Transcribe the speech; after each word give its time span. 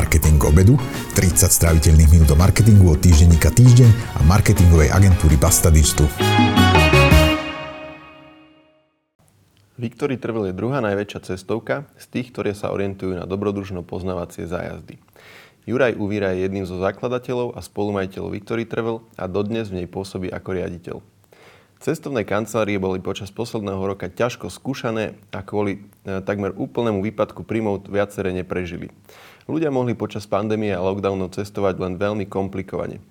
Marketing 0.00 0.40
obedu, 0.48 0.80
30 1.12 1.52
stráviteľných 1.52 2.08
minút 2.08 2.32
o 2.32 2.36
marketingu 2.40 2.96
od 2.96 3.04
týždenníka 3.04 3.52
Týždeň 3.52 4.16
a 4.16 4.24
marketingovej 4.24 4.88
agentúry 4.96 5.36
Basta 5.36 5.68
Digital. 5.68 6.08
Victory 9.76 10.16
Travel 10.16 10.48
je 10.48 10.56
druhá 10.56 10.80
najväčšia 10.80 11.20
cestovka 11.28 11.84
z 12.00 12.16
tých, 12.16 12.32
ktoré 12.32 12.56
sa 12.56 12.72
orientujú 12.72 13.12
na 13.12 13.28
dobrodružno 13.28 13.84
poznávacie 13.84 14.48
zájazdy. 14.48 14.96
Juraj 15.68 16.00
Uvíra 16.00 16.32
je 16.32 16.48
jedným 16.48 16.64
zo 16.64 16.80
zakladateľov 16.80 17.52
a 17.52 17.60
spolumajiteľov 17.60 18.32
Victory 18.32 18.64
Travel 18.64 19.04
a 19.20 19.28
dodnes 19.28 19.68
v 19.68 19.84
nej 19.84 19.86
pôsobí 19.92 20.32
ako 20.32 20.48
riaditeľ. 20.56 20.96
Cestovné 21.80 22.24
kancelárie 22.24 22.80
boli 22.80 23.04
počas 23.04 23.28
posledného 23.28 23.80
roka 23.84 24.08
ťažko 24.08 24.48
skúšané 24.48 25.16
a 25.32 25.44
kvôli 25.44 25.80
e, 26.04 26.20
takmer 26.24 26.52
úplnému 26.52 27.00
výpadku 27.00 27.44
príjmov 27.44 27.88
viaceré 27.88 28.36
neprežili. 28.36 28.92
Ľudia 29.50 29.74
mohli 29.74 29.98
počas 29.98 30.30
pandémie 30.30 30.70
a 30.70 30.78
lockdownov 30.78 31.34
cestovať 31.34 31.82
len 31.82 31.98
veľmi 31.98 32.22
komplikovane. 32.30 33.02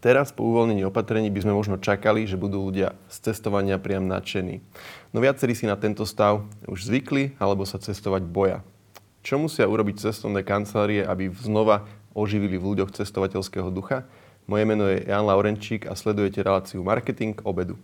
Teraz 0.00 0.32
po 0.32 0.40
uvoľnení 0.48 0.80
opatrení 0.88 1.28
by 1.28 1.44
sme 1.44 1.52
možno 1.52 1.76
čakali, 1.76 2.24
že 2.24 2.40
budú 2.40 2.64
ľudia 2.64 2.96
z 3.12 3.28
cestovania 3.28 3.76
priam 3.76 4.08
nadšení. 4.08 4.64
No 5.12 5.20
viacerí 5.20 5.52
si 5.52 5.68
na 5.68 5.76
tento 5.76 6.08
stav 6.08 6.40
už 6.64 6.88
zvykli 6.88 7.36
alebo 7.36 7.68
sa 7.68 7.76
cestovať 7.76 8.24
boja. 8.24 8.64
Čo 9.20 9.36
musia 9.36 9.68
urobiť 9.68 10.08
cestovné 10.08 10.40
kancelárie, 10.40 11.04
aby 11.04 11.28
znova 11.36 11.84
oživili 12.16 12.56
v 12.56 12.72
ľuďoch 12.72 12.96
cestovateľského 12.96 13.68
ducha? 13.68 14.08
Moje 14.48 14.64
meno 14.64 14.88
je 14.88 15.04
Jan 15.04 15.28
Laurenčík 15.28 15.84
a 15.84 15.92
sledujete 15.92 16.40
reláciu 16.40 16.80
Marketing 16.80 17.36
obedu. 17.44 17.76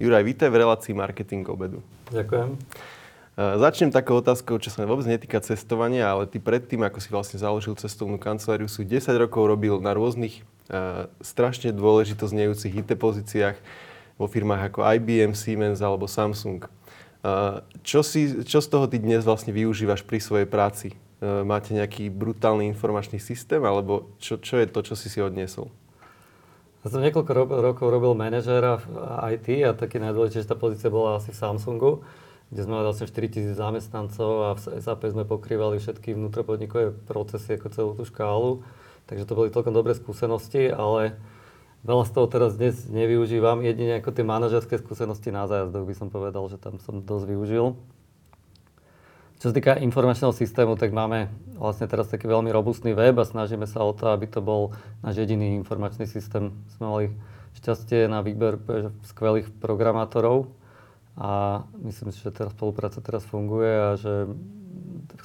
Juraj, 0.00 0.24
vítaj 0.24 0.48
v 0.48 0.64
relácii 0.64 0.96
Marketing 0.96 1.44
obedu. 1.44 1.84
Ďakujem. 2.08 2.56
Začnem 3.32 3.88
takou 3.88 4.20
otázkou, 4.20 4.60
čo 4.60 4.68
sa 4.68 4.84
vôbec 4.84 5.08
netýka 5.08 5.40
cestovania, 5.40 6.04
ale 6.04 6.28
ty 6.28 6.36
predtým, 6.36 6.84
ako 6.84 7.00
si 7.00 7.08
vlastne 7.08 7.40
založil 7.40 7.72
cestovnú 7.80 8.20
kanceláriu, 8.20 8.68
sú 8.68 8.84
10 8.84 9.08
rokov 9.16 9.48
robil 9.48 9.80
na 9.80 9.96
rôznych 9.96 10.44
uh, 10.68 11.08
strašne 11.24 11.72
dôležito 11.72 12.28
znejúcich 12.28 12.84
IT 12.84 12.92
pozíciách 12.92 13.56
vo 14.20 14.28
firmách 14.28 14.68
ako 14.68 14.84
IBM, 14.84 15.32
Siemens 15.32 15.80
alebo 15.80 16.04
Samsung. 16.04 16.68
Uh, 17.24 17.64
čo, 17.80 18.04
si, 18.04 18.44
čo 18.44 18.60
z 18.60 18.68
toho 18.68 18.84
ty 18.84 19.00
dnes 19.00 19.24
vlastne 19.24 19.56
využívaš 19.56 20.04
pri 20.04 20.20
svojej 20.20 20.44
práci? 20.44 20.92
Uh, 21.24 21.40
máte 21.40 21.72
nejaký 21.72 22.12
brutálny 22.12 22.68
informačný 22.68 23.16
systém, 23.16 23.64
alebo 23.64 24.12
čo, 24.20 24.36
čo 24.36 24.60
je 24.60 24.68
to, 24.68 24.84
čo 24.84 24.92
si 24.92 25.08
si 25.08 25.24
odniesol? 25.24 25.72
Ja 26.84 26.92
som 26.92 27.00
niekoľko 27.00 27.32
ro- 27.32 27.60
rokov 27.64 27.88
robil 27.88 28.12
manažéra 28.12 28.76
v 28.76 28.86
IT 29.40 29.48
a 29.64 29.72
taký 29.72 29.96
najdôležitejšia 30.04 30.52
pozícia 30.60 30.92
bola 30.92 31.16
asi 31.16 31.32
v 31.32 31.40
Samsungu, 31.40 32.04
kde 32.52 32.68
sme 32.68 32.76
mali 32.76 32.84
vlastne 32.84 33.08
4000 33.08 33.56
zamestnancov 33.56 34.30
a 34.44 34.50
v 34.60 34.60
SAP 34.76 35.08
sme 35.08 35.24
pokrývali 35.24 35.80
všetky 35.80 36.12
vnútropodnikové 36.12 36.92
procesy 37.08 37.56
ako 37.56 37.66
celú 37.72 37.90
tú 37.96 38.04
škálu. 38.04 38.60
Takže 39.08 39.24
to 39.24 39.32
boli 39.32 39.48
celkom 39.48 39.72
dobré 39.72 39.96
skúsenosti, 39.96 40.68
ale 40.68 41.16
veľa 41.88 42.04
z 42.04 42.12
toho 42.12 42.28
teraz 42.28 42.60
dnes 42.60 42.84
nevyužívam. 42.92 43.64
Jedine 43.64 44.04
ako 44.04 44.12
tie 44.12 44.28
manažerské 44.28 44.76
skúsenosti 44.76 45.32
na 45.32 45.48
zájazdoch 45.48 45.88
by 45.88 45.94
som 45.96 46.08
povedal, 46.12 46.44
že 46.52 46.60
tam 46.60 46.76
som 46.76 47.00
dosť 47.00 47.24
využil. 47.24 47.72
Čo 49.40 49.50
sa 49.50 49.56
týka 49.56 49.74
informačného 49.80 50.30
systému, 50.36 50.76
tak 50.76 50.92
máme 50.92 51.32
vlastne 51.56 51.88
teraz 51.88 52.12
taký 52.12 52.28
veľmi 52.30 52.52
robustný 52.52 52.92
web 52.92 53.16
a 53.16 53.26
snažíme 53.26 53.64
sa 53.64 53.80
o 53.80 53.96
to, 53.96 54.12
aby 54.12 54.28
to 54.28 54.44
bol 54.44 54.76
náš 55.00 55.24
jediný 55.24 55.56
informačný 55.56 56.04
systém. 56.04 56.52
Sme 56.76 56.84
mali 56.84 57.04
šťastie 57.58 58.12
na 58.12 58.20
výber 58.20 58.60
skvelých 59.08 59.50
programátorov 59.56 60.52
a 61.16 61.62
myslím 61.84 62.08
si, 62.10 62.24
že 62.24 62.32
tá 62.32 62.48
spolupráca 62.48 63.00
teraz 63.04 63.22
funguje 63.24 63.68
a 63.68 63.90
že 64.00 64.32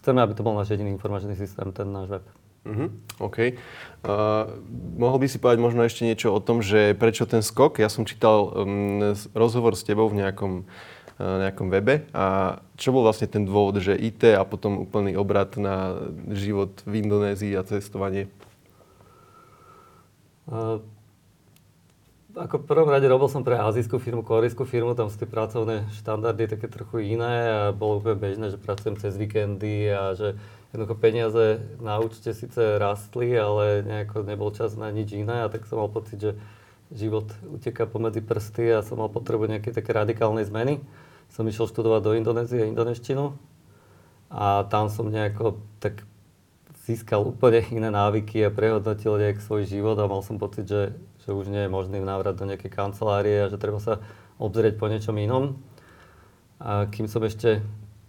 chceme, 0.03 0.19
aby 0.19 0.35
to 0.35 0.43
bol 0.43 0.55
náš 0.55 0.75
jediný 0.75 0.91
informačný 0.91 1.35
systém, 1.39 1.71
ten 1.71 1.87
náš 1.87 2.19
web. 2.19 2.25
Uh-huh, 2.67 2.91
OK. 3.23 3.55
Uh, 4.03 4.59
mohol 4.99 5.23
by 5.23 5.27
si 5.31 5.39
povedať 5.39 5.63
možno 5.63 5.87
ešte 5.87 6.03
niečo 6.03 6.35
o 6.35 6.43
tom, 6.43 6.59
že 6.59 6.91
prečo 6.99 7.23
ten 7.23 7.39
skok? 7.39 7.79
Ja 7.79 7.87
som 7.87 8.03
čítal 8.03 8.51
um, 8.51 9.15
rozhovor 9.31 9.79
s 9.79 9.87
tebou 9.87 10.11
v 10.11 10.19
nejakom 10.19 10.67
nejakom 11.17 11.73
webe. 11.73 12.05
A 12.13 12.57
čo 12.77 12.93
bol 12.93 13.01
vlastne 13.01 13.25
ten 13.25 13.41
dôvod, 13.41 13.81
že 13.81 13.97
IT 13.97 14.37
a 14.37 14.45
potom 14.45 14.85
úplný 14.85 15.17
obrat 15.17 15.57
na 15.57 15.97
život 16.29 16.77
v 16.85 17.01
Indonézii 17.01 17.57
a 17.57 17.65
cestovanie? 17.65 18.29
Uh, 20.45 20.79
ako 22.37 22.63
prvom 22.63 22.93
rade 22.93 23.09
robil 23.09 23.25
som 23.27 23.41
pre 23.41 23.57
azijskú 23.57 23.97
firmu, 23.97 24.21
korejskú 24.21 24.63
firmu, 24.63 24.93
tam 24.93 25.09
sú 25.09 25.17
tie 25.17 25.29
pracovné 25.29 25.89
štandardy 25.97 26.45
také 26.45 26.69
trochu 26.69 27.17
iné 27.17 27.35
a 27.49 27.59
bolo 27.73 27.97
úplne 27.97 28.21
bežné, 28.21 28.53
že 28.53 28.61
pracujem 28.61 28.95
cez 29.01 29.17
víkendy 29.17 29.89
a 29.89 30.13
že 30.13 30.37
jednoducho 30.69 30.95
peniaze 31.01 31.45
na 31.81 31.97
účte 31.97 32.31
síce 32.37 32.77
rastli, 32.77 33.33
ale 33.33 33.81
nejako 33.81 34.21
nebol 34.21 34.53
čas 34.53 34.77
na 34.77 34.93
nič 34.93 35.17
iné 35.17 35.41
a 35.43 35.49
tak 35.49 35.65
som 35.65 35.81
mal 35.81 35.89
pocit, 35.89 36.21
že 36.21 36.31
život 36.93 37.27
uteká 37.43 37.89
pomedzi 37.89 38.21
prsty 38.21 38.71
a 38.77 38.85
som 38.85 39.01
mal 39.01 39.09
potrebu 39.09 39.49
nejaké 39.49 39.73
také 39.73 39.91
radikálnej 39.91 40.47
zmeny. 40.47 40.79
Som 41.33 41.49
išiel 41.49 41.67
študovať 41.67 42.01
do 42.05 42.15
Indonézie 42.15 42.69
indoneštinu 42.71 43.35
a 44.31 44.63
tam 44.71 44.87
som 44.87 45.11
nejako 45.11 45.59
tak 45.83 46.07
získal 46.87 47.27
úplne 47.27 47.67
iné 47.67 47.91
návyky 47.91 48.47
a 48.47 48.53
prehodnotil 48.53 49.19
nejak 49.19 49.43
svoj 49.43 49.67
život 49.67 49.99
a 49.99 50.07
mal 50.07 50.23
som 50.23 50.39
pocit, 50.39 50.63
že, 50.71 50.95
že 51.27 51.35
už 51.35 51.51
nie 51.51 51.67
je 51.67 51.75
možný 51.75 51.99
návrat 51.99 52.39
do 52.39 52.47
nejakej 52.47 52.71
kancelárie 52.71 53.43
a 53.43 53.51
že 53.51 53.59
treba 53.59 53.83
sa 53.83 53.99
obzrieť 54.39 54.79
po 54.79 54.87
niečom 54.87 55.19
inom. 55.19 55.59
A 56.63 56.87
kým 56.87 57.11
som 57.11 57.19
ešte 57.27 57.59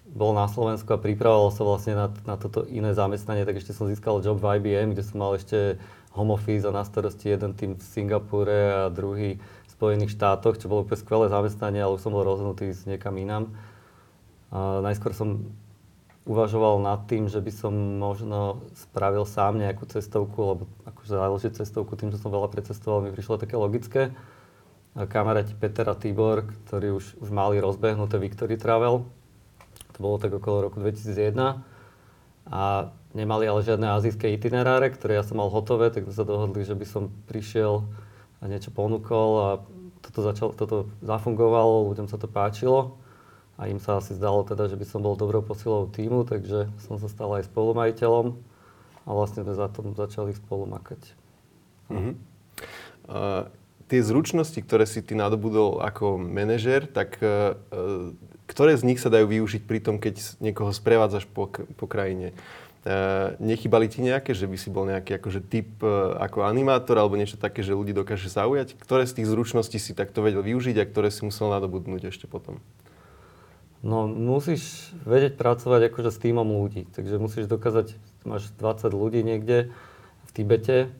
bol 0.08 0.32
na 0.32 0.46
Slovensku 0.46 0.88
a 0.94 1.02
pripravoval 1.02 1.50
sa 1.50 1.66
vlastne 1.66 1.98
na, 1.98 2.06
na 2.24 2.38
toto 2.38 2.64
iné 2.70 2.94
zamestnanie, 2.94 3.44
tak 3.44 3.60
ešte 3.60 3.76
som 3.76 3.90
získal 3.90 4.24
job 4.24 4.40
v 4.40 4.62
IBM, 4.62 4.94
kde 4.94 5.04
som 5.04 5.20
mal 5.20 5.36
ešte 5.36 5.76
home 6.16 6.32
office 6.32 6.64
a 6.64 6.72
na 6.72 6.86
starosti 6.86 7.34
jeden 7.34 7.52
tým 7.52 7.76
v 7.76 7.82
Singapúre 7.82 8.72
a 8.72 8.82
druhý 8.88 9.36
Spojených 9.68 10.16
štátoch, 10.16 10.56
čo 10.56 10.70
bolo 10.70 10.86
úplne 10.86 11.02
skvelé 11.02 11.26
zamestnanie, 11.28 11.82
ale 11.82 11.98
už 11.98 12.02
som 12.06 12.14
bol 12.14 12.24
rozhodnutý 12.24 12.72
ísť 12.72 12.96
niekam 12.96 13.14
inám. 13.18 13.50
A 14.48 14.80
najskôr 14.80 15.12
som 15.12 15.52
uvažoval 16.28 16.84
nad 16.84 17.08
tým, 17.08 17.32
že 17.32 17.40
by 17.40 17.48
som 17.48 17.72
možno 17.72 18.60
spravil 18.76 19.24
sám 19.24 19.56
nejakú 19.56 19.88
cestovku, 19.88 20.38
lebo 20.44 20.62
akože 20.84 21.16
založiť 21.16 21.52
cestovku 21.64 21.96
tým, 21.96 22.12
že 22.12 22.20
som 22.20 22.28
veľa 22.28 22.52
precestoval, 22.52 23.00
mi 23.00 23.10
prišlo 23.10 23.40
také 23.40 23.56
logické. 23.56 24.12
Kamaráti 24.92 25.56
Peter 25.56 25.88
a 25.88 25.96
Tibor, 25.96 26.44
ktorí 26.68 26.92
už, 26.92 27.24
už 27.24 27.28
mali 27.32 27.56
rozbehnuté 27.56 28.20
Victory 28.20 28.60
Travel, 28.60 29.08
to 29.96 29.98
bolo 30.04 30.20
tak 30.20 30.36
okolo 30.36 30.68
roku 30.68 30.84
2001, 30.84 31.64
a 32.48 32.92
nemali 33.16 33.48
ale 33.48 33.64
žiadne 33.64 33.88
azijské 33.96 34.28
itineráre, 34.36 34.92
ktoré 34.92 35.16
ja 35.16 35.24
som 35.24 35.40
mal 35.40 35.48
hotové, 35.48 35.88
tak 35.88 36.04
sme 36.04 36.14
sa 36.16 36.28
dohodli, 36.28 36.60
že 36.60 36.76
by 36.76 36.84
som 36.84 37.08
prišiel 37.24 37.88
a 38.40 38.44
niečo 38.48 38.68
ponúkol 38.68 39.30
a 39.40 39.48
toto, 40.04 40.20
začalo, 40.20 40.52
toto 40.52 40.92
zafungovalo, 41.00 41.88
ľuďom 41.88 42.08
sa 42.08 42.20
to 42.20 42.28
páčilo 42.28 43.00
a 43.58 43.66
im 43.66 43.82
sa 43.82 43.98
asi 43.98 44.14
zdalo 44.14 44.46
teda, 44.46 44.70
že 44.70 44.78
by 44.78 44.86
som 44.86 45.02
bol 45.02 45.18
dobrou 45.18 45.42
posilou 45.42 45.90
týmu, 45.90 46.22
takže 46.22 46.70
som 46.86 47.02
sa 47.02 47.10
stal 47.10 47.34
aj 47.34 47.50
spolumajiteľom 47.50 48.38
a 49.02 49.10
vlastne 49.10 49.42
sme 49.42 49.58
za 49.58 49.66
tom 49.66 49.98
začali 49.98 50.30
spolu 50.38 50.70
makať. 50.70 51.02
Uh-huh. 51.90 52.14
Uh, 53.10 53.50
tie 53.90 53.98
zručnosti, 53.98 54.62
ktoré 54.62 54.86
si 54.86 55.02
ty 55.02 55.18
nadobudol 55.18 55.82
ako 55.82 56.22
manažer, 56.22 56.86
tak 56.86 57.18
uh, 57.18 57.58
ktoré 58.46 58.78
z 58.78 58.86
nich 58.86 59.02
sa 59.02 59.10
dajú 59.10 59.26
využiť 59.26 59.66
pri 59.66 59.82
tom, 59.82 59.98
keď 59.98 60.38
niekoho 60.38 60.70
sprevádzaš 60.70 61.26
po, 61.26 61.50
po 61.50 61.86
krajine? 61.90 62.30
Uh, 62.86 63.34
nechybali 63.42 63.90
ti 63.90 64.06
nejaké, 64.06 64.38
že 64.38 64.46
by 64.46 64.54
si 64.54 64.70
bol 64.70 64.86
nejaký 64.86 65.18
akože 65.18 65.42
typ 65.50 65.82
uh, 65.82 66.14
ako 66.22 66.46
animátor 66.46 66.94
alebo 66.94 67.18
niečo 67.18 67.34
také, 67.34 67.66
že 67.66 67.74
ľudí 67.74 67.90
dokáže 67.90 68.30
zaujať? 68.30 68.78
Ktoré 68.78 69.02
z 69.02 69.18
tých 69.18 69.28
zručností 69.34 69.82
si 69.82 69.98
takto 69.98 70.22
vedel 70.22 70.46
využiť 70.46 70.78
a 70.78 70.86
ktoré 70.86 71.10
si 71.10 71.26
musel 71.26 71.50
nadobudnúť 71.50 72.14
ešte 72.14 72.30
potom? 72.30 72.62
No, 73.78 74.10
musíš 74.10 74.90
vedieť 75.06 75.38
pracovať 75.38 75.90
akože 75.92 76.10
s 76.10 76.18
týmom 76.18 76.46
ľudí. 76.46 76.90
Takže 76.90 77.22
musíš 77.22 77.46
dokázať, 77.46 77.94
máš 78.26 78.50
20 78.58 78.90
ľudí 78.90 79.22
niekde 79.22 79.70
v 80.26 80.30
Tibete 80.34 80.90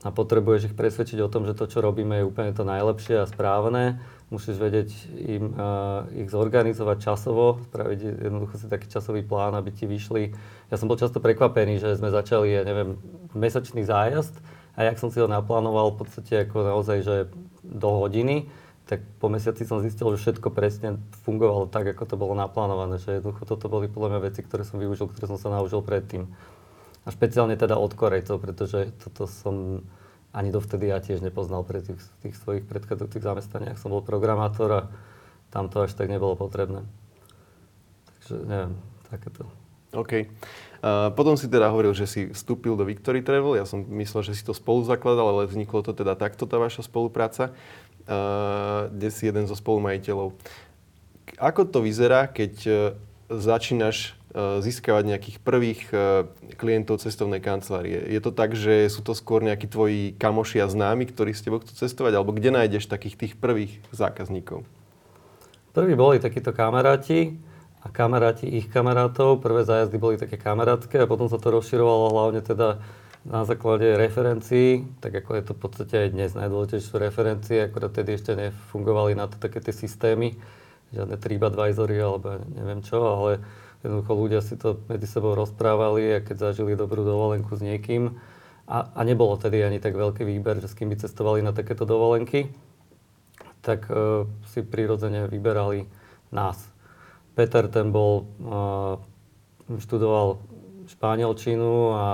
a 0.00 0.08
potrebuješ 0.08 0.72
ich 0.72 0.78
presvedčiť 0.78 1.20
o 1.20 1.28
tom, 1.28 1.44
že 1.44 1.52
to, 1.52 1.68
čo 1.68 1.84
robíme, 1.84 2.18
je 2.18 2.28
úplne 2.28 2.56
to 2.56 2.64
najlepšie 2.64 3.20
a 3.20 3.28
správne 3.28 4.00
musíš 4.32 4.56
vedieť 4.56 4.90
im 5.28 5.52
uh, 5.52 6.08
ich 6.16 6.32
zorganizovať 6.32 7.04
časovo, 7.04 7.60
spraviť 7.68 8.24
jednoducho 8.24 8.56
si 8.56 8.66
taký 8.72 8.88
časový 8.88 9.20
plán, 9.20 9.52
aby 9.52 9.68
ti 9.76 9.84
vyšli. 9.84 10.32
Ja 10.72 10.80
som 10.80 10.88
bol 10.88 10.96
často 10.96 11.20
prekvapený, 11.20 11.76
že 11.76 12.00
sme 12.00 12.08
začali, 12.08 12.48
ja 12.48 12.64
neviem, 12.64 12.96
mesačný 13.36 13.84
zájazd 13.84 14.32
a 14.72 14.88
jak 14.88 14.96
som 14.96 15.12
si 15.12 15.20
ho 15.20 15.28
naplánoval 15.28 15.92
v 15.92 15.98
podstate 16.00 16.48
ako 16.48 16.64
naozaj, 16.64 16.98
že 17.04 17.16
do 17.60 17.88
hodiny, 18.00 18.48
tak 18.92 19.00
po 19.16 19.32
mesiaci 19.32 19.64
som 19.64 19.80
zistil, 19.80 20.04
že 20.12 20.20
všetko 20.20 20.52
presne 20.52 21.00
fungovalo 21.24 21.64
tak, 21.64 21.96
ako 21.96 22.04
to 22.04 22.20
bolo 22.20 22.36
naplánované. 22.36 23.00
Že 23.00 23.24
jednoducho 23.24 23.48
toto 23.48 23.72
boli 23.72 23.88
podľa 23.88 24.12
mňa 24.12 24.20
veci, 24.28 24.44
ktoré 24.44 24.68
som 24.68 24.76
využil, 24.76 25.08
ktoré 25.08 25.32
som 25.32 25.40
sa 25.40 25.48
naučil 25.48 25.80
predtým. 25.80 26.28
A 27.02 27.08
špeciálne 27.08 27.56
teda 27.56 27.80
od 27.80 27.96
Korejcov, 27.96 28.36
pretože 28.36 28.92
toto 29.00 29.24
som 29.24 29.80
ani 30.36 30.52
dovtedy 30.52 30.92
ja 30.92 31.00
tiež 31.00 31.24
nepoznal 31.24 31.64
pre 31.64 31.80
tých, 31.80 32.04
tých 32.20 32.36
svojich 32.36 32.68
predchádzajúcich 32.68 33.24
zamestnaniach. 33.24 33.80
Som 33.80 33.96
bol 33.96 34.04
programátor 34.04 34.68
a 34.68 34.82
tam 35.48 35.72
to 35.72 35.88
až 35.88 35.96
tak 35.96 36.12
nebolo 36.12 36.36
potrebné. 36.36 36.84
Takže 38.20 38.44
neviem, 38.44 38.72
takéto. 39.08 39.48
OK. 39.92 40.24
Uh, 40.80 41.12
potom 41.12 41.36
si 41.36 41.52
teda 41.52 41.68
hovoril, 41.68 41.92
že 41.92 42.08
si 42.08 42.20
vstúpil 42.32 42.80
do 42.80 42.88
Victory 42.88 43.20
Travel. 43.20 43.60
Ja 43.60 43.68
som 43.68 43.84
myslel, 44.00 44.32
že 44.32 44.36
si 44.36 44.44
to 44.44 44.56
spolu 44.56 44.84
zakladal, 44.84 45.32
ale 45.32 45.48
vzniklo 45.48 45.84
to 45.84 45.92
teda 45.92 46.16
takto, 46.16 46.48
tá 46.48 46.56
vaša 46.56 46.84
spolupráca, 46.84 47.52
kde 48.92 49.08
si 49.10 49.28
jeden 49.28 49.46
zo 49.46 49.56
spolumajiteľov. 49.56 50.34
Ako 51.38 51.66
to 51.66 51.82
vyzerá, 51.82 52.28
keď 52.30 52.54
uh, 52.66 52.74
začínaš 53.30 54.14
uh, 54.34 54.62
získavať 54.62 55.04
nejakých 55.06 55.36
prvých 55.42 55.80
uh, 55.90 56.28
klientov 56.58 57.02
cestovnej 57.02 57.42
kancelárie? 57.42 57.98
Je 58.10 58.20
to 58.22 58.34
tak, 58.34 58.54
že 58.54 58.90
sú 58.90 59.02
to 59.02 59.14
skôr 59.16 59.42
nejakí 59.42 59.66
tvoji 59.66 60.14
kamoši 60.18 60.62
a 60.62 60.70
známi, 60.70 61.08
ktorí 61.10 61.34
s 61.34 61.42
tebou 61.42 61.62
chcú 61.62 61.74
cestovať? 61.74 62.12
Alebo 62.18 62.34
kde 62.34 62.54
nájdeš 62.54 62.90
takých 62.90 63.18
tých 63.18 63.34
prvých 63.38 63.82
zákazníkov? 63.94 64.66
Prví 65.72 65.94
boli 65.96 66.20
takíto 66.20 66.52
kamaráti, 66.52 67.38
a 67.82 67.90
kamaráti 67.90 68.46
ich 68.46 68.70
kamarátov. 68.70 69.42
Prvé 69.42 69.66
zájazdy 69.66 69.96
boli 69.98 70.14
také 70.14 70.38
kamarátske 70.38 71.02
a 71.02 71.10
potom 71.10 71.26
sa 71.26 71.38
to 71.42 71.50
rozširovalo 71.50 72.14
hlavne 72.14 72.40
teda 72.42 72.78
na 73.22 73.46
základe 73.46 73.94
referencií, 73.94 74.82
tak 74.98 75.22
ako 75.22 75.30
je 75.38 75.42
to 75.46 75.52
v 75.54 75.60
podstate 75.62 75.94
aj 75.94 76.08
dnes 76.10 76.30
najdôležitejšie 76.34 76.90
sú 76.90 76.96
referencie, 76.98 77.58
akorát 77.62 77.94
tedy 77.94 78.18
ešte 78.18 78.34
nefungovali 78.34 79.14
na 79.14 79.30
to 79.30 79.38
také 79.38 79.62
tie 79.62 79.70
systémy, 79.70 80.34
žiadne 80.90 81.14
TripAdvisory 81.14 81.96
alebo 82.02 82.42
neviem 82.50 82.82
čo, 82.82 82.98
ale 82.98 83.38
jednoducho 83.86 84.12
ľudia 84.18 84.40
si 84.42 84.58
to 84.58 84.82
medzi 84.90 85.06
sebou 85.06 85.38
rozprávali 85.38 86.18
a 86.18 86.24
keď 86.24 86.50
zažili 86.50 86.74
dobrú 86.74 87.06
dovolenku 87.06 87.54
s 87.54 87.62
niekým 87.62 88.18
a, 88.66 88.90
a 88.90 89.00
nebolo 89.06 89.38
tedy 89.38 89.62
ani 89.62 89.78
tak 89.78 89.94
veľký 89.94 90.26
výber, 90.26 90.58
že 90.58 90.70
s 90.70 90.76
kým 90.78 90.90
by 90.90 90.98
cestovali 90.98 91.46
na 91.46 91.54
takéto 91.54 91.86
dovolenky, 91.86 92.50
tak 93.62 93.86
uh, 93.86 94.26
si 94.50 94.66
prirodzene 94.66 95.30
vyberali 95.30 95.86
nás. 96.34 96.58
Peter 97.38 97.70
ten 97.70 97.94
bol, 97.94 98.26
uh, 98.42 98.98
študoval 99.78 100.42
španielčinu 100.90 101.94
a 101.94 102.04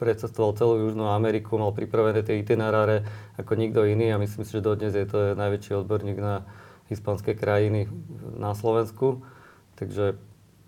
precestoval 0.00 0.56
celú 0.56 0.88
Južnú 0.88 1.12
Ameriku, 1.12 1.60
mal 1.60 1.76
pripravené 1.76 2.24
tie 2.24 2.40
itineráre 2.40 3.04
ako 3.36 3.52
nikto 3.60 3.84
iný 3.84 4.16
a 4.16 4.20
myslím 4.20 4.48
si, 4.48 4.56
že 4.56 4.64
dodnes 4.64 4.96
je 4.96 5.04
to 5.04 5.36
najväčší 5.36 5.76
odborník 5.84 6.16
na 6.16 6.48
hispanské 6.88 7.36
krajiny 7.36 7.86
na 8.40 8.56
Slovensku. 8.56 9.20
Takže 9.76 10.16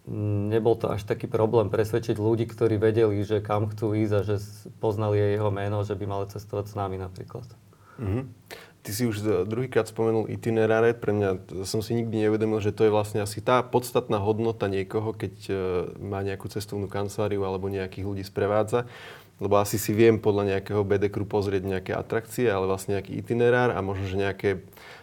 mm, 0.06 0.52
nebol 0.52 0.76
to 0.76 0.92
až 0.92 1.08
taký 1.08 1.26
problém 1.26 1.72
presvedčiť 1.72 2.20
ľudí, 2.20 2.44
ktorí 2.44 2.76
vedeli, 2.76 3.24
že 3.24 3.40
kam 3.40 3.72
chcú 3.72 3.96
ísť 3.96 4.14
a 4.14 4.20
že 4.22 4.36
poznali 4.78 5.18
jeho 5.18 5.48
meno, 5.48 5.80
že 5.82 5.96
by 5.96 6.04
mali 6.04 6.24
cestovať 6.28 6.70
s 6.70 6.74
nami 6.76 7.00
napríklad. 7.00 7.48
Mm-hmm. 7.98 8.24
Ty 8.82 8.90
si 8.90 9.06
už 9.06 9.46
druhýkrát 9.46 9.86
spomenul 9.86 10.26
itineráre. 10.26 10.90
Pre 10.98 11.14
mňa 11.14 11.62
som 11.62 11.78
si 11.86 11.94
nikdy 11.94 12.26
neuvedomil, 12.26 12.58
že 12.58 12.74
to 12.74 12.82
je 12.82 12.90
vlastne 12.90 13.22
asi 13.22 13.38
tá 13.38 13.62
podstatná 13.62 14.18
hodnota 14.18 14.66
niekoho, 14.66 15.14
keď 15.14 15.34
e, 15.46 15.54
má 16.02 16.18
nejakú 16.26 16.50
cestovnú 16.50 16.90
kanceláriu 16.90 17.46
alebo 17.46 17.70
nejakých 17.70 18.02
ľudí 18.02 18.24
sprevádza. 18.26 18.90
Lebo 19.40 19.58
asi 19.58 19.80
si 19.80 19.94
viem 19.96 20.20
podľa 20.20 20.56
nejakého 20.56 20.82
BD 20.84 21.08
pozrieť 21.08 21.62
nejaké 21.64 21.92
atrakcie, 21.96 22.46
ale 22.46 22.68
vlastne 22.68 22.98
nejaký 22.98 23.16
itinerár 23.16 23.72
a 23.74 23.80
možno, 23.80 24.06
že 24.06 24.16
nejaké 24.20 24.50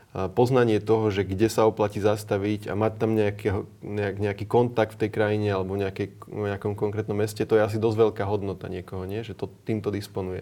poznanie 0.10 0.82
toho, 0.82 1.14
že 1.14 1.22
kde 1.22 1.54
sa 1.54 1.70
oplatí 1.70 2.02
zastaviť 2.02 2.66
a 2.66 2.74
mať 2.74 2.94
tam 2.98 3.14
nejaký, 3.14 3.48
nejak, 3.86 4.16
nejaký 4.18 4.46
kontakt 4.50 4.98
v 4.98 5.06
tej 5.06 5.10
krajine 5.14 5.54
alebo 5.54 5.78
v 5.78 5.86
nejakom 6.50 6.74
konkrétnom 6.74 7.14
meste, 7.14 7.46
to 7.46 7.54
je 7.54 7.62
asi 7.62 7.78
dosť 7.78 8.10
veľká 8.10 8.24
hodnota 8.26 8.66
niekoho, 8.74 9.06
nie? 9.06 9.22
že 9.22 9.38
to 9.38 9.46
týmto 9.70 9.94
disponuje. 9.94 10.42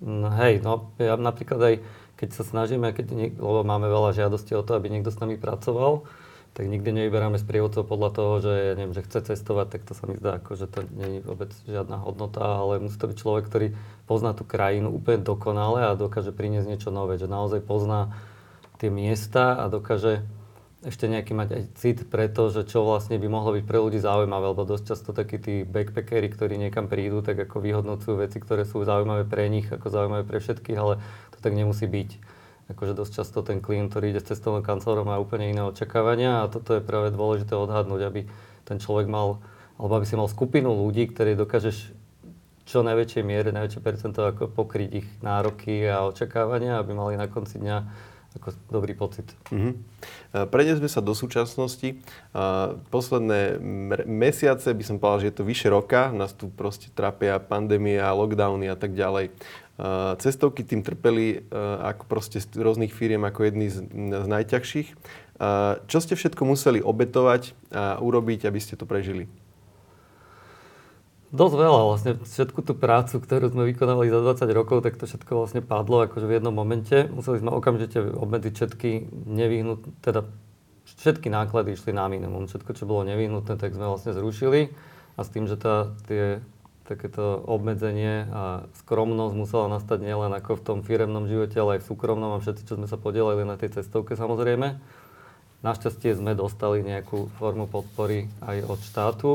No 0.00 0.32
hej, 0.32 0.64
no 0.64 0.96
ja 0.96 1.20
napríklad 1.20 1.60
aj 1.60 1.74
keď 2.16 2.28
sa 2.32 2.44
snažíme, 2.46 2.88
keď 2.96 3.06
niek- 3.12 3.36
lebo 3.36 3.66
máme 3.66 3.84
veľa 3.90 4.16
žiadostí 4.16 4.56
o 4.56 4.64
to, 4.64 4.78
aby 4.78 4.88
niekto 4.88 5.12
s 5.12 5.20
nami 5.20 5.36
pracoval, 5.36 6.08
tak 6.54 6.70
nikdy 6.70 6.94
nevyberáme 6.94 7.34
sprievodcov 7.34 7.82
podľa 7.82 8.10
toho, 8.14 8.32
že, 8.38 8.54
neviem, 8.78 8.94
že 8.94 9.02
chce 9.02 9.34
cestovať, 9.34 9.74
tak 9.74 9.82
to 9.90 9.92
sa 9.98 10.06
mi 10.06 10.14
zdá, 10.14 10.38
ako, 10.38 10.54
že 10.54 10.70
to 10.70 10.86
nie 10.94 11.18
je 11.18 11.26
vôbec 11.26 11.50
žiadna 11.66 11.98
hodnota, 11.98 12.62
ale 12.62 12.78
musí 12.78 12.94
to 12.94 13.10
byť 13.10 13.18
človek, 13.18 13.44
ktorý 13.50 13.66
pozná 14.06 14.38
tú 14.38 14.46
krajinu 14.46 14.94
úplne 14.94 15.18
dokonale 15.18 15.82
a 15.82 15.98
dokáže 15.98 16.30
priniesť 16.30 16.70
niečo 16.70 16.90
nové, 16.94 17.18
že 17.18 17.26
naozaj 17.26 17.58
pozná 17.58 18.14
tie 18.78 18.86
miesta 18.86 19.58
a 19.58 19.66
dokáže 19.66 20.22
ešte 20.84 21.08
nejaký 21.08 21.32
mať 21.32 21.48
aj 21.50 21.62
cit 21.74 21.98
pre 22.06 22.28
to, 22.28 22.52
že 22.52 22.68
čo 22.68 22.84
vlastne 22.84 23.16
by 23.16 23.26
mohlo 23.26 23.56
byť 23.56 23.64
pre 23.64 23.80
ľudí 23.80 23.98
zaujímavé, 23.98 24.52
lebo 24.52 24.68
dosť 24.68 24.84
často 24.94 25.10
takí 25.16 25.40
tí 25.40 25.54
backpackeri, 25.64 26.28
ktorí 26.28 26.54
niekam 26.60 26.86
prídu, 26.86 27.24
tak 27.24 27.40
ako 27.40 27.64
vyhodnocujú 27.64 28.20
veci, 28.20 28.38
ktoré 28.38 28.68
sú 28.68 28.84
zaujímavé 28.84 29.24
pre 29.24 29.48
nich, 29.48 29.66
ako 29.66 29.90
zaujímavé 29.90 30.22
pre 30.28 30.38
všetkých, 30.38 30.78
ale 30.78 31.00
to 31.34 31.38
tak 31.40 31.56
nemusí 31.56 31.88
byť. 31.88 32.10
Akože 32.64 32.96
dosť 32.96 33.12
často 33.20 33.44
ten 33.44 33.60
klient, 33.60 33.92
ktorý 33.92 34.16
ide 34.16 34.24
s 34.24 34.32
cestovnou 34.32 34.64
kancelárom, 34.64 35.04
má 35.04 35.20
úplne 35.20 35.52
iné 35.52 35.60
očakávania 35.60 36.40
a 36.40 36.48
toto 36.48 36.72
je 36.72 36.80
práve 36.80 37.12
dôležité 37.12 37.52
odhadnúť, 37.52 38.02
aby 38.08 38.20
ten 38.64 38.80
človek 38.80 39.04
mal, 39.04 39.44
alebo 39.76 40.00
aby 40.00 40.08
si 40.08 40.16
mal 40.16 40.32
skupinu 40.32 40.72
ľudí, 40.72 41.12
ktorí 41.12 41.36
dokážeš 41.36 41.92
čo 42.64 42.80
najväčšej 42.80 43.20
miere, 43.20 43.52
najväčšie 43.52 43.84
percento 43.84 44.24
ako 44.24 44.48
pokryť 44.48 44.88
ich 44.96 45.08
nároky 45.20 45.84
a 45.84 46.08
očakávania, 46.08 46.80
aby 46.80 46.96
mali 46.96 47.20
na 47.20 47.28
konci 47.28 47.60
dňa 47.60 47.76
ako 48.34 48.50
dobrý 48.66 48.98
pocit. 48.98 49.30
Mm-hmm. 49.52 50.50
Prenesme 50.50 50.90
sa 50.90 50.98
do 50.98 51.14
súčasnosti. 51.14 52.02
Posledné 52.90 53.62
mesiace, 54.10 54.74
by 54.74 54.82
som 54.82 54.98
povedal, 54.98 55.22
že 55.22 55.28
je 55.30 55.36
to 55.38 55.46
vyše 55.46 55.70
roka, 55.70 56.10
nás 56.10 56.34
tu 56.34 56.50
proste 56.50 56.90
trápia 56.90 57.38
pandémia, 57.38 58.10
lockdowny 58.10 58.66
a 58.66 58.74
tak 58.74 58.98
ďalej. 58.98 59.30
Cestovky 60.22 60.62
tým 60.62 60.86
trpeli 60.86 61.50
ako 61.82 62.06
proste 62.06 62.38
z 62.38 62.46
rôznych 62.54 62.94
firiem 62.94 63.26
ako 63.26 63.50
jedný 63.50 63.66
z, 63.74 63.82
z 63.90 64.26
najťažších. 64.30 64.88
Čo 65.90 65.98
ste 65.98 66.14
všetko 66.14 66.46
museli 66.46 66.78
obetovať 66.78 67.58
a 67.74 67.98
urobiť, 67.98 68.46
aby 68.46 68.60
ste 68.62 68.78
to 68.78 68.86
prežili? 68.86 69.26
Dosť 71.34 71.54
veľa 71.58 71.80
vlastne. 71.90 72.12
Všetku 72.22 72.62
tú 72.62 72.78
prácu, 72.78 73.18
ktorú 73.18 73.50
sme 73.50 73.66
vykonávali 73.74 74.06
za 74.06 74.22
20 74.22 74.46
rokov, 74.54 74.86
tak 74.86 74.94
to 74.94 75.10
všetko 75.10 75.42
vlastne 75.42 75.66
padlo 75.66 76.06
akože 76.06 76.30
v 76.30 76.38
jednom 76.38 76.54
momente. 76.54 77.10
Museli 77.10 77.42
sme 77.42 77.50
okamžite 77.50 77.98
obmedziť 77.98 78.52
všetky 78.54 78.90
nevyhnutné, 79.26 79.90
teda 79.98 80.30
všetky 80.86 81.34
náklady 81.34 81.74
išli 81.74 81.90
na 81.90 82.06
minimum. 82.06 82.46
Všetko, 82.46 82.78
čo 82.78 82.86
bolo 82.86 83.02
nevyhnutné, 83.10 83.58
tak 83.58 83.74
sme 83.74 83.90
vlastne 83.90 84.14
zrušili. 84.14 84.70
A 85.18 85.26
s 85.26 85.34
tým, 85.34 85.50
že 85.50 85.58
tá, 85.58 85.90
tie 86.06 86.38
takéto 86.84 87.40
obmedzenie 87.48 88.28
a 88.28 88.68
skromnosť 88.84 89.34
musela 89.34 89.66
nastať 89.72 90.04
nielen 90.04 90.32
ako 90.36 90.60
v 90.60 90.64
tom 90.64 90.78
firemnom 90.84 91.24
živote, 91.24 91.56
ale 91.56 91.80
aj 91.80 91.80
v 91.84 91.88
súkromnom 91.88 92.36
a 92.36 92.42
všetci, 92.44 92.68
čo 92.68 92.76
sme 92.76 92.84
sa 92.84 93.00
podielali 93.00 93.40
na 93.44 93.56
tej 93.56 93.80
cestovke 93.80 94.12
samozrejme. 94.14 94.76
Našťastie 95.64 96.12
sme 96.12 96.36
dostali 96.36 96.84
nejakú 96.84 97.32
formu 97.40 97.64
podpory 97.64 98.28
aj 98.44 98.68
od 98.68 98.80
štátu 98.84 99.30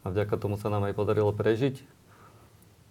a 0.00 0.08
vďaka 0.08 0.40
tomu 0.40 0.56
sa 0.56 0.72
nám 0.72 0.88
aj 0.88 0.96
podarilo 0.96 1.28
prežiť. 1.36 1.97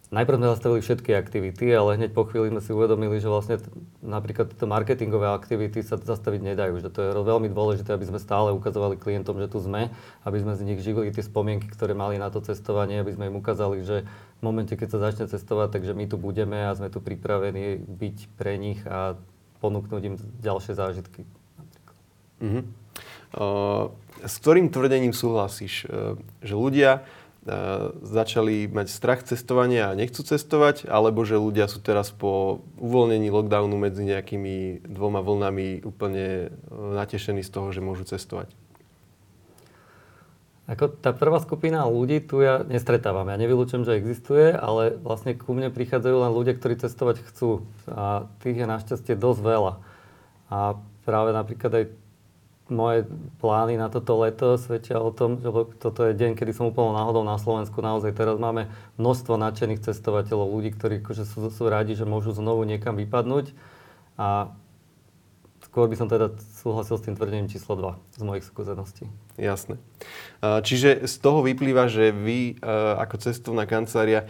Najprv 0.07 0.39
sme 0.39 0.51
zastavili 0.55 0.79
všetky 0.79 1.11
aktivity, 1.19 1.67
ale 1.67 1.99
hneď 1.99 2.15
po 2.15 2.23
chvíli 2.23 2.47
sme 2.47 2.63
si 2.63 2.71
uvedomili, 2.71 3.19
že 3.19 3.27
vlastne 3.27 3.59
t- 3.59 3.67
napríklad 3.99 4.55
tieto 4.55 4.63
marketingové 4.63 5.27
aktivity 5.27 5.83
sa 5.83 5.99
zastaviť 5.99 6.47
nedajú. 6.47 6.79
Že 6.79 6.89
to 6.95 6.99
je 7.03 7.11
veľmi 7.11 7.51
dôležité, 7.51 7.91
aby 7.91 8.07
sme 8.07 8.15
stále 8.15 8.55
ukazovali 8.55 8.95
klientom, 8.95 9.35
že 9.35 9.51
tu 9.51 9.59
sme, 9.59 9.91
aby 10.23 10.37
sme 10.39 10.55
z 10.55 10.63
nich 10.63 10.79
živili 10.79 11.11
tie 11.11 11.27
spomienky, 11.27 11.67
ktoré 11.67 11.91
mali 11.91 12.15
na 12.15 12.31
to 12.31 12.39
cestovanie, 12.39 13.03
aby 13.03 13.19
sme 13.19 13.27
im 13.27 13.35
ukázali, 13.35 13.83
že 13.83 14.07
v 14.39 14.41
momente, 14.47 14.79
keď 14.79 14.95
sa 14.95 15.11
začne 15.11 15.27
cestovať, 15.27 15.75
takže 15.75 15.91
my 15.91 16.07
tu 16.07 16.15
budeme 16.15 16.55
a 16.55 16.71
sme 16.71 16.87
tu 16.87 17.03
pripravení 17.03 17.83
byť 17.83 18.17
pre 18.39 18.55
nich 18.55 18.79
a 18.87 19.19
ponúknuť 19.59 20.01
im 20.07 20.15
ďalšie 20.39 20.71
zážitky. 20.71 21.27
Mm-hmm. 22.39 22.63
Uh, 23.35 23.91
s 24.23 24.39
ktorým 24.39 24.71
tvrdením 24.71 25.11
súhlasíš? 25.11 25.83
Uh, 25.83 26.15
že 26.39 26.55
ľudia 26.55 27.03
začali 28.04 28.68
mať 28.68 28.88
strach 28.92 29.24
cestovania 29.24 29.89
a 29.89 29.98
nechcú 29.98 30.22
cestovať, 30.22 30.86
alebo 30.92 31.24
že 31.24 31.39
ľudia 31.39 31.72
sú 31.72 31.80
teraz 31.80 32.12
po 32.12 32.62
uvoľnení 32.77 33.32
lockdownu 33.32 33.80
medzi 33.80 34.04
nejakými 34.04 34.84
dvoma 34.84 35.24
vlnami 35.24 35.88
úplne 35.88 36.51
natešení 36.72 37.42
z 37.42 37.50
toho, 37.50 37.72
že 37.72 37.80
môžu 37.80 38.04
cestovať? 38.04 38.51
Ako 40.68 40.92
tá 41.00 41.16
prvá 41.16 41.39
skupina 41.39 41.88
ľudí 41.88 42.20
tu 42.20 42.44
ja 42.44 42.60
nestretávam. 42.68 43.32
Ja 43.32 43.39
nevylučujem, 43.39 43.88
že 43.88 43.96
existuje, 43.96 44.51
ale 44.51 45.00
vlastne 45.00 45.32
ku 45.32 45.56
mne 45.56 45.72
prichádzajú 45.72 46.16
len 46.27 46.36
ľudia, 46.36 46.60
ktorí 46.60 46.75
cestovať 46.75 47.24
chcú. 47.24 47.63
A 47.88 48.27
tých 48.44 48.60
je 48.60 48.68
našťastie 48.68 49.16
dosť 49.16 49.39
veľa. 49.48 49.74
A 50.51 50.75
práve 51.08 51.32
napríklad 51.32 51.72
aj 51.72 51.86
moje 52.67 53.07
plány 53.39 53.79
na 53.79 53.88
toto 53.88 54.19
leto 54.19 54.59
svedčia 54.59 55.00
o 55.00 55.12
tom, 55.12 55.39
že 55.39 55.50
toto 55.79 56.03
je 56.03 56.13
deň, 56.15 56.36
kedy 56.36 56.51
som 56.51 56.69
úplne 56.69 56.95
náhodou 56.95 57.24
na 57.24 57.39
Slovensku. 57.39 57.79
Naozaj 57.79 58.15
teraz 58.15 58.36
máme 58.36 58.67
množstvo 59.00 59.39
nadšených 59.39 59.83
cestovateľov, 59.88 60.51
ľudí, 60.51 60.75
ktorí 60.75 61.00
akože 61.01 61.24
sú, 61.24 61.47
sú 61.47 61.63
radi, 61.71 61.95
že 61.95 62.03
môžu 62.03 62.36
znovu 62.36 62.67
niekam 62.67 63.00
vypadnúť. 63.00 63.55
A 64.19 64.51
skôr 65.63 65.88
by 65.88 65.95
som 65.95 66.09
teda 66.09 66.33
súhlasil 66.59 66.97
s 66.97 67.05
tým 67.05 67.15
tvrdením 67.15 67.47
číslo 67.47 67.77
2 67.77 68.19
z 68.19 68.21
mojich 68.25 68.45
skúseností. 68.50 69.05
Jasné. 69.38 69.77
Čiže 70.41 71.05
z 71.05 71.15
toho 71.21 71.45
vyplýva, 71.45 71.86
že 71.86 72.09
vy 72.09 72.57
ako 72.97 73.15
cestovná 73.21 73.69
kancelária 73.69 74.25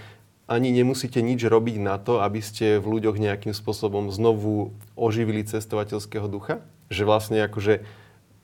ani 0.48 0.72
nemusíte 0.72 1.20
nič 1.20 1.44
robiť 1.44 1.76
na 1.84 2.00
to, 2.00 2.24
aby 2.24 2.40
ste 2.40 2.80
v 2.80 3.00
ľuďoch 3.00 3.20
nejakým 3.20 3.52
spôsobom 3.52 4.12
znovu 4.12 4.72
oživili 4.96 5.44
cestovateľského 5.44 6.28
ducha? 6.32 6.64
Že 6.88 7.04
vlastne 7.04 7.44
akože 7.44 7.84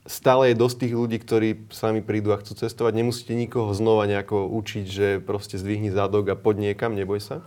stále 0.04 0.52
je 0.52 0.60
dosť 0.60 0.76
tých 0.84 0.94
ľudí, 0.94 1.16
ktorí 1.20 1.48
sami 1.72 2.04
prídu 2.04 2.36
a 2.36 2.40
chcú 2.40 2.54
cestovať. 2.56 2.92
Nemusíte 2.92 3.32
nikoho 3.32 3.72
znova 3.72 4.04
nejako 4.04 4.52
učiť, 4.52 4.84
že 4.84 5.06
proste 5.24 5.56
zdvihni 5.56 5.88
zádok 5.88 6.36
a 6.36 6.36
poď 6.36 6.72
niekam, 6.72 6.92
neboj 6.92 7.20
sa. 7.24 7.40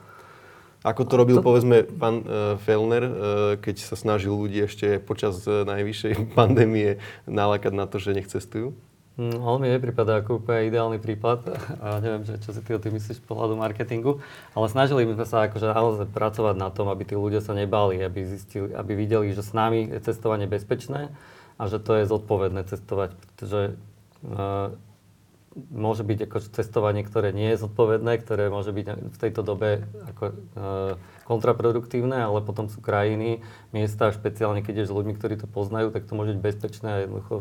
Ako 0.85 1.05
to 1.05 1.17
robil, 1.17 1.41
to... 1.41 1.45
povedzme, 1.45 1.85
pán 1.97 2.21
uh, 2.21 2.55
Fellner, 2.61 3.03
uh, 3.05 3.11
keď 3.57 3.81
sa 3.81 3.95
snažil 3.97 4.33
ľudí 4.33 4.61
ešte 4.65 5.01
počas 5.01 5.41
uh, 5.45 5.65
najvyššej 5.65 6.13
pandémie 6.37 7.01
nalakať 7.25 7.73
na 7.73 7.85
to, 7.89 7.97
že 8.01 8.13
nech 8.13 8.29
cestujú? 8.29 8.73
Mm, 9.17 9.41
on 9.41 9.57
mi 9.57 9.73
nepripadá 9.73 10.21
ako 10.21 10.37
úplne 10.37 10.69
ideálny 10.69 11.01
prípad 11.01 11.49
a 11.83 11.97
neviem, 11.97 12.21
že 12.25 12.37
čo 12.37 12.53
si 12.53 12.61
ty 12.61 12.77
o 12.77 12.81
tým 12.81 12.93
myslíš 12.93 13.17
z 13.17 13.25
pohľadu 13.25 13.57
marketingu, 13.57 14.21
ale 14.53 14.69
snažili 14.69 15.09
sme 15.09 15.25
sa 15.25 15.49
akože 15.49 15.65
naozaj 15.65 16.07
pracovať 16.13 16.55
na 16.57 16.69
tom, 16.69 16.89
aby 16.93 17.03
tí 17.05 17.17
ľudia 17.17 17.41
sa 17.41 17.57
nebali, 17.57 17.97
aby, 17.97 18.29
zistili, 18.29 18.69
aby 18.77 18.93
videli, 18.93 19.33
že 19.33 19.41
s 19.41 19.57
nami 19.57 19.89
je 19.89 19.99
cestovanie 20.05 20.45
bezpečné 20.45 21.09
a 21.57 21.63
že 21.65 21.81
to 21.81 21.97
je 21.97 22.09
zodpovedné 22.09 22.61
cestovať, 22.69 23.17
pretože 23.17 23.61
uh, 24.25 24.77
môže 25.73 26.05
byť 26.05 26.19
ako 26.29 26.37
cestovanie, 26.53 27.01
ktoré 27.01 27.33
nie 27.33 27.49
je 27.53 27.65
zodpovedné, 27.65 28.21
ktoré 28.21 28.53
môže 28.53 28.69
byť 28.69 28.85
v 29.09 29.17
tejto 29.17 29.41
dobe 29.41 29.89
ako, 30.13 30.25
uh, 30.29 30.93
kontraproduktívne, 31.25 32.29
ale 32.29 32.45
potom 32.45 32.69
sú 32.69 32.77
krajiny, 32.77 33.41
miesta, 33.73 34.13
špeciálne 34.13 34.61
keď 34.61 34.85
je 34.85 34.89
s 34.89 34.93
ľuďmi, 34.93 35.17
ktorí 35.17 35.41
to 35.41 35.49
poznajú, 35.49 35.89
tak 35.89 36.05
to 36.05 36.13
môže 36.13 36.37
byť 36.37 36.45
bezpečné 36.45 36.87
a 36.87 37.01
jednoducho 37.03 37.35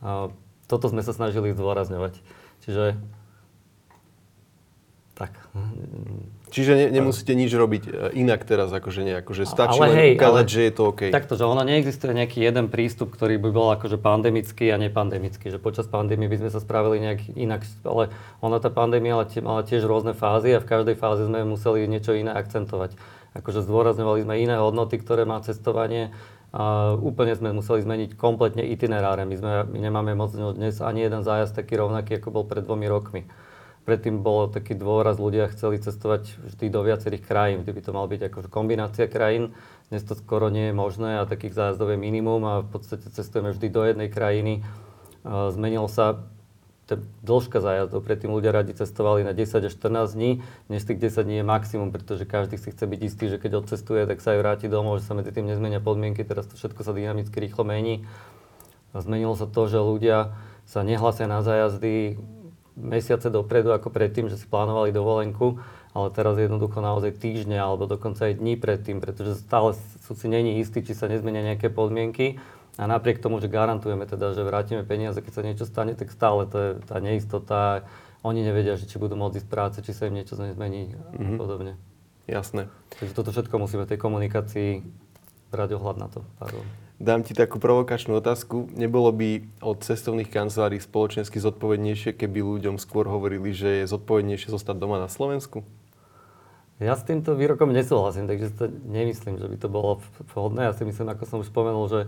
uh, 0.00 0.32
toto 0.70 0.86
sme 0.88 1.02
sa 1.02 1.10
snažili 1.10 1.50
zdôrazňovať. 1.52 2.22
Čiže 2.62 2.94
tak. 5.18 5.36
Čiže 6.50 6.72
ne, 6.74 6.86
nemusíte 6.90 7.32
nič 7.38 7.54
robiť 7.54 7.82
e, 7.86 7.90
inak 8.18 8.42
teraz, 8.42 8.74
akože 8.74 9.06
nie, 9.06 9.14
akože 9.22 9.46
stačí 9.46 9.78
ale 9.78 9.86
len 9.86 9.96
hej, 9.96 10.10
ukázať, 10.18 10.46
ale, 10.46 10.52
že 10.52 10.60
je 10.66 10.72
to 10.74 10.82
OK. 10.90 11.00
Takto, 11.14 11.38
že 11.38 11.46
ono 11.46 11.62
neexistuje 11.62 12.10
nejaký 12.10 12.42
jeden 12.42 12.66
prístup, 12.66 13.14
ktorý 13.14 13.38
by 13.38 13.50
bol 13.54 13.68
akože 13.78 14.02
pandemický 14.02 14.74
a 14.74 14.76
nepandemický, 14.82 15.54
že 15.54 15.62
počas 15.62 15.86
pandémie 15.86 16.26
by 16.26 16.42
sme 16.42 16.50
sa 16.50 16.58
spravili 16.58 16.98
nejak 16.98 17.20
inak, 17.38 17.62
ale 17.86 18.10
ona 18.42 18.58
tá 18.58 18.68
pandémia 18.68 19.14
mala, 19.14 19.30
mala 19.46 19.62
tiež 19.62 19.86
rôzne 19.86 20.12
fázy 20.12 20.52
a 20.52 20.60
v 20.60 20.66
každej 20.66 20.98
fáze 20.98 21.30
sme 21.30 21.46
museli 21.46 21.86
niečo 21.86 22.12
iné 22.18 22.34
akcentovať. 22.34 22.98
Akože 23.30 23.62
zdôrazňovali 23.62 24.26
sme 24.26 24.34
iné 24.42 24.58
hodnoty, 24.58 24.98
ktoré 24.98 25.22
má 25.22 25.38
cestovanie, 25.38 26.10
a 26.50 26.98
úplne 26.98 27.30
sme 27.38 27.54
museli 27.54 27.78
zmeniť 27.86 28.18
kompletne 28.18 28.66
itineráre. 28.66 29.22
My, 29.22 29.36
sme, 29.38 29.52
my 29.70 29.78
nemáme 29.78 30.18
moc 30.18 30.34
dnes 30.34 30.82
ani 30.82 31.06
jeden 31.06 31.22
zájazd 31.22 31.54
taký 31.54 31.78
rovnaký, 31.78 32.18
ako 32.18 32.34
bol 32.34 32.44
pred 32.46 32.66
dvomi 32.66 32.90
rokmi. 32.90 33.22
Predtým 33.80 34.20
bol 34.20 34.46
taký 34.52 34.76
dôraz, 34.76 35.16
ľudia 35.16 35.48
chceli 35.50 35.80
cestovať 35.80 36.36
vždy 36.52 36.66
do 36.68 36.84
viacerých 36.84 37.24
krajín, 37.24 37.64
kde 37.64 37.72
by 37.72 37.80
to 37.80 37.90
mal 37.96 38.06
byť 38.06 38.20
ako 38.28 38.38
kombinácia 38.52 39.08
krajín. 39.08 39.56
Dnes 39.88 40.04
to 40.04 40.14
skoro 40.14 40.52
nie 40.52 40.70
je 40.70 40.74
možné 40.76 41.18
a 41.18 41.26
takých 41.26 41.56
zájazdov 41.56 41.96
je 41.96 41.98
minimum 41.98 42.44
a 42.44 42.54
v 42.62 42.68
podstate 42.70 43.08
cestujeme 43.08 43.50
vždy 43.56 43.68
do 43.72 43.82
jednej 43.82 44.08
krajiny. 44.12 44.62
Zmenilo 45.26 45.88
sa 45.88 46.28
dĺžka 47.22 47.62
zájazdov. 47.62 48.02
Predtým 48.02 48.34
ľudia 48.34 48.50
radi 48.50 48.74
cestovali 48.74 49.22
na 49.22 49.30
10 49.30 49.62
až 49.62 49.72
14 49.78 50.10
dní, 50.10 50.42
dnes 50.66 50.82
tých 50.82 50.98
10 50.98 51.22
dní 51.22 51.36
je 51.38 51.46
maximum, 51.46 51.94
pretože 51.94 52.26
každý 52.26 52.58
si 52.58 52.74
chce 52.74 52.82
byť 52.82 53.00
istý, 53.06 53.30
že 53.30 53.38
keď 53.38 53.62
odcestuje, 53.62 54.10
tak 54.10 54.18
sa 54.18 54.34
aj 54.34 54.38
vráti 54.42 54.66
domov, 54.66 54.98
že 54.98 55.06
sa 55.06 55.14
medzi 55.14 55.30
tým 55.30 55.46
nezmenia 55.46 55.78
podmienky, 55.78 56.26
teraz 56.26 56.50
to 56.50 56.58
všetko 56.58 56.82
sa 56.82 56.90
dynamicky 56.90 57.38
rýchlo 57.38 57.62
mení. 57.62 58.10
A 58.90 58.98
zmenilo 59.06 59.38
sa 59.38 59.46
to, 59.46 59.70
že 59.70 59.78
ľudia 59.78 60.34
sa 60.66 60.82
nehlasia 60.82 61.30
na 61.30 61.46
zájazdy 61.46 62.18
mesiace 62.76 63.30
dopredu 63.30 63.74
ako 63.74 63.90
predtým, 63.90 64.30
že 64.30 64.38
si 64.38 64.46
plánovali 64.46 64.94
dovolenku, 64.94 65.58
ale 65.90 66.08
teraz 66.14 66.38
jednoducho 66.38 66.78
naozaj 66.78 67.18
týždne 67.18 67.58
alebo 67.58 67.90
dokonca 67.90 68.30
aj 68.30 68.38
dní 68.38 68.54
predtým, 68.54 69.02
pretože 69.02 69.42
stále 69.42 69.74
sú 70.06 70.14
si 70.14 70.26
není 70.30 70.62
istí, 70.62 70.82
či 70.82 70.94
sa 70.94 71.10
nezmenia 71.10 71.42
nejaké 71.42 71.70
podmienky 71.70 72.38
a 72.78 72.86
napriek 72.86 73.18
tomu, 73.18 73.42
že 73.42 73.50
garantujeme 73.50 74.06
teda, 74.06 74.32
že 74.32 74.46
vrátime 74.46 74.86
peniaze, 74.86 75.18
keď 75.18 75.32
sa 75.34 75.42
niečo 75.42 75.64
stane, 75.66 75.98
tak 75.98 76.14
stále 76.14 76.46
to 76.46 76.56
je 76.56 76.70
tá 76.86 77.02
neistota. 77.02 77.84
Oni 78.22 78.44
nevedia, 78.44 78.76
že 78.76 78.86
či 78.86 79.00
budú 79.00 79.16
môcť 79.16 79.42
ísť 79.42 79.48
práce, 79.48 79.78
či 79.82 79.96
sa 79.96 80.06
im 80.06 80.14
niečo 80.14 80.38
nezmení 80.38 80.94
mm-hmm. 80.94 81.18
a 81.18 81.30
mhm. 81.34 81.38
podobne. 81.40 81.72
Jasné. 82.30 82.70
Takže 82.94 83.12
toto 83.16 83.34
všetko 83.34 83.54
musíme 83.58 83.84
v 83.84 83.90
tej 83.90 83.98
komunikácii 83.98 84.70
brať 85.50 85.74
ohľad 85.74 85.96
na 85.98 86.06
to. 86.06 86.22
Pardon. 86.38 86.62
Dám 87.00 87.24
ti 87.24 87.32
takú 87.32 87.56
provokačnú 87.56 88.20
otázku. 88.20 88.68
Nebolo 88.76 89.08
by 89.08 89.48
od 89.64 89.80
cestovných 89.80 90.28
kancelárií 90.28 90.84
spoločensky 90.84 91.40
zodpovednejšie, 91.40 92.12
keby 92.12 92.44
ľuďom 92.44 92.76
skôr 92.76 93.08
hovorili, 93.08 93.56
že 93.56 93.80
je 93.80 93.88
zodpovednejšie 93.88 94.52
zostať 94.52 94.76
doma 94.76 95.00
na 95.00 95.08
Slovensku? 95.08 95.64
Ja 96.76 96.92
s 96.92 97.08
týmto 97.08 97.32
výrokom 97.32 97.72
nesúhlasím, 97.72 98.28
takže 98.28 98.52
to 98.52 98.68
nemyslím, 98.84 99.40
že 99.40 99.48
by 99.48 99.56
to 99.56 99.72
bolo 99.72 100.04
vhodné. 100.36 100.68
Ja 100.68 100.76
si 100.76 100.84
myslím, 100.84 101.08
ako 101.08 101.24
som 101.24 101.40
už 101.40 101.48
spomenul, 101.48 101.88
že 101.88 102.00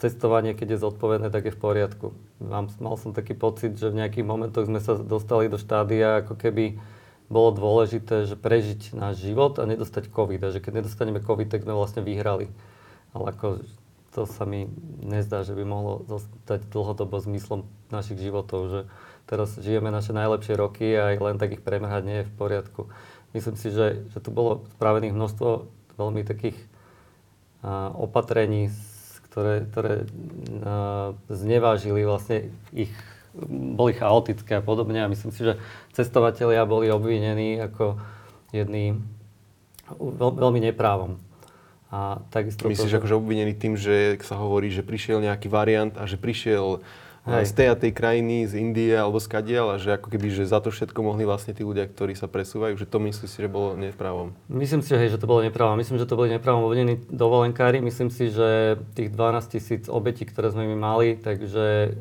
cestovanie, 0.00 0.56
keď 0.56 0.72
je 0.72 0.84
zodpovedné, 0.88 1.28
tak 1.28 1.44
je 1.44 1.52
v 1.52 1.60
poriadku. 1.60 2.16
Mám, 2.40 2.72
mal 2.80 2.96
som 2.96 3.12
taký 3.12 3.36
pocit, 3.36 3.76
že 3.76 3.92
v 3.92 4.00
nejakých 4.00 4.24
momentoch 4.24 4.64
sme 4.64 4.80
sa 4.80 4.96
dostali 4.96 5.52
do 5.52 5.60
štádia, 5.60 6.24
ako 6.24 6.40
keby 6.40 6.80
bolo 7.28 7.52
dôležité, 7.52 8.24
že 8.24 8.40
prežiť 8.40 8.96
náš 8.96 9.20
život 9.20 9.60
a 9.60 9.68
nedostať 9.68 10.08
COVID. 10.08 10.40
A 10.48 10.52
že 10.52 10.64
keď 10.64 10.80
nedostaneme 10.80 11.20
COVID, 11.20 11.52
tak 11.52 11.68
sme 11.68 11.76
vlastne 11.76 12.00
vyhrali. 12.00 12.48
Ale 13.12 13.36
ako 13.36 13.60
to 14.14 14.26
sa 14.26 14.42
mi 14.42 14.66
nezdá, 15.02 15.46
že 15.46 15.54
by 15.54 15.62
mohlo 15.62 16.02
zostať 16.10 16.66
dlhodobo 16.70 17.22
zmyslom 17.22 17.66
našich 17.94 18.18
životov, 18.18 18.60
že 18.70 18.80
teraz 19.30 19.54
žijeme 19.58 19.94
naše 19.94 20.10
najlepšie 20.10 20.54
roky 20.58 20.98
a 20.98 21.14
aj 21.14 21.16
len 21.22 21.36
tak 21.38 21.54
ich 21.54 21.62
premrhať 21.62 22.02
nie 22.02 22.16
je 22.22 22.28
v 22.28 22.36
poriadku. 22.36 22.90
Myslím 23.30 23.54
si, 23.54 23.70
že, 23.70 24.02
že 24.10 24.18
tu 24.18 24.34
bolo 24.34 24.66
spravených 24.74 25.14
množstvo 25.14 25.48
veľmi 25.94 26.26
takých 26.26 26.58
a, 27.62 27.94
opatrení 27.94 28.74
ktoré, 29.30 29.62
ktoré 29.70 29.94
uh, 30.02 31.14
znevážili 31.30 32.02
vlastne 32.02 32.50
ich, 32.74 32.90
boli 33.46 33.94
chaotické 33.94 34.58
a 34.58 34.66
podobne. 34.66 34.98
A 34.98 35.06
myslím 35.06 35.30
si, 35.30 35.46
že 35.46 35.62
cestovatelia 35.94 36.66
boli 36.66 36.90
obvinení 36.90 37.62
ako 37.62 38.02
jedný 38.50 38.98
veľ, 39.94 40.30
veľmi 40.34 40.60
neprávom. 40.66 41.22
A 41.90 42.22
takisto 42.30 42.70
Myslíš, 42.70 42.86
to, 42.86 42.92
že... 42.94 42.98
akože 43.02 43.18
obvinený 43.18 43.58
tým, 43.58 43.74
že 43.74 44.14
sa 44.22 44.38
hovorí, 44.38 44.70
že 44.70 44.86
prišiel 44.86 45.18
nejaký 45.26 45.50
variant 45.50 45.90
a 45.98 46.06
že 46.06 46.14
prišiel 46.14 46.78
Hej. 47.28 47.50
z 47.50 47.52
tej 47.52 47.68
a 47.68 47.76
tej 47.76 47.92
krajiny, 47.92 48.48
z 48.48 48.56
Indie 48.56 48.96
alebo 48.96 49.20
z 49.20 49.28
Kadiel 49.28 49.68
a 49.68 49.76
že 49.76 49.92
ako 49.92 50.08
keby, 50.08 50.32
že 50.32 50.48
za 50.48 50.56
to 50.64 50.72
všetko 50.72 51.04
mohli 51.04 51.28
vlastne 51.28 51.52
tí 51.52 51.60
ľudia, 51.60 51.84
ktorí 51.84 52.16
sa 52.16 52.32
presúvajú, 52.32 52.80
že 52.80 52.88
to 52.88 52.96
myslíš 52.96 53.28
si, 53.28 53.38
že 53.44 53.50
bolo 53.52 53.76
nepravom? 53.76 54.32
Myslím 54.48 54.80
si, 54.80 54.96
že, 54.96 54.98
hej, 55.04 55.12
že 55.12 55.20
to 55.20 55.28
bolo 55.28 55.44
nepravom. 55.44 55.76
Myslím, 55.76 56.00
že 56.00 56.08
to 56.08 56.16
boli 56.16 56.32
nepravom 56.32 56.64
obvinení 56.64 56.96
dovolenkári. 57.12 57.84
Myslím 57.84 58.08
si, 58.08 58.32
že 58.32 58.80
tých 58.96 59.12
12 59.12 59.52
tisíc 59.52 59.84
obetí, 59.92 60.24
ktoré 60.24 60.48
sme 60.48 60.64
my 60.72 60.76
mali, 60.80 61.08
takže 61.20 61.92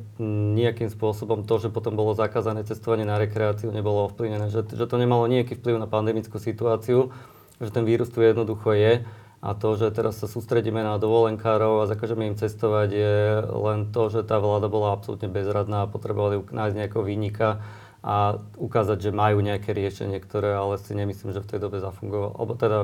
nejakým 0.56 0.88
spôsobom 0.88 1.44
to, 1.44 1.60
že 1.60 1.68
potom 1.68 2.00
bolo 2.00 2.16
zakázané 2.16 2.64
cestovanie 2.64 3.04
na 3.04 3.20
rekreáciu, 3.20 3.76
nebolo 3.76 4.08
ovplyvnené. 4.08 4.48
Že, 4.48 4.72
že 4.72 4.86
to 4.88 4.96
nemalo 4.96 5.28
nejaký 5.28 5.60
vplyv 5.60 5.84
na 5.84 5.88
pandemickú 5.92 6.40
situáciu, 6.40 7.12
že 7.60 7.70
ten 7.76 7.84
vírus 7.84 8.08
tu 8.08 8.24
jednoducho 8.24 8.72
je 8.72 9.04
a 9.40 9.56
to, 9.56 9.80
že 9.80 9.96
teraz 9.96 10.20
sa 10.20 10.28
sústredíme 10.28 10.84
na 10.84 11.00
dovolenkárov 11.00 11.84
a 11.84 11.90
zakažeme 11.90 12.28
im 12.28 12.36
cestovať, 12.36 12.90
je 12.92 13.16
len 13.48 13.88
to, 13.96 14.12
že 14.12 14.28
tá 14.28 14.36
vláda 14.36 14.68
bola 14.68 14.92
absolútne 14.92 15.32
bezradná 15.32 15.88
a 15.88 15.92
potrebovali 15.92 16.44
nájsť 16.44 16.76
nejakého 16.76 17.04
výnika 17.08 17.64
a 18.04 18.40
ukázať, 18.60 19.00
že 19.00 19.16
majú 19.16 19.40
nejaké 19.40 19.72
riešenie, 19.72 20.20
ktoré 20.20 20.56
ale 20.56 20.76
si 20.80 20.92
nemyslím, 20.92 21.32
že 21.32 21.44
v 21.44 21.50
tej 21.56 21.60
dobe 21.64 21.80
zafungovalo. 21.80 22.36
Alebo 22.36 22.54
teda 22.56 22.80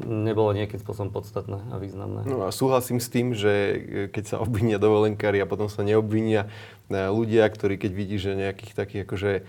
nebolo 0.00 0.56
nejakým 0.56 0.80
spôsobom 0.80 1.12
podstatné 1.12 1.60
a 1.68 1.76
významné. 1.76 2.24
No 2.24 2.48
a 2.48 2.50
súhlasím 2.50 2.98
s 2.98 3.12
tým, 3.12 3.36
že 3.36 3.52
keď 4.08 4.24
sa 4.24 4.36
obvinia 4.40 4.80
dovolenkári 4.80 5.36
a 5.44 5.46
potom 5.46 5.68
sa 5.68 5.84
neobvinia 5.84 6.48
e, 6.88 6.96
ľudia, 7.12 7.44
ktorí 7.44 7.76
keď 7.76 7.92
vidí, 7.92 8.16
že 8.16 8.32
nejakých 8.32 8.72
takých 8.72 9.00
akože 9.04 9.32
e, 9.36 9.42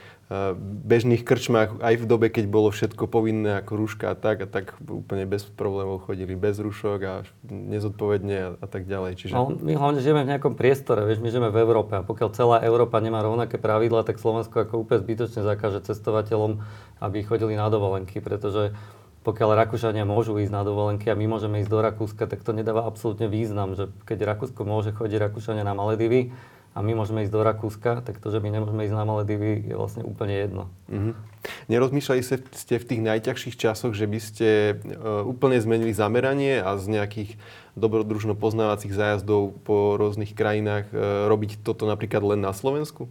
bežných 0.84 1.24
krčmách, 1.24 1.80
aj 1.80 1.96
v 1.96 2.06
dobe, 2.06 2.28
keď 2.28 2.46
bolo 2.52 2.76
všetko 2.76 3.08
povinné 3.08 3.64
ako 3.64 3.72
rúška 3.80 4.12
a 4.12 4.16
tak, 4.20 4.44
a 4.44 4.48
tak 4.50 4.76
úplne 4.84 5.24
bez 5.24 5.48
problémov 5.48 6.04
chodili 6.04 6.36
bez 6.36 6.60
rúšok 6.60 7.00
a 7.08 7.14
nezodpovedne 7.48 8.36
a, 8.36 8.50
a 8.60 8.68
tak 8.68 8.84
ďalej. 8.84 9.24
Čiže... 9.24 9.34
No, 9.40 9.48
my 9.56 9.74
hlavne 9.80 10.04
žijeme 10.04 10.28
v 10.28 10.32
nejakom 10.36 10.60
priestore, 10.60 11.08
vieš, 11.08 11.24
my 11.24 11.32
žijeme 11.32 11.50
v 11.56 11.62
Európe 11.64 11.96
a 11.96 12.04
pokiaľ 12.04 12.30
celá 12.36 12.58
Európa 12.68 13.00
nemá 13.00 13.24
rovnaké 13.24 13.56
pravidla, 13.56 14.04
tak 14.04 14.20
Slovensko 14.20 14.68
ako 14.68 14.84
úplne 14.84 15.00
zbytočne 15.00 15.40
zakáže 15.40 15.80
cestovateľom, 15.88 16.60
aby 17.00 17.18
chodili 17.24 17.56
na 17.56 17.72
dovolenky, 17.72 18.20
pretože 18.20 18.76
pokiaľ 19.24 19.56
Rakúšania 19.56 20.04
môžu 20.04 20.36
ísť 20.36 20.52
na 20.52 20.68
dovolenky 20.68 21.08
a 21.08 21.16
my 21.16 21.26
môžeme 21.32 21.64
ísť 21.64 21.72
do 21.72 21.80
Rakúska, 21.80 22.28
tak 22.28 22.44
to 22.44 22.52
nedáva 22.52 22.84
absolútne 22.84 23.32
význam, 23.32 23.74
že 23.74 23.88
keď 24.04 24.36
Rakúsko 24.36 24.68
môže 24.68 24.92
chodiť 24.92 25.18
Rakúšania 25.18 25.64
na 25.64 25.72
Maledivy 25.72 26.36
a 26.76 26.82
my 26.84 26.92
môžeme 26.98 27.24
ísť 27.24 27.32
do 27.32 27.42
Rakúska, 27.46 28.04
tak 28.04 28.20
to, 28.20 28.28
že 28.34 28.44
my 28.44 28.50
nemôžeme 28.52 28.84
ísť 28.84 28.96
na 28.98 29.06
Maledivy, 29.08 29.64
je 29.64 29.76
vlastne 29.80 30.04
úplne 30.04 30.36
jedno. 30.36 30.64
Mm-hmm. 30.92 31.14
Nerozmýšľali 31.72 32.22
ste 32.52 32.76
v 32.82 32.88
tých 32.90 33.02
najťažších 33.06 33.56
časoch, 33.56 33.94
že 33.96 34.10
by 34.10 34.20
ste 34.20 34.50
e, 34.50 34.74
úplne 35.24 35.56
zmenili 35.62 35.96
zameranie 35.96 36.60
a 36.60 36.76
z 36.76 36.98
nejakých 37.00 37.40
dobrodružno 37.80 38.34
poznávacích 38.36 38.92
zájazdov 38.92 39.56
po 39.64 39.96
rôznych 39.96 40.36
krajinách 40.36 40.90
e, 40.92 41.30
robiť 41.30 41.62
toto 41.62 41.86
napríklad 41.86 42.36
len 42.36 42.42
na 42.42 42.52
Slovensku? 42.52 43.06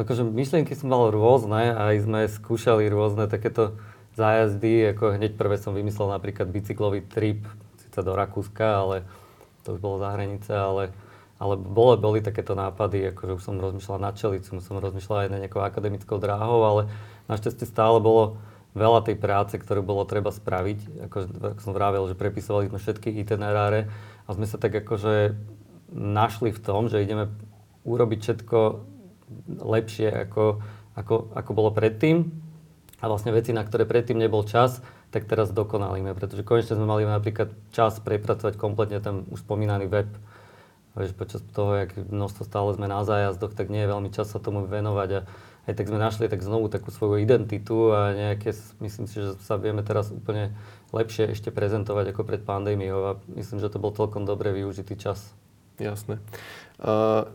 Akože 0.00 0.24
myšlienky 0.24 0.72
som 0.72 0.88
mal 0.88 1.12
rôzne 1.12 1.76
a 1.76 1.92
aj 1.92 1.96
sme 2.08 2.20
skúšali 2.24 2.88
rôzne 2.88 3.28
takéto 3.28 3.76
zájazdy, 4.14 4.94
ako 4.96 5.16
hneď 5.18 5.38
prvé 5.38 5.56
som 5.60 5.76
vymyslel 5.76 6.10
napríklad 6.10 6.50
bicyklový 6.50 7.06
trip, 7.06 7.46
síce 7.82 8.00
do 8.02 8.12
Rakúska, 8.14 8.66
ale 8.86 8.96
to 9.62 9.76
už 9.76 9.80
bolo 9.80 10.00
za 10.00 10.14
hranice, 10.14 10.50
ale 10.50 10.94
ale 11.40 11.56
boli, 11.56 11.96
boli 11.96 12.20
takéto 12.20 12.52
nápady, 12.52 13.16
akože 13.16 13.32
už 13.40 13.42
som 13.42 13.56
rozmýšľal 13.56 13.96
na 13.96 14.12
čelicu, 14.12 14.60
som 14.60 14.76
rozmýšľal 14.76 15.24
aj 15.24 15.30
na 15.32 15.40
nejakou 15.40 15.64
akademickou 15.64 16.20
dráhou, 16.20 16.60
ale 16.68 16.92
našťastie 17.32 17.64
stále 17.64 17.96
bolo 17.96 18.36
veľa 18.76 19.08
tej 19.08 19.16
práce, 19.16 19.56
ktorú 19.56 19.80
bolo 19.80 20.04
treba 20.04 20.28
spraviť. 20.28 21.08
Ako, 21.08 21.18
ako 21.56 21.60
som 21.64 21.72
vravel, 21.72 22.04
že 22.12 22.20
prepisovali 22.20 22.68
sme 22.68 22.76
všetky 22.76 23.16
itineráre 23.24 23.88
a 24.28 24.36
sme 24.36 24.44
sa 24.44 24.60
tak 24.60 24.84
akože 24.84 25.32
našli 25.96 26.52
v 26.52 26.60
tom, 26.60 26.92
že 26.92 27.00
ideme 27.00 27.32
urobiť 27.88 28.18
všetko 28.20 28.58
lepšie, 29.64 30.12
ako, 30.28 30.60
ako, 30.92 31.14
ako 31.32 31.50
bolo 31.56 31.72
predtým. 31.72 32.28
A 33.00 33.08
vlastne 33.08 33.32
veci, 33.32 33.56
na 33.56 33.64
ktoré 33.64 33.88
predtým 33.88 34.20
nebol 34.20 34.44
čas, 34.44 34.84
tak 35.10 35.26
teraz 35.26 35.50
dokonalíme, 35.50 36.12
pretože 36.12 36.44
konečne 36.44 36.76
sme 36.76 36.86
mali 36.86 37.02
napríklad 37.08 37.50
čas 37.72 37.98
prepracovať 37.98 38.60
kompletne 38.60 39.00
ten 39.00 39.24
už 39.32 39.42
spomínaný 39.42 39.88
web. 39.88 40.08
Vieš, 40.94 41.16
počas 41.16 41.40
toho, 41.54 41.86
jak 41.86 41.96
množstvo 41.96 42.42
stále 42.44 42.70
sme 42.74 42.90
na 42.90 43.06
zájazdoch, 43.06 43.54
tak 43.54 43.70
nie 43.70 43.86
je 43.86 43.92
veľmi 43.94 44.10
čas 44.10 44.28
sa 44.28 44.42
tomu 44.42 44.66
venovať 44.66 45.10
a 45.16 45.20
aj 45.70 45.74
tak 45.76 45.86
sme 45.86 46.02
našli 46.02 46.26
tak 46.26 46.42
znovu 46.42 46.66
takú 46.66 46.90
svoju 46.90 47.22
identitu 47.22 47.94
a 47.94 48.10
nejaké, 48.16 48.56
myslím 48.82 49.06
si, 49.06 49.22
že 49.22 49.38
sa 49.46 49.54
vieme 49.54 49.86
teraz 49.86 50.10
úplne 50.10 50.50
lepšie 50.90 51.30
ešte 51.30 51.54
prezentovať 51.54 52.10
ako 52.10 52.26
pred 52.26 52.42
pandémiou 52.42 53.00
a 53.06 53.12
myslím, 53.38 53.62
že 53.62 53.70
to 53.70 53.78
bol 53.78 53.94
celkom 53.94 54.26
dobre 54.26 54.50
využitý 54.50 54.98
čas. 54.98 55.30
Jasné. 55.78 56.18
Uh, 56.82 57.30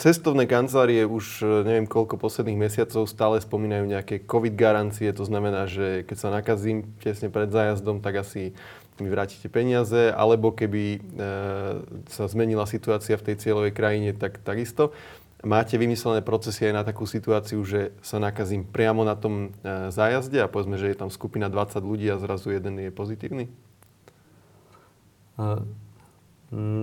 cestovné 0.00 0.48
kancelárie 0.48 1.04
už 1.04 1.44
neviem 1.68 1.84
koľko 1.84 2.16
posledných 2.16 2.56
mesiacov 2.56 3.04
stále 3.04 3.36
spomínajú 3.44 3.84
nejaké 3.84 4.24
COVID 4.24 4.56
garancie, 4.56 5.12
to 5.12 5.28
znamená, 5.28 5.68
že 5.68 6.00
keď 6.08 6.16
sa 6.16 6.28
nakazím 6.32 6.88
tesne 7.04 7.28
pred 7.28 7.52
zájazdom, 7.52 8.00
tak 8.00 8.24
asi 8.24 8.56
mi 9.02 9.10
vrátite 9.10 9.50
peniaze, 9.50 10.14
alebo 10.14 10.54
keby 10.54 10.84
e, 10.94 10.98
sa 12.06 12.30
zmenila 12.30 12.62
situácia 12.64 13.18
v 13.18 13.26
tej 13.26 13.36
cieľovej 13.42 13.74
krajine, 13.74 14.14
tak 14.14 14.38
takisto. 14.46 14.94
Máte 15.42 15.76
vymyslené 15.76 16.22
procesy 16.22 16.70
aj 16.70 16.74
na 16.78 16.82
takú 16.86 17.04
situáciu, 17.04 17.58
že 17.66 17.92
sa 18.00 18.22
nakazím 18.22 18.62
priamo 18.62 19.02
na 19.02 19.18
tom 19.18 19.50
e, 19.60 19.90
zájazde 19.90 20.40
a 20.40 20.48
povedzme, 20.48 20.78
že 20.78 20.94
je 20.94 21.00
tam 21.02 21.10
skupina 21.10 21.50
20 21.50 21.82
ľudí 21.82 22.06
a 22.06 22.22
zrazu 22.22 22.54
jeden 22.54 22.78
je 22.78 22.94
pozitívny? 22.94 23.50
Uh, 25.34 25.58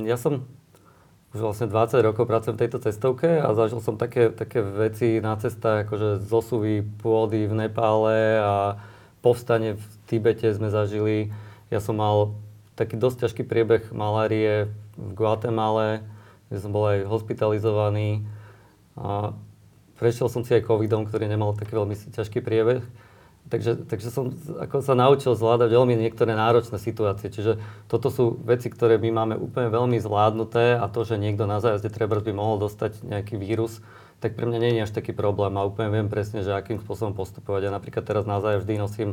ja 0.04 0.20
som 0.20 0.44
už 1.32 1.40
vlastne 1.40 1.72
20 1.72 2.04
rokov 2.04 2.28
pracujem 2.28 2.60
v 2.60 2.62
tejto 2.68 2.84
cestovke 2.84 3.40
a 3.40 3.48
zažil 3.56 3.80
som 3.80 3.96
také, 3.96 4.36
také 4.36 4.60
veci 4.60 5.24
na 5.24 5.40
cestách, 5.40 5.88
akože 5.88 6.28
zosuvy 6.28 6.84
pôdy 7.00 7.48
v 7.48 7.56
Nepále 7.56 8.36
a 8.44 8.76
povstanie 9.24 9.80
v 9.80 9.84
Tibete 10.12 10.52
sme 10.52 10.68
zažili. 10.68 11.32
Ja 11.72 11.80
som 11.80 12.04
mal 12.04 12.36
taký 12.76 13.00
dosť 13.00 13.28
ťažký 13.28 13.44
priebeh 13.48 13.96
malárie 13.96 14.68
v 15.00 15.12
Guatemale, 15.16 16.04
kde 16.52 16.60
som 16.60 16.76
bol 16.76 16.92
aj 16.92 17.08
hospitalizovaný. 17.08 18.28
A 19.00 19.32
prešiel 19.96 20.28
som 20.28 20.44
si 20.44 20.52
aj 20.52 20.68
covidom, 20.68 21.08
ktorý 21.08 21.32
nemal 21.32 21.56
taký 21.56 21.80
veľmi 21.80 21.96
ťažký 21.96 22.44
priebeh. 22.44 22.84
Takže, 23.52 23.84
takže 23.84 24.08
som 24.08 24.32
ako 24.64 24.80
sa 24.80 24.96
naučil 24.96 25.36
zvládať 25.36 25.76
veľmi 25.76 26.00
niektoré 26.00 26.32
náročné 26.40 26.80
situácie. 26.80 27.28
Čiže 27.28 27.60
toto 27.92 28.08
sú 28.08 28.40
veci, 28.48 28.72
ktoré 28.72 28.96
my 28.96 29.12
máme 29.12 29.36
úplne 29.36 29.68
veľmi 29.68 30.00
zvládnuté 30.00 30.80
a 30.80 30.88
to, 30.88 31.04
že 31.04 31.20
niekto 31.20 31.44
na 31.44 31.60
zájazde 31.60 31.92
treba 31.92 32.24
by 32.24 32.32
mohol 32.32 32.64
dostať 32.64 33.04
nejaký 33.04 33.36
vírus, 33.36 33.84
tak 34.22 34.38
pre 34.38 34.46
mňa 34.46 34.60
nie 34.62 34.72
je 34.78 34.86
až 34.86 34.94
taký 34.94 35.18
problém 35.18 35.58
a 35.58 35.66
úplne 35.66 35.90
viem 35.90 36.06
presne, 36.06 36.46
že 36.46 36.54
akým 36.54 36.78
spôsobom 36.78 37.18
postupovať. 37.18 37.68
Ja 37.68 37.72
napríklad 37.74 38.06
teraz 38.06 38.30
na 38.30 38.38
zájazd 38.38 38.70
vždy 38.70 38.76
nosím 38.78 39.10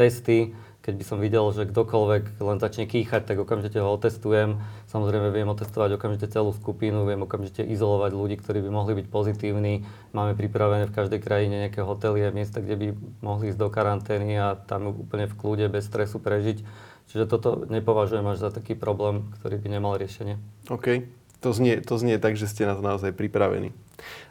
testy, 0.00 0.56
keď 0.80 0.94
by 0.96 1.04
som 1.04 1.18
videl, 1.18 1.44
že 1.50 1.66
kdokoľvek 1.66 2.38
len 2.40 2.62
začne 2.62 2.86
kýchať, 2.86 3.26
tak 3.26 3.42
okamžite 3.42 3.76
ho 3.82 3.90
otestujem. 3.90 4.62
Samozrejme 4.86 5.34
viem 5.34 5.50
otestovať 5.50 5.98
okamžite 5.98 6.30
celú 6.30 6.54
skupinu, 6.54 7.02
viem 7.04 7.20
okamžite 7.20 7.66
izolovať 7.66 8.14
ľudí, 8.14 8.38
ktorí 8.38 8.62
by 8.62 8.70
mohli 8.70 8.92
byť 9.02 9.06
pozitívni. 9.10 9.82
Máme 10.14 10.38
pripravené 10.38 10.86
v 10.86 10.94
každej 10.94 11.20
krajine 11.20 11.66
nejaké 11.66 11.82
hotely 11.82 12.22
a 12.24 12.30
miesta, 12.30 12.62
kde 12.62 12.78
by 12.78 12.86
mohli 13.18 13.50
ísť 13.50 13.58
do 13.60 13.68
karantény 13.68 14.38
a 14.38 14.54
tam 14.54 14.94
úplne 14.94 15.26
v 15.26 15.34
kľude, 15.34 15.66
bez 15.68 15.90
stresu 15.90 16.22
prežiť. 16.22 16.62
Čiže 17.10 17.26
toto 17.26 17.66
nepovažujem 17.66 18.24
až 18.30 18.46
za 18.46 18.50
taký 18.54 18.78
problém, 18.78 19.26
ktorý 19.42 19.58
by 19.58 19.68
nemal 19.68 19.98
riešenie. 19.98 20.38
OK. 20.70 21.02
To 21.42 21.50
znie, 21.50 21.82
to 21.82 21.98
znie 21.98 22.16
tak, 22.22 22.38
že 22.38 22.48
ste 22.48 22.62
na 22.62 22.78
to 22.78 22.82
naozaj 22.82 23.10
pripravení. 23.10 23.74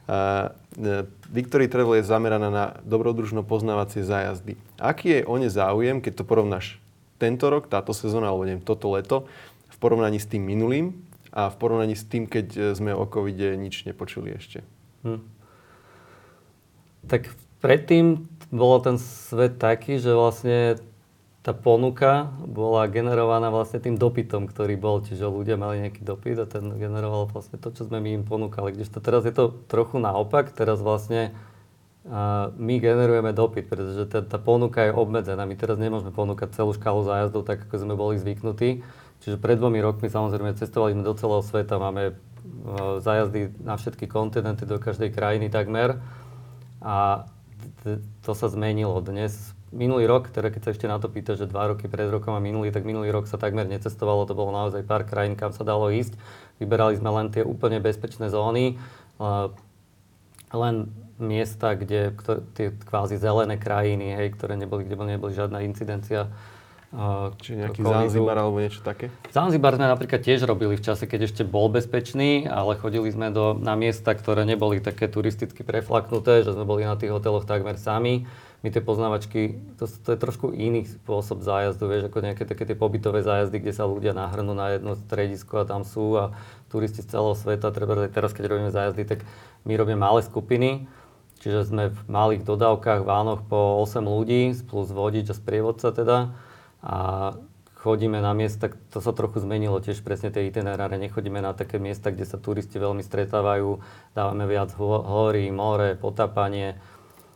Uh, 0.05 0.53
Victory 1.31 1.65
Travel 1.71 1.97
je 1.97 2.05
zameraná 2.05 2.49
na 2.51 2.65
dobrodružno 2.83 3.41
poznávacie 3.41 4.03
zájazdy. 4.03 4.59
Aký 4.77 5.19
je 5.19 5.21
o 5.25 5.35
ne 5.39 5.49
záujem, 5.49 6.03
keď 6.03 6.21
to 6.21 6.27
porovnáš 6.27 6.77
tento 7.15 7.47
rok, 7.47 7.71
táto 7.71 7.95
sezóna, 7.95 8.27
alebo 8.29 8.43
neviem, 8.43 8.61
toto 8.63 8.91
leto, 8.91 9.25
v 9.71 9.77
porovnaní 9.79 10.19
s 10.19 10.27
tým 10.27 10.43
minulým 10.43 10.93
a 11.31 11.47
v 11.47 11.55
porovnaní 11.55 11.95
s 11.95 12.03
tým, 12.03 12.27
keď 12.27 12.47
e, 12.55 12.59
sme 12.75 12.91
o 12.91 13.07
covide 13.07 13.55
nič 13.55 13.87
nepočuli 13.87 14.35
ešte? 14.35 14.67
Hm. 15.07 15.23
Tak 17.07 17.31
predtým 17.63 18.27
bol 18.51 18.83
ten 18.83 18.99
svet 18.99 19.57
taký, 19.57 19.99
že 19.99 20.11
vlastne 20.11 20.79
tá 21.45 21.53
ponuka 21.53 22.33
bola 22.41 22.89
generovaná 22.89 23.53
vlastne 23.53 23.77
tým 23.77 24.01
dopytom, 24.01 24.49
ktorý 24.49 24.81
bol. 24.81 25.05
Čiže 25.05 25.29
ľudia 25.29 25.61
mali 25.61 25.85
nejaký 25.85 26.01
dopyt 26.01 26.41
a 26.41 26.49
ten 26.49 26.73
generoval 26.73 27.29
vlastne 27.29 27.61
to, 27.61 27.69
čo 27.69 27.85
sme 27.85 28.01
my 28.01 28.17
im 28.17 28.23
ponúkali. 28.25 28.73
Kdežto 28.73 28.97
teraz 28.97 29.29
je 29.29 29.33
to 29.37 29.53
trochu 29.69 30.01
naopak. 30.01 30.49
Teraz 30.57 30.81
vlastne 30.81 31.37
my 32.57 32.75
generujeme 32.81 33.29
dopyt, 33.29 33.69
pretože 33.69 34.09
tá, 34.09 34.25
tá 34.25 34.41
ponuka 34.41 34.89
je 34.89 34.97
obmedzená. 34.97 35.45
My 35.45 35.53
teraz 35.53 35.77
nemôžeme 35.77 36.09
ponúkať 36.09 36.57
celú 36.57 36.73
škálu 36.73 37.05
zájazdov 37.05 37.45
tak, 37.45 37.69
ako 37.69 37.77
sme 37.77 37.93
boli 37.93 38.17
zvyknutí. 38.17 38.81
Čiže 39.21 39.37
pred 39.37 39.61
dvomi 39.61 39.81
rokmi 39.85 40.09
samozrejme 40.09 40.57
cestovali 40.57 40.97
sme 40.97 41.05
do 41.05 41.13
celého 41.13 41.45
sveta. 41.45 41.77
Máme 41.77 42.13
uh, 42.13 42.97
zájazdy 43.05 43.53
na 43.61 43.77
všetky 43.77 44.09
kontinenty, 44.09 44.65
do 44.65 44.81
každej 44.81 45.13
krajiny 45.13 45.53
takmer. 45.53 46.01
A 46.81 47.29
to 48.21 48.31
sa 48.37 48.49
zmenilo. 48.49 49.01
Dnes 49.01 49.54
minulý 49.75 50.07
rok, 50.07 50.31
teda 50.31 50.47
keď 50.47 50.61
sa 50.63 50.69
ešte 50.71 50.87
na 50.87 50.95
to 50.97 51.11
pýta, 51.11 51.35
že 51.35 51.51
dva 51.51 51.67
roky 51.67 51.91
pred 51.91 52.07
rokom 52.07 52.31
a 52.31 52.39
minulý, 52.39 52.71
tak 52.71 52.87
minulý 52.87 53.11
rok 53.11 53.27
sa 53.27 53.35
takmer 53.35 53.67
necestovalo, 53.67 54.23
to 54.23 54.31
bolo 54.31 54.55
naozaj 54.55 54.87
pár 54.87 55.03
krajín, 55.03 55.35
kam 55.35 55.51
sa 55.51 55.67
dalo 55.67 55.91
ísť. 55.91 56.15
Vyberali 56.63 56.95
sme 56.95 57.11
len 57.11 57.27
tie 57.27 57.43
úplne 57.43 57.83
bezpečné 57.83 58.31
zóny, 58.31 58.79
len 60.55 60.75
miesta, 61.19 61.75
kde 61.75 62.15
tie 62.55 62.71
kvázi 62.87 63.19
zelené 63.19 63.59
krajiny, 63.59 64.15
hej, 64.15 64.31
ktoré 64.39 64.55
neboli, 64.55 64.87
kde 64.87 64.95
neboli 64.95 65.35
žiadna 65.35 65.67
incidencia 65.67 66.31
Čiže 67.43 67.55
nejaký 67.59 67.83
Zanzibar 67.83 68.39
alebo 68.39 68.63
niečo 68.63 68.79
také? 68.79 69.11
Zanzibar 69.27 69.75
sme 69.75 69.91
napríklad 69.91 70.23
tiež 70.23 70.47
robili 70.47 70.79
v 70.79 70.85
čase, 70.85 71.03
keď 71.03 71.27
ešte 71.27 71.43
bol 71.43 71.67
bezpečný, 71.67 72.47
ale 72.47 72.79
chodili 72.79 73.11
sme 73.11 73.35
do, 73.35 73.51
na 73.51 73.75
miesta, 73.75 74.15
ktoré 74.15 74.47
neboli 74.47 74.79
také 74.79 75.11
turisticky 75.11 75.67
preflaknuté, 75.67 76.47
že 76.47 76.55
sme 76.55 76.63
boli 76.63 76.87
na 76.87 76.95
tých 76.95 77.11
hoteloch 77.11 77.43
takmer 77.43 77.75
sami 77.75 78.23
my 78.65 78.73
tie 78.73 78.81
poznávačky, 78.81 79.61
to, 79.77 79.85
to 79.85 80.09
je 80.09 80.17
trošku 80.17 80.49
iný 80.49 80.89
spôsob 80.89 81.45
zájazdu, 81.45 81.85
vieš, 81.85 82.09
ako 82.09 82.25
nejaké 82.25 82.49
také 82.49 82.65
tie 82.65 82.73
pobytové 82.73 83.21
zájazdy, 83.21 83.61
kde 83.61 83.77
sa 83.77 83.85
ľudia 83.85 84.17
nahrnú 84.17 84.57
na 84.57 84.73
jedno 84.73 84.97
stredisko 84.97 85.61
a 85.61 85.69
tam 85.69 85.85
sú 85.85 86.17
a 86.17 86.33
turisti 86.73 87.05
z 87.05 87.13
celého 87.13 87.37
sveta, 87.37 87.69
treba 87.69 88.09
teraz, 88.09 88.33
keď 88.33 88.49
robíme 88.49 88.73
zájazdy, 88.73 89.05
tak 89.05 89.21
my 89.69 89.77
robíme 89.77 90.01
malé 90.01 90.25
skupiny, 90.25 90.89
čiže 91.45 91.69
sme 91.69 91.93
v 91.93 91.99
malých 92.09 92.41
dodávkach, 92.41 93.05
vánoch 93.05 93.45
po 93.45 93.85
8 93.85 94.01
ľudí, 94.01 94.57
plus 94.65 94.89
vodič 94.89 95.29
a 95.29 95.37
sprievodca 95.37 95.93
teda. 95.93 96.33
A 96.81 96.97
chodíme 97.85 98.17
na 98.17 98.33
miesta, 98.33 98.73
to 98.89 98.97
sa 98.97 99.13
trochu 99.13 99.45
zmenilo 99.45 99.77
tiež 99.77 100.01
presne 100.01 100.33
tie 100.33 100.49
itineráre, 100.49 100.97
nechodíme 100.97 101.37
na 101.37 101.53
také 101.53 101.77
miesta, 101.77 102.09
kde 102.09 102.25
sa 102.25 102.41
turisti 102.41 102.81
veľmi 102.81 103.05
stretávajú, 103.05 103.77
dávame 104.17 104.49
viac 104.49 104.73
hory, 104.73 105.53
more, 105.53 105.93
potápanie, 105.93 106.81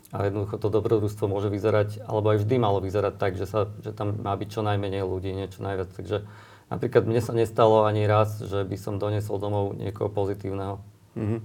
a 0.09 0.25
jednoducho 0.25 0.57
to 0.57 0.73
dobrodružstvo 0.73 1.29
môže 1.29 1.53
vyzerať, 1.53 2.01
alebo 2.01 2.33
aj 2.33 2.41
vždy 2.41 2.55
malo 2.57 2.81
vyzerať 2.81 3.13
tak, 3.21 3.37
že, 3.37 3.45
sa, 3.45 3.69
že 3.85 3.93
tam 3.93 4.17
má 4.25 4.33
byť 4.33 4.49
čo 4.49 4.61
najmenej 4.65 5.05
ľudí, 5.05 5.29
niečo 5.33 5.61
najviac. 5.61 5.93
Takže 5.93 6.25
napríklad 6.73 7.05
mne 7.05 7.21
sa 7.21 7.33
nestalo 7.37 7.85
ani 7.85 8.09
raz, 8.09 8.41
že 8.41 8.65
by 8.65 8.77
som 8.77 8.97
donesol 8.97 9.37
domov 9.37 9.77
niekoho 9.77 10.09
pozitívneho. 10.09 10.81
Mm-hmm. 11.13 11.39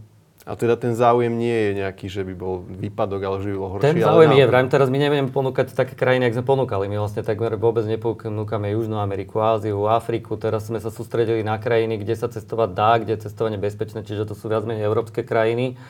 A 0.44 0.60
teda 0.60 0.76
ten 0.76 0.92
záujem 0.92 1.32
nie 1.32 1.56
je 1.56 1.70
nejaký, 1.80 2.04
že 2.12 2.20
by 2.20 2.36
bol 2.36 2.68
výpadok, 2.68 3.20
ale 3.24 3.36
že 3.40 3.48
by 3.48 3.56
bol 3.56 3.68
horší. 3.72 3.96
Ten 3.96 4.04
záujem 4.04 4.32
je, 4.36 4.44
vrajím 4.44 4.68
teraz 4.68 4.92
my 4.92 4.98
nebudeme 5.00 5.32
ponúkať 5.32 5.72
také 5.72 5.96
krajiny, 5.96 6.28
ako 6.28 6.36
sme 6.36 6.44
ponúkali. 6.44 6.84
My 6.84 7.00
vlastne 7.00 7.24
takmer 7.24 7.56
vôbec 7.56 7.88
neponúkame 7.88 8.76
Južnú 8.76 9.00
Ameriku, 9.00 9.40
Áziu, 9.40 9.88
Afriku. 9.88 10.36
Teraz 10.36 10.68
sme 10.68 10.84
sa 10.84 10.92
sústredili 10.92 11.40
na 11.40 11.56
krajiny, 11.56 11.96
kde 11.96 12.12
sa 12.12 12.28
cestovať 12.28 12.70
dá, 12.76 13.00
kde 13.00 13.16
je 13.16 13.24
cestovanie 13.24 13.56
bezpečné, 13.56 14.04
čiže 14.04 14.28
to 14.28 14.36
sú 14.36 14.52
viac 14.52 14.68
menej 14.68 14.84
európske 14.84 15.24
krajiny. 15.24 15.80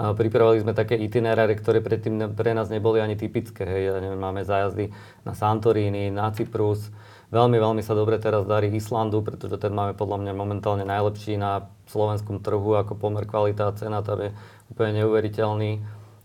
A 0.00 0.16
pripravili 0.16 0.64
sme 0.64 0.72
také 0.72 0.96
itineráre, 0.96 1.52
ktoré 1.52 1.84
predtým 1.84 2.32
pre 2.32 2.56
nás 2.56 2.72
neboli 2.72 3.04
ani 3.04 3.12
typické. 3.12 3.68
Hej. 3.68 3.82
Ja 3.92 4.00
neviem, 4.00 4.20
máme 4.20 4.40
zájazdy 4.40 4.88
na 5.28 5.36
Santorini, 5.36 6.08
na 6.08 6.32
Cyprus. 6.32 6.88
Veľmi, 7.32 7.60
veľmi 7.60 7.80
sa 7.84 7.96
dobre 7.96 8.16
teraz 8.20 8.44
darí 8.44 8.72
Islandu, 8.72 9.24
pretože 9.24 9.56
ten 9.60 9.72
máme 9.72 9.96
podľa 9.96 10.20
mňa 10.20 10.32
momentálne 10.32 10.84
najlepší 10.84 11.36
na 11.36 11.68
slovenskom 11.88 12.40
trhu 12.40 12.76
ako 12.76 12.96
pomer 12.96 13.24
kvalita 13.28 13.68
a 13.68 13.76
cena. 13.76 14.04
Tam 14.04 14.20
je 14.20 14.32
úplne 14.72 15.04
neuveriteľný. 15.04 15.80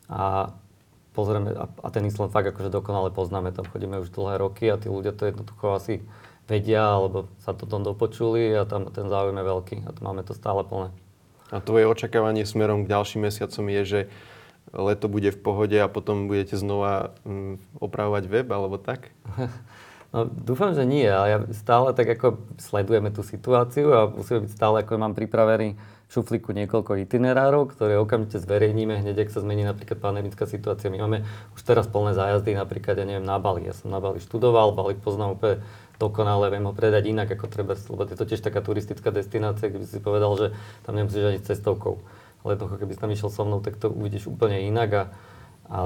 A 0.08 0.52
pozrieme, 1.18 1.52
a, 1.58 1.88
ten 1.90 2.06
Island 2.06 2.30
fakt 2.30 2.54
akože 2.54 2.70
dokonale 2.70 3.10
poznáme, 3.10 3.50
tam 3.50 3.66
chodíme 3.66 3.98
už 3.98 4.14
dlhé 4.14 4.38
roky 4.38 4.70
a 4.70 4.78
tí 4.78 4.86
ľudia 4.88 5.18
to 5.18 5.26
jednoducho 5.26 5.74
asi 5.74 6.06
vedia 6.46 6.94
alebo 6.94 7.28
sa 7.42 7.58
to 7.58 7.66
tom 7.66 7.82
dopočuli 7.82 8.54
a 8.54 8.64
tam 8.70 8.88
ten 8.94 9.10
záujem 9.10 9.36
je 9.36 9.46
veľký 9.50 9.76
a 9.84 9.92
to 9.92 10.00
máme 10.06 10.22
to 10.22 10.38
stále 10.38 10.62
plné. 10.62 10.94
A 11.52 11.64
tvoje 11.64 11.88
očakávanie 11.88 12.44
smerom 12.44 12.84
k 12.84 12.92
ďalším 12.92 13.28
mesiacom 13.28 13.66
je, 13.72 13.82
že 13.84 14.00
leto 14.76 15.08
bude 15.08 15.32
v 15.32 15.40
pohode 15.40 15.78
a 15.80 15.88
potom 15.88 16.28
budete 16.28 16.60
znova 16.60 17.16
mm, 17.24 17.80
opravovať 17.80 18.24
web 18.28 18.48
alebo 18.52 18.76
tak? 18.76 19.12
No, 20.08 20.24
dúfam, 20.24 20.72
že 20.72 20.88
nie, 20.88 21.04
ale 21.04 21.28
ja 21.28 21.40
stále 21.52 21.92
tak 21.92 22.08
ako 22.08 22.40
sledujeme 22.56 23.12
tú 23.12 23.28
situáciu 23.28 23.92
a 23.92 24.08
musíme 24.08 24.48
byť 24.48 24.52
stále, 24.56 24.80
ako 24.80 24.96
mám 24.96 25.12
pripravený 25.12 25.76
v 26.08 26.10
šuflíku 26.16 26.56
niekoľko 26.56 26.96
itinerárov, 27.04 27.76
ktoré 27.76 28.00
okamžite 28.00 28.40
zverejníme 28.40 29.04
hneď, 29.04 29.28
ak 29.28 29.36
sa 29.36 29.44
zmení 29.44 29.68
napríklad 29.68 30.00
pandemická 30.00 30.48
situácia. 30.48 30.88
My 30.88 31.04
máme 31.04 31.28
už 31.52 31.62
teraz 31.68 31.92
plné 31.92 32.16
zájazdy, 32.16 32.56
napríklad, 32.56 32.96
ja 32.96 33.04
neviem, 33.04 33.28
na 33.28 33.36
Bali. 33.36 33.68
Ja 33.68 33.76
som 33.76 33.92
na 33.92 34.00
Bali 34.00 34.24
študoval, 34.24 34.72
Bali 34.72 34.96
poznám 34.96 35.36
úplne 35.36 35.60
dokonale, 35.98 36.54
viem 36.54 36.66
ho 36.66 36.74
predať 36.74 37.04
inak 37.10 37.30
ako 37.34 37.46
treba, 37.50 37.74
lebo 37.74 38.02
je 38.06 38.18
to 38.18 38.30
tiež 38.30 38.42
taká 38.42 38.62
turistická 38.62 39.10
destinácia, 39.10 39.70
kde 39.70 39.84
by 39.84 39.88
si 39.90 40.00
povedal, 40.02 40.32
že 40.38 40.48
tam 40.86 40.94
nemusíš 40.98 41.26
ani 41.26 41.40
cestovkou. 41.42 42.02
Ale 42.46 42.56
jednoducho, 42.56 42.80
keby 42.80 42.92
si 42.94 43.02
tam 43.02 43.12
išiel 43.14 43.30
so 43.34 43.44
mnou, 43.44 43.60
tak 43.60 43.82
to 43.82 43.90
uvidíš 43.90 44.30
úplne 44.30 44.62
inak 44.62 44.90
a, 44.94 45.04
a, 45.68 45.80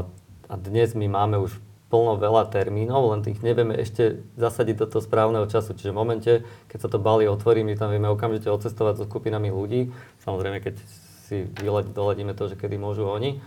a 0.52 0.54
dnes 0.60 0.94
my 0.94 1.08
máme 1.08 1.40
už 1.40 1.56
plno 1.92 2.16
veľa 2.16 2.48
termínov, 2.48 3.12
len 3.12 3.20
tých 3.20 3.44
nevieme 3.44 3.76
ešte 3.76 4.24
zasadiť 4.40 4.76
do 4.80 4.88
toho 4.88 5.04
správneho 5.04 5.44
času. 5.52 5.76
Čiže 5.76 5.92
v 5.92 6.00
momente, 6.00 6.32
keď 6.72 6.88
sa 6.88 6.90
to 6.90 7.04
Bali 7.04 7.28
otvorí, 7.28 7.68
my 7.68 7.76
tam 7.76 7.92
vieme 7.92 8.08
okamžite 8.08 8.48
odcestovať 8.48 9.04
so 9.04 9.06
skupinami 9.12 9.52
ľudí. 9.52 9.92
Samozrejme, 10.24 10.64
keď 10.64 10.80
si 11.28 11.52
doladíme 11.92 12.32
to, 12.32 12.48
že 12.48 12.56
kedy 12.56 12.80
môžu 12.80 13.08
oni. 13.08 13.44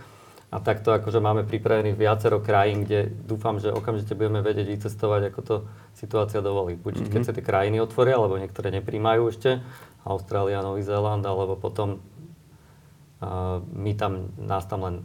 A 0.55 0.63
takto 0.63 0.95
akože 0.95 1.19
máme 1.19 1.43
pripravených 1.43 1.99
viacero 1.99 2.39
krajín, 2.39 2.87
kde 2.87 3.11
dúfam, 3.11 3.59
že 3.59 3.75
okamžite 3.75 4.15
budeme 4.15 4.39
vedieť 4.39 4.71
vycestovať, 4.71 5.21
ako 5.27 5.39
to 5.43 5.55
situácia 5.99 6.39
dovolí. 6.39 6.79
Buď 6.79 7.03
mm-hmm. 7.03 7.11
keď 7.11 7.21
sa 7.27 7.35
tie 7.35 7.43
krajiny 7.43 7.83
otvoria, 7.83 8.15
alebo 8.15 8.39
niektoré 8.39 8.71
nepríjmajú 8.71 9.35
ešte, 9.35 9.59
Austrália, 10.07 10.63
Nový 10.63 10.79
Zéland, 10.79 11.27
alebo 11.27 11.59
potom 11.59 11.99
uh, 11.99 13.59
my 13.67 13.91
tam, 13.99 14.31
nás 14.39 14.63
tam 14.63 14.87
len 14.87 14.95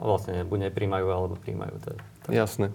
vlastne 0.00 0.40
buď 0.48 0.72
nepríjmajú, 0.72 1.04
alebo 1.04 1.36
príjmajú. 1.36 1.76
Je, 1.76 1.82
to... 1.84 1.90
Jasné. 2.32 2.72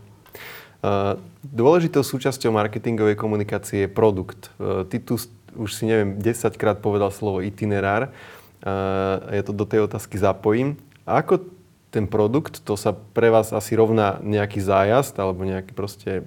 Uh, 0.85 1.17
dôležitou 1.41 2.05
súčasťou 2.05 2.53
marketingovej 2.53 3.17
komunikácie 3.17 3.85
je 3.85 3.89
produkt. 3.89 4.53
Uh, 4.61 4.85
ty 4.85 5.01
tu 5.01 5.17
už 5.57 5.69
si 5.73 5.89
neviem, 5.89 6.21
10 6.21 6.61
krát 6.61 6.77
povedal 6.77 7.09
slovo 7.09 7.41
itinerár. 7.41 8.13
Uh, 8.61 9.17
ja 9.33 9.41
to 9.41 9.49
do 9.49 9.65
tej 9.65 9.89
otázky 9.89 10.21
zapojím. 10.21 10.77
A 11.09 11.25
ako 11.25 11.60
ten 11.91 12.07
produkt, 12.07 12.63
to 12.63 12.79
sa 12.79 12.95
pre 12.95 13.27
vás 13.27 13.51
asi 13.51 13.75
rovná 13.75 14.23
nejaký 14.23 14.63
zájazd, 14.63 15.11
alebo 15.19 15.43
nejaký 15.43 15.75
proste, 15.75 16.23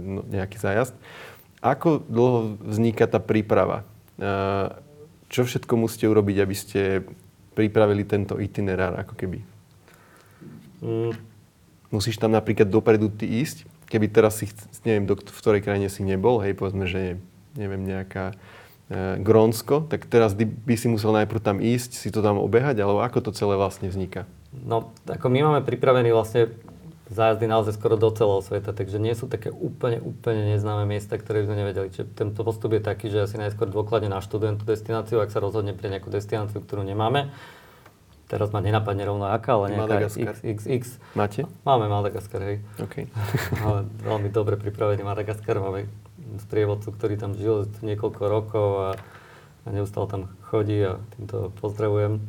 no, 0.00 0.24
nejaký 0.24 0.56
zájazd. 0.56 0.96
Ako 1.60 2.00
dlho 2.08 2.56
vzniká 2.64 3.04
tá 3.04 3.20
príprava? 3.20 3.84
Čo 5.28 5.44
všetko 5.44 5.76
musíte 5.76 6.08
urobiť, 6.08 6.36
aby 6.40 6.56
ste 6.56 7.04
pripravili 7.52 8.08
tento 8.08 8.40
itinerár, 8.40 8.96
ako 9.04 9.12
keby? 9.12 9.38
Mm. 10.80 11.12
Musíš 11.92 12.16
tam 12.16 12.32
napríklad 12.32 12.68
dopredu 12.68 13.12
ty 13.12 13.28
ísť, 13.28 13.68
keby 13.92 14.08
teraz 14.08 14.40
si, 14.40 14.48
neviem, 14.84 15.04
do, 15.04 15.16
v 15.16 15.38
ktorej 15.40 15.64
krajine 15.64 15.88
si 15.92 16.04
nebol, 16.04 16.40
hej, 16.40 16.56
povedzme, 16.56 16.84
že 16.88 17.16
neviem, 17.56 17.82
nejaká 17.82 18.36
e, 18.92 19.16
Grónsko, 19.24 19.88
tak 19.88 20.04
teraz 20.06 20.36
by 20.38 20.74
si 20.76 20.86
musel 20.86 21.16
najprv 21.16 21.40
tam 21.40 21.58
ísť, 21.58 21.96
si 21.96 22.08
to 22.12 22.20
tam 22.20 22.36
obehať, 22.38 22.78
alebo 22.84 23.00
ako 23.00 23.28
to 23.28 23.30
celé 23.32 23.56
vlastne 23.56 23.88
vzniká? 23.88 24.28
No, 24.52 24.96
ako 25.04 25.26
my 25.28 25.38
máme 25.44 25.60
pripravený 25.60 26.12
vlastne 26.12 26.52
zájazdy 27.08 27.48
naozaj 27.48 27.76
skoro 27.76 27.96
do 27.96 28.12
celého 28.12 28.44
sveta, 28.44 28.76
takže 28.76 29.00
nie 29.00 29.16
sú 29.16 29.28
také 29.28 29.48
úplne, 29.48 30.00
úplne 30.00 30.56
neznáme 30.56 30.84
miesta, 30.84 31.16
ktoré 31.16 31.44
by 31.44 31.46
sme 31.48 31.56
nevedeli. 31.64 31.88
Čiže 31.88 32.04
tento 32.12 32.40
postup 32.44 32.76
je 32.76 32.82
taký, 32.84 33.08
že 33.08 33.24
ja 33.24 33.26
si 33.28 33.40
najskôr 33.40 33.68
dôkladne 33.68 34.12
naštudujem 34.12 34.60
tú 34.60 34.68
destináciu, 34.68 35.20
ak 35.20 35.32
sa 35.32 35.40
rozhodne 35.40 35.72
pre 35.72 35.88
nejakú 35.88 36.12
destináciu, 36.12 36.60
ktorú 36.60 36.84
nemáme, 36.84 37.32
Teraz 38.28 38.52
ma 38.52 38.60
nenapadne 38.60 39.08
rovno 39.08 39.24
aká, 39.24 39.56
ale 39.56 39.72
nejaká 39.72 40.04
XXX. 40.04 41.00
Máte? 41.16 41.48
Máme 41.64 41.88
Madagaskar, 41.88 42.44
hej. 42.44 42.60
OK. 42.76 43.08
ale 43.64 43.88
veľmi 44.04 44.28
dobre 44.28 44.60
pripravený 44.60 45.00
Madagaskar. 45.00 45.56
Máme 45.56 45.88
sprievodcu, 46.44 46.92
ktorý 46.92 47.16
tam 47.16 47.32
žil 47.32 47.64
niekoľko 47.80 48.22
rokov 48.28 48.68
a, 48.84 48.90
a 49.64 49.68
neustále 49.72 50.12
tam 50.12 50.22
chodí 50.52 50.76
a 50.84 51.00
týmto 51.16 51.56
pozdravujem. 51.56 52.20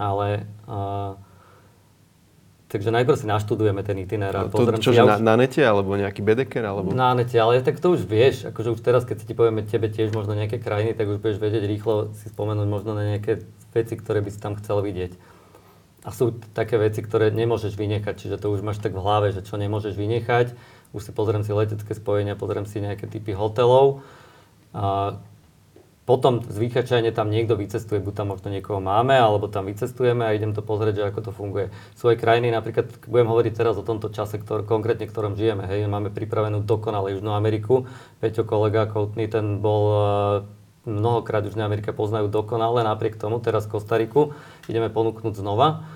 Ale 0.00 0.48
a, 0.64 1.20
Takže 2.70 2.94
najprv 2.94 3.18
si 3.18 3.26
naštudujeme 3.26 3.82
ten 3.82 3.98
itinerár. 3.98 4.46
To, 4.46 4.62
čo, 4.78 4.94
ja 4.94 5.02
už... 5.02 5.18
na, 5.18 5.34
na 5.34 5.42
nete, 5.42 5.58
alebo 5.58 5.98
nejaký 5.98 6.22
bedeker? 6.22 6.62
Alebo... 6.62 6.94
Na 6.94 7.18
nete, 7.18 7.34
ale 7.34 7.58
tak 7.66 7.82
to 7.82 7.98
už 7.98 8.06
vieš. 8.06 8.46
Akože 8.46 8.70
už 8.70 8.78
teraz, 8.78 9.02
keď 9.02 9.16
si 9.18 9.26
ti 9.26 9.34
povieme 9.34 9.66
tebe 9.66 9.90
tiež 9.90 10.14
možno 10.14 10.38
nejaké 10.38 10.62
krajiny, 10.62 10.94
tak 10.94 11.10
už 11.10 11.18
budeš 11.18 11.42
vedieť 11.42 11.66
rýchlo 11.66 12.14
si 12.14 12.30
spomenúť 12.30 12.68
možno 12.70 12.94
na 12.94 13.10
nejaké 13.10 13.42
veci, 13.74 13.98
ktoré 13.98 14.22
by 14.22 14.30
si 14.30 14.38
tam 14.38 14.54
chcel 14.54 14.86
vidieť. 14.86 15.18
A 16.06 16.14
sú 16.14 16.38
také 16.54 16.78
veci, 16.78 17.02
ktoré 17.02 17.34
nemôžeš 17.34 17.74
vynechať, 17.74 18.14
čiže 18.22 18.38
to 18.38 18.54
už 18.54 18.62
máš 18.62 18.78
tak 18.78 18.94
v 18.94 19.02
hlave, 19.02 19.34
že 19.34 19.42
čo 19.42 19.58
nemôžeš 19.58 19.98
vynechať. 19.98 20.54
Už 20.94 21.02
si 21.02 21.10
pozriem 21.10 21.42
si 21.42 21.50
letecké 21.50 21.90
spojenia, 21.98 22.38
pozriem 22.38 22.70
si 22.70 22.78
nejaké 22.78 23.10
typy 23.10 23.34
hotelov. 23.34 24.06
A 24.70 25.18
potom 26.10 26.42
zvyčajne 26.42 27.14
tam 27.14 27.30
niekto 27.30 27.54
vycestuje, 27.54 28.02
buď 28.02 28.14
tam 28.18 28.34
možno 28.34 28.50
niekoho 28.50 28.82
máme, 28.82 29.14
alebo 29.14 29.46
tam 29.46 29.70
vycestujeme 29.70 30.26
a 30.26 30.34
idem 30.34 30.50
to 30.50 30.58
pozrieť, 30.58 30.94
že 30.98 31.08
ako 31.14 31.20
to 31.22 31.30
funguje. 31.30 31.70
Aj 31.70 32.16
krajiny, 32.18 32.50
napríklad 32.50 32.90
budem 33.06 33.30
hovoriť 33.30 33.52
teraz 33.54 33.78
o 33.78 33.86
tomto 33.86 34.10
čase, 34.10 34.42
ktor, 34.42 34.66
konkrétne 34.66 35.06
ktorom 35.06 35.38
žijeme. 35.38 35.70
Hej, 35.70 35.86
máme 35.86 36.10
pripravenú 36.10 36.66
dokonale 36.66 37.14
Južnú 37.14 37.30
Ameriku. 37.30 37.86
Peťo 38.18 38.42
kolega 38.42 38.90
Koutný, 38.90 39.30
ten 39.30 39.62
bol 39.62 39.94
mnohokrát 40.82 41.46
už 41.46 41.54
Amerika 41.60 41.94
poznajú 41.94 42.26
dokonale, 42.26 42.82
napriek 42.82 43.14
tomu 43.14 43.38
teraz 43.38 43.70
Kostariku 43.70 44.34
ideme 44.66 44.90
ponúknuť 44.90 45.38
znova. 45.38 45.86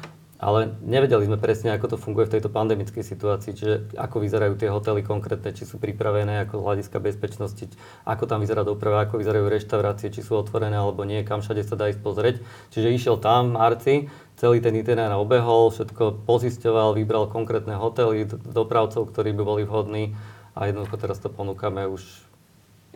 Ale 0.45 0.77
nevedeli 0.85 1.25
sme 1.25 1.41
presne, 1.41 1.73
ako 1.73 1.97
to 1.97 1.97
funguje 1.97 2.29
v 2.29 2.37
tejto 2.37 2.53
pandemickej 2.53 3.01
situácii, 3.01 3.57
čiže 3.57 3.75
ako 3.97 4.21
vyzerajú 4.21 4.61
tie 4.61 4.69
hotely 4.69 5.01
konkrétne, 5.01 5.57
či 5.57 5.65
sú 5.65 5.81
pripravené 5.81 6.45
ako 6.45 6.61
z 6.61 6.65
hľadiska 6.69 6.99
bezpečnosti, 7.01 7.65
ako 8.05 8.29
tam 8.29 8.45
vyzerá 8.45 8.61
doprava, 8.61 9.09
ako 9.09 9.25
vyzerajú 9.25 9.49
reštaurácie, 9.49 10.13
či 10.13 10.21
sú 10.21 10.37
otvorené 10.37 10.77
alebo 10.77 11.09
nie, 11.09 11.25
kam 11.25 11.41
všade 11.41 11.65
sa 11.65 11.81
dá 11.81 11.89
ísť 11.89 12.05
pozrieť. 12.05 12.37
Čiže 12.77 12.93
išiel 12.93 13.17
tam 13.25 13.57
Marci, 13.57 14.13
celý 14.37 14.61
ten 14.61 14.77
itinerár 14.77 15.25
obehol, 15.25 15.73
všetko 15.73 16.29
pozisťoval, 16.29 16.93
vybral 16.93 17.33
konkrétne 17.33 17.81
hotely, 17.81 18.29
dopravcov, 18.29 19.09
ktorí 19.09 19.33
by 19.33 19.43
boli 19.49 19.63
vhodní 19.65 20.13
a 20.53 20.69
jednoducho 20.69 21.01
teraz 21.01 21.25
to 21.25 21.33
ponúkame 21.33 21.89
už 21.89 22.05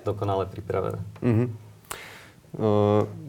dokonale 0.05 0.45
pripravené. 0.45 1.01
Mm-hmm 1.25 1.49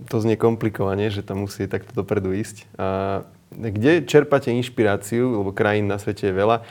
to 0.09 0.15
znie 0.23 0.39
komplikovane, 0.39 1.11
že 1.11 1.21
tam 1.21 1.43
musí 1.43 1.67
takto 1.67 1.91
dopredu 1.91 2.31
ísť. 2.31 2.65
A 2.79 3.27
kde 3.49 4.05
čerpáte 4.05 4.53
inšpiráciu, 4.53 5.41
lebo 5.41 5.49
krajín 5.49 5.89
na 5.89 5.97
svete 5.97 6.29
je 6.29 6.37
veľa, 6.37 6.57
e, 6.61 6.63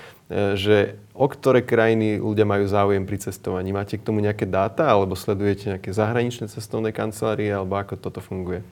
že 0.54 0.76
o 1.10 1.26
ktoré 1.26 1.66
krajiny 1.66 2.22
ľudia 2.22 2.46
majú 2.46 2.70
záujem 2.70 3.02
pri 3.02 3.18
cestovaní? 3.18 3.74
Máte 3.74 3.98
k 3.98 4.06
tomu 4.06 4.22
nejaké 4.22 4.46
dáta, 4.46 4.86
alebo 4.86 5.18
sledujete 5.18 5.74
nejaké 5.74 5.90
zahraničné 5.90 6.46
cestovné 6.46 6.94
kancelárie, 6.94 7.50
alebo 7.50 7.74
ako 7.74 7.98
toto 7.98 8.22
funguje? 8.22 8.62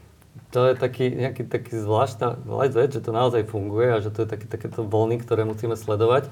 To 0.54 0.70
je 0.70 0.78
taký, 0.78 1.10
nejaký 1.10 1.48
taký 1.50 1.74
zvláštna 1.74 2.38
vec, 2.70 2.94
že 2.94 3.02
to 3.02 3.10
naozaj 3.10 3.42
funguje 3.50 3.90
a 3.90 3.98
že 3.98 4.14
to 4.14 4.22
je 4.22 4.28
také, 4.30 4.46
takéto 4.46 4.86
vlny, 4.86 5.26
ktoré 5.26 5.42
musíme 5.42 5.74
sledovať. 5.74 6.30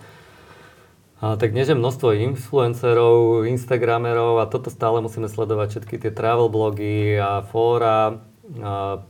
A, 1.18 1.34
tak 1.34 1.56
dnes 1.56 1.66
je 1.66 1.74
množstvo 1.74 2.14
influencerov, 2.14 3.48
instagramerov 3.48 4.44
a 4.44 4.46
toto 4.46 4.70
stále 4.70 5.02
musíme 5.02 5.26
sledovať, 5.26 5.66
všetky 5.74 5.96
tie 5.98 6.12
travel 6.14 6.52
blogy 6.52 7.18
a 7.18 7.42
fóra. 7.42 8.22
A 8.60 9.02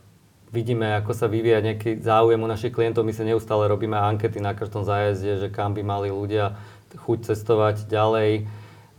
vidíme, 0.55 0.95
ako 0.95 1.11
sa 1.11 1.27
vyvíja 1.27 1.59
nejaký 1.59 1.99
záujem 1.99 2.39
u 2.39 2.47
našich 2.47 2.71
klientov. 2.71 3.03
My 3.03 3.11
sa 3.11 3.27
neustále 3.27 3.67
robíme 3.67 3.99
ankety 3.99 4.39
na 4.39 4.55
každom 4.55 4.87
zájazde, 4.87 5.43
že 5.43 5.49
kam 5.51 5.75
by 5.75 5.83
mali 5.83 6.15
ľudia 6.15 6.55
chuť 6.95 7.35
cestovať 7.35 7.91
ďalej. 7.91 8.47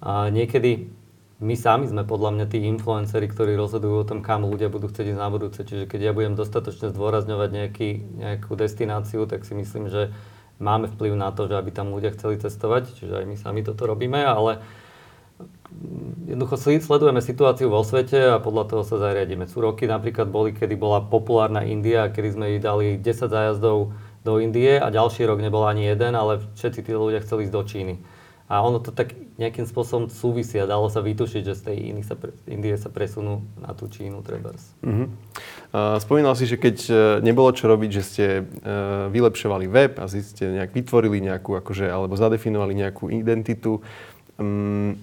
A 0.04 0.28
niekedy 0.28 0.92
my 1.40 1.56
sami 1.56 1.88
sme 1.88 2.04
podľa 2.04 2.36
mňa 2.36 2.46
tí 2.52 2.64
influenceri, 2.68 3.32
ktorí 3.32 3.56
rozhodujú 3.56 3.96
o 3.96 4.08
tom, 4.08 4.20
kam 4.20 4.44
ľudia 4.44 4.68
budú 4.68 4.92
chcieť 4.92 5.16
ísť 5.16 5.20
na 5.20 5.32
budúce. 5.32 5.64
Čiže 5.64 5.88
keď 5.88 6.00
ja 6.00 6.12
budem 6.12 6.36
dostatočne 6.36 6.92
zdôrazňovať 6.92 7.50
nejaký, 7.52 7.90
nejakú 8.20 8.52
destináciu, 8.56 9.24
tak 9.28 9.48
si 9.48 9.56
myslím, 9.56 9.88
že 9.88 10.12
máme 10.60 10.88
vplyv 10.92 11.16
na 11.16 11.32
to, 11.36 11.48
že 11.52 11.60
aby 11.60 11.72
tam 11.72 11.92
ľudia 11.92 12.16
chceli 12.16 12.40
cestovať, 12.40 12.96
čiže 12.96 13.20
aj 13.20 13.26
my 13.28 13.36
sami 13.36 13.62
toto 13.68 13.84
robíme, 13.84 14.24
ale 14.24 14.64
jednoducho 16.26 16.58
sledujeme 16.58 17.22
situáciu 17.22 17.70
vo 17.70 17.84
svete 17.84 18.36
a 18.36 18.42
podľa 18.42 18.64
toho 18.72 18.84
sa 18.88 18.98
zariadíme. 18.98 19.46
Sú 19.48 19.62
roky 19.62 19.86
napríklad 19.86 20.32
boli, 20.32 20.56
kedy 20.56 20.76
bola 20.80 21.04
populárna 21.04 21.64
India, 21.64 22.10
kedy 22.10 22.30
sme 22.32 22.46
jej 22.56 22.60
dali 22.62 22.88
10 23.00 23.32
zájazdov 23.32 23.94
do 24.26 24.34
Indie 24.42 24.82
a 24.82 24.90
ďalší 24.90 25.30
rok 25.30 25.38
nebol 25.38 25.70
ani 25.70 25.86
jeden, 25.86 26.18
ale 26.18 26.42
všetci 26.58 26.82
tí 26.82 26.92
ľudia 26.92 27.22
chceli 27.22 27.46
ísť 27.46 27.54
do 27.54 27.64
Číny. 27.64 27.96
A 28.46 28.62
ono 28.62 28.78
to 28.78 28.94
tak 28.94 29.18
nejakým 29.42 29.66
spôsobom 29.66 30.06
súvisí 30.06 30.62
a 30.62 30.70
dalo 30.70 30.86
sa 30.86 31.02
vytušiť, 31.02 31.42
že 31.42 31.58
z 31.58 31.62
tej 31.66 31.78
Indie 31.90 32.06
sa, 32.06 32.14
pre, 32.14 32.30
Indie 32.46 32.78
sa 32.78 32.94
presunú 32.94 33.42
na 33.58 33.74
tú 33.74 33.90
Čínu 33.90 34.22
trebárs. 34.22 34.70
Uh-huh. 34.86 35.10
Uh, 35.74 35.98
spomínal 35.98 36.38
si, 36.38 36.46
že 36.46 36.62
keď 36.62 36.78
uh, 36.90 36.98
nebolo 37.26 37.50
čo 37.58 37.66
robiť, 37.66 37.90
že 37.90 38.04
ste 38.06 38.26
uh, 38.46 39.10
vylepšovali 39.10 39.66
web 39.66 39.98
a 39.98 40.06
ste 40.06 40.62
nejak 40.62 40.78
vytvorili 40.78 41.26
nejakú, 41.26 41.58
akože, 41.58 41.90
alebo 41.90 42.14
zadefinovali 42.14 42.78
nejakú 42.78 43.10
identitu. 43.10 43.82
Um, 44.38 44.94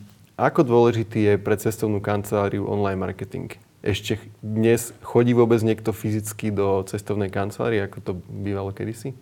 Ako 0.43 0.67
dôležitý 0.67 1.23
je 1.23 1.35
pre 1.39 1.55
cestovnú 1.55 2.03
kanceláriu 2.03 2.67
online 2.67 2.99
marketing? 2.99 3.55
Ešte 3.79 4.19
dnes 4.43 4.91
chodí 4.99 5.39
vôbec 5.39 5.63
niekto 5.63 5.95
fyzicky 5.95 6.51
do 6.51 6.83
cestovnej 6.83 7.31
kancelárie, 7.31 7.87
ako 7.87 7.99
to 8.03 8.13
bývalo 8.27 8.75
kedysi? 8.75 9.15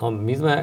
No, 0.00 0.08
my 0.08 0.32
sme 0.32 0.54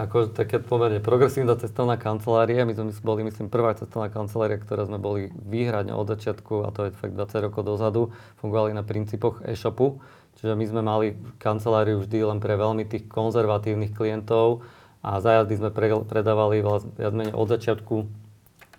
ako 0.00 0.32
také 0.32 0.64
pomerne 0.64 0.96
progresívna 0.96 1.60
cestovná 1.60 2.00
kancelária. 2.00 2.64
My 2.64 2.72
sme 2.72 2.88
boli, 3.04 3.28
myslím, 3.28 3.52
prvá 3.52 3.76
cestovná 3.76 4.08
kancelária, 4.08 4.56
ktorá 4.56 4.88
sme 4.88 4.96
boli 4.96 5.28
výhradne 5.44 5.92
od 5.92 6.08
začiatku, 6.08 6.64
a 6.64 6.72
to 6.72 6.88
je 6.88 6.96
fakt 6.96 7.20
20 7.20 7.52
rokov 7.52 7.68
dozadu, 7.68 8.16
fungovali 8.40 8.72
na 8.72 8.80
princípoch 8.80 9.44
e-shopu. 9.44 10.00
Čiže 10.40 10.56
my 10.56 10.64
sme 10.64 10.80
mali 10.80 11.20
kanceláriu 11.36 12.00
vždy 12.00 12.24
len 12.24 12.40
pre 12.40 12.56
veľmi 12.56 12.88
tých 12.88 13.12
konzervatívnych 13.12 13.92
klientov 13.92 14.64
a 15.04 15.20
zájazdy 15.20 15.54
sme 15.60 15.68
pre, 15.68 15.92
predávali 16.08 16.64
viac 16.64 17.12
menej 17.12 17.36
od 17.36 17.44
začiatku 17.44 18.27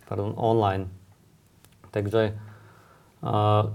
pardon, 0.09 0.33
online. 0.33 0.89
Takže 1.93 2.33
uh, 3.21 3.69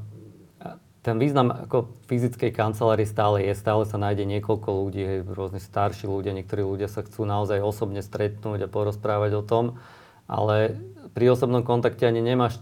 ten 1.04 1.20
význam 1.20 1.52
ako 1.52 1.92
fyzickej 2.10 2.50
kancelárie 2.56 3.06
stále 3.06 3.44
je, 3.44 3.54
stále 3.54 3.84
sa 3.84 4.00
nájde 4.00 4.24
niekoľko 4.24 4.68
ľudí, 4.72 5.02
hej, 5.04 5.20
rôzne 5.28 5.60
starší 5.60 6.10
ľudia, 6.10 6.32
niektorí 6.32 6.64
ľudia 6.64 6.88
sa 6.90 7.04
chcú 7.04 7.28
naozaj 7.28 7.62
osobne 7.62 8.00
stretnúť 8.00 8.66
a 8.66 8.72
porozprávať 8.72 9.32
o 9.38 9.42
tom, 9.44 9.64
ale 10.26 10.80
pri 11.12 11.36
osobnom 11.36 11.62
kontakte 11.62 12.08
ani 12.08 12.24
nemáš 12.24 12.58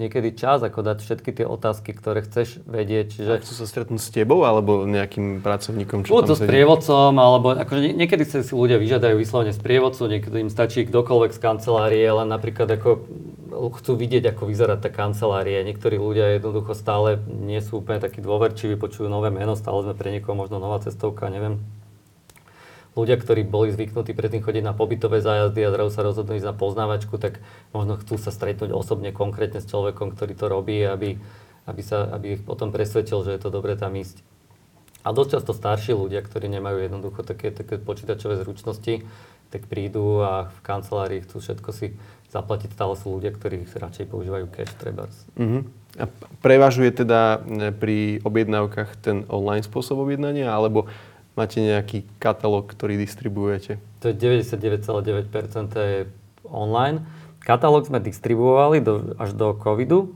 niekedy 0.00 0.32
čas, 0.32 0.64
ako 0.64 0.80
dať 0.80 1.04
všetky 1.04 1.30
tie 1.36 1.44
otázky, 1.44 1.92
ktoré 1.92 2.24
chceš 2.24 2.64
vedieť. 2.64 3.20
Čiže... 3.20 3.30
A 3.36 3.42
chcú 3.44 3.54
sa 3.60 3.66
stretnúť 3.68 4.00
s 4.00 4.08
tebou 4.08 4.48
alebo 4.48 4.88
nejakým 4.88 5.44
pracovníkom, 5.44 6.08
čo 6.08 6.16
Buď 6.16 6.32
tam 6.32 6.38
s 6.40 6.42
prievodcom, 6.48 7.12
alebo 7.20 7.52
akože 7.52 7.92
niekedy 7.92 8.24
sa 8.24 8.40
si 8.40 8.56
ľudia 8.56 8.80
vyžiadajú 8.80 9.20
vyslovene 9.20 9.52
z 9.52 9.60
prievodcu, 9.60 10.02
niekedy 10.08 10.36
im 10.40 10.50
stačí 10.50 10.88
kdokoľvek 10.88 11.36
z 11.36 11.40
kancelárie, 11.44 12.08
len 12.08 12.32
napríklad 12.32 12.72
ako 12.80 13.04
chcú 13.76 13.92
vidieť, 14.00 14.32
ako 14.32 14.48
vyzerá 14.48 14.80
tá 14.80 14.88
kancelária. 14.88 15.60
Niektorí 15.60 16.00
ľudia 16.00 16.40
jednoducho 16.40 16.72
stále 16.72 17.20
nie 17.28 17.60
sú 17.60 17.84
úplne 17.84 18.00
takí 18.00 18.24
dôverčiví, 18.24 18.80
počujú 18.80 19.12
nové 19.12 19.28
meno, 19.28 19.52
stále 19.52 19.84
sme 19.84 19.92
pre 19.92 20.08
niekoho 20.16 20.32
možno 20.32 20.56
nová 20.56 20.80
cestovka, 20.80 21.28
neviem 21.28 21.60
ľudia, 22.98 23.16
ktorí 23.18 23.46
boli 23.46 23.70
zvyknutí 23.70 24.12
predtým 24.12 24.42
chodiť 24.42 24.62
na 24.66 24.74
pobytové 24.74 25.22
zájazdy 25.22 25.62
a 25.62 25.72
zrazu 25.74 25.90
sa 25.94 26.02
rozhodnú 26.02 26.34
ísť 26.34 26.48
na 26.50 26.56
poznávačku, 26.56 27.14
tak 27.22 27.38
možno 27.70 27.98
chcú 28.02 28.18
sa 28.18 28.34
stretnúť 28.34 28.74
osobne 28.74 29.14
konkrétne 29.14 29.62
s 29.62 29.70
človekom, 29.70 30.14
ktorý 30.14 30.32
to 30.34 30.46
robí, 30.50 30.82
aby, 30.82 31.18
aby, 31.70 31.82
sa, 31.86 32.10
aby 32.10 32.38
ich 32.38 32.42
potom 32.42 32.74
presvedčil, 32.74 33.22
že 33.22 33.34
je 33.36 33.40
to 33.40 33.54
dobre 33.54 33.78
tam 33.78 33.94
ísť. 33.94 34.22
A 35.00 35.16
dosť 35.16 35.40
často 35.40 35.52
starší 35.56 35.96
ľudia, 35.96 36.20
ktorí 36.20 36.50
nemajú 36.52 36.84
jednoducho 36.84 37.24
také, 37.24 37.48
také 37.54 37.80
počítačové 37.80 38.36
zručnosti, 38.36 39.00
tak 39.50 39.66
prídu 39.66 40.22
a 40.22 40.52
v 40.52 40.58
kancelárii 40.62 41.24
chcú 41.24 41.42
všetko 41.42 41.70
si 41.72 41.96
zaplatiť. 42.30 42.70
Stále 42.76 42.94
sú 42.94 43.18
ľudia, 43.18 43.34
ktorí 43.34 43.66
radšej 43.66 44.06
používajú 44.06 44.46
cash 44.52 44.70
trebárs. 44.78 45.26
Uh-huh. 45.34 45.66
A 45.98 46.06
prevažuje 46.38 46.94
teda 46.94 47.42
pri 47.80 48.22
objednávkach 48.22 48.94
ten 49.02 49.26
online 49.26 49.66
spôsob 49.66 49.98
objednania, 50.06 50.54
alebo 50.54 50.86
máte 51.34 51.58
nejaký 51.62 52.06
katalóg, 52.18 52.70
ktorý 52.70 52.98
distribuujete? 52.98 53.78
To 54.02 54.10
je 54.10 54.14
99,9% 54.16 55.74
je 55.76 56.00
online. 56.48 57.04
Katalóg 57.40 57.88
sme 57.88 58.02
distribuovali 58.02 58.84
do, 58.84 59.16
až 59.16 59.32
do 59.32 59.56
covidu. 59.56 60.12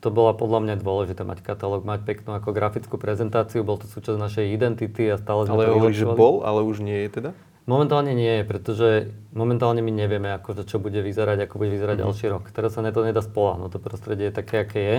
To 0.00 0.08
bola 0.08 0.32
podľa 0.32 0.64
mňa 0.64 0.74
dôležité 0.80 1.28
mať 1.28 1.44
katalóg, 1.44 1.84
mať 1.84 2.08
peknú 2.08 2.32
ako 2.32 2.56
grafickú 2.56 2.96
prezentáciu, 2.96 3.60
bol 3.60 3.76
to 3.76 3.84
súčasť 3.84 4.16
našej 4.16 4.46
identity 4.48 5.12
a 5.12 5.20
stále 5.20 5.44
sme 5.44 5.60
ale 5.60 5.68
to 5.68 5.76
hovorí, 5.76 5.92
že 5.92 6.08
bol, 6.08 6.40
ale 6.40 6.64
už 6.64 6.80
nie 6.80 7.04
je 7.04 7.20
teda? 7.20 7.30
Momentálne 7.68 8.16
nie 8.16 8.40
je, 8.40 8.44
pretože 8.48 8.88
momentálne 9.36 9.84
my 9.84 9.92
nevieme, 9.92 10.32
ako, 10.32 10.64
čo 10.64 10.80
bude 10.80 11.04
vyzerať, 11.04 11.44
ako 11.44 11.60
bude 11.60 11.76
vyzerať 11.76 12.00
mm-hmm. 12.00 12.08
ďalší 12.08 12.26
rok. 12.32 12.48
Teraz 12.48 12.72
sa 12.72 12.80
to 12.80 13.04
nedá 13.04 13.20
spolahnuť, 13.20 13.76
to 13.76 13.78
prostredie 13.78 14.32
je 14.32 14.34
také, 14.40 14.64
aké 14.64 14.80
je 14.80 14.98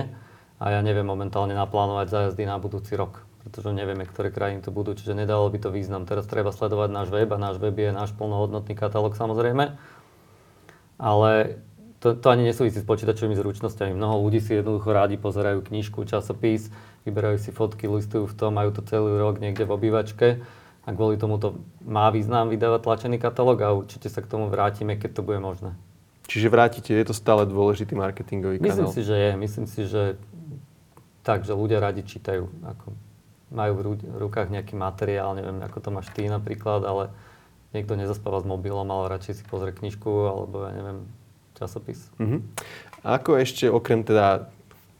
a 0.62 0.78
ja 0.78 0.80
neviem 0.86 1.02
momentálne 1.02 1.58
naplánovať 1.58 2.06
zájazdy 2.06 2.46
na 2.46 2.62
budúci 2.62 2.94
rok 2.94 3.26
pretože 3.42 3.74
nevieme, 3.74 4.06
ktoré 4.06 4.30
krajiny 4.30 4.62
to 4.62 4.70
budú, 4.70 4.94
čiže 4.94 5.18
nedalo 5.18 5.50
by 5.50 5.58
to 5.58 5.74
význam. 5.74 6.06
Teraz 6.06 6.30
treba 6.30 6.54
sledovať 6.54 6.88
náš 6.94 7.08
web 7.10 7.26
a 7.34 7.38
náš 7.38 7.58
web 7.58 7.74
je 7.74 7.90
náš 7.90 8.14
plnohodnotný 8.14 8.78
katalóg 8.78 9.18
samozrejme, 9.18 9.74
ale 11.02 11.32
to, 11.98 12.14
to 12.14 12.26
ani 12.30 12.46
nesúvisí 12.46 12.78
s 12.78 12.86
počítačovými 12.86 13.34
zručnosťami. 13.34 13.98
Mnoho 13.98 14.22
ľudí 14.22 14.38
si 14.38 14.54
jednoducho 14.54 14.94
rádi 14.94 15.18
pozerajú 15.18 15.62
knižku, 15.66 16.06
časopis, 16.06 16.70
vyberajú 17.02 17.38
si 17.42 17.50
fotky, 17.50 17.90
listujú 17.90 18.30
v 18.30 18.34
tom, 18.34 18.54
majú 18.54 18.70
to 18.74 18.82
celý 18.86 19.18
rok 19.18 19.42
niekde 19.42 19.66
v 19.66 19.74
obývačke 19.74 20.26
a 20.82 20.88
kvôli 20.94 21.18
tomu 21.18 21.38
to 21.38 21.58
má 21.82 22.10
význam 22.10 22.50
vydávať 22.50 22.80
tlačený 22.82 23.18
katalóg 23.22 23.58
a 23.62 23.74
určite 23.74 24.06
sa 24.06 24.22
k 24.22 24.30
tomu 24.30 24.50
vrátime, 24.50 24.94
keď 24.98 25.18
to 25.18 25.22
bude 25.22 25.38
možné. 25.38 25.74
Čiže 26.26 26.50
vrátite, 26.50 26.94
je 26.94 27.06
to 27.06 27.14
stále 27.14 27.46
dôležitý 27.46 27.98
marketingový 27.98 28.62
kanál? 28.62 28.70
Myslím 28.70 28.90
si, 28.94 29.00
že 29.02 29.14
je. 29.18 29.30
Myslím 29.34 29.66
si, 29.66 29.80
že 29.90 30.02
tak, 31.22 31.46
že 31.46 31.54
ľudia 31.54 31.82
radi 31.82 32.02
čítajú. 32.02 32.50
Ako 32.66 32.94
majú 33.52 33.72
v 33.78 33.80
rukách 34.16 34.48
nejaký 34.48 34.74
materiál, 34.74 35.36
neviem, 35.36 35.60
ako 35.60 35.78
to 35.78 35.90
máš 35.92 36.08
ty 36.16 36.26
napríklad, 36.26 36.82
ale 36.82 37.12
niekto 37.76 37.96
nezaspáva 37.96 38.40
s 38.40 38.46
mobilom, 38.48 38.88
ale 38.88 39.12
radšej 39.12 39.40
si 39.40 39.44
pozrie 39.44 39.76
knižku 39.76 40.08
alebo 40.08 40.64
ja 40.64 40.72
neviem, 40.72 40.98
časopis. 41.56 42.08
A 43.04 43.20
ako 43.20 43.36
ešte 43.36 43.68
okrem 43.68 44.04
teda, 44.04 44.48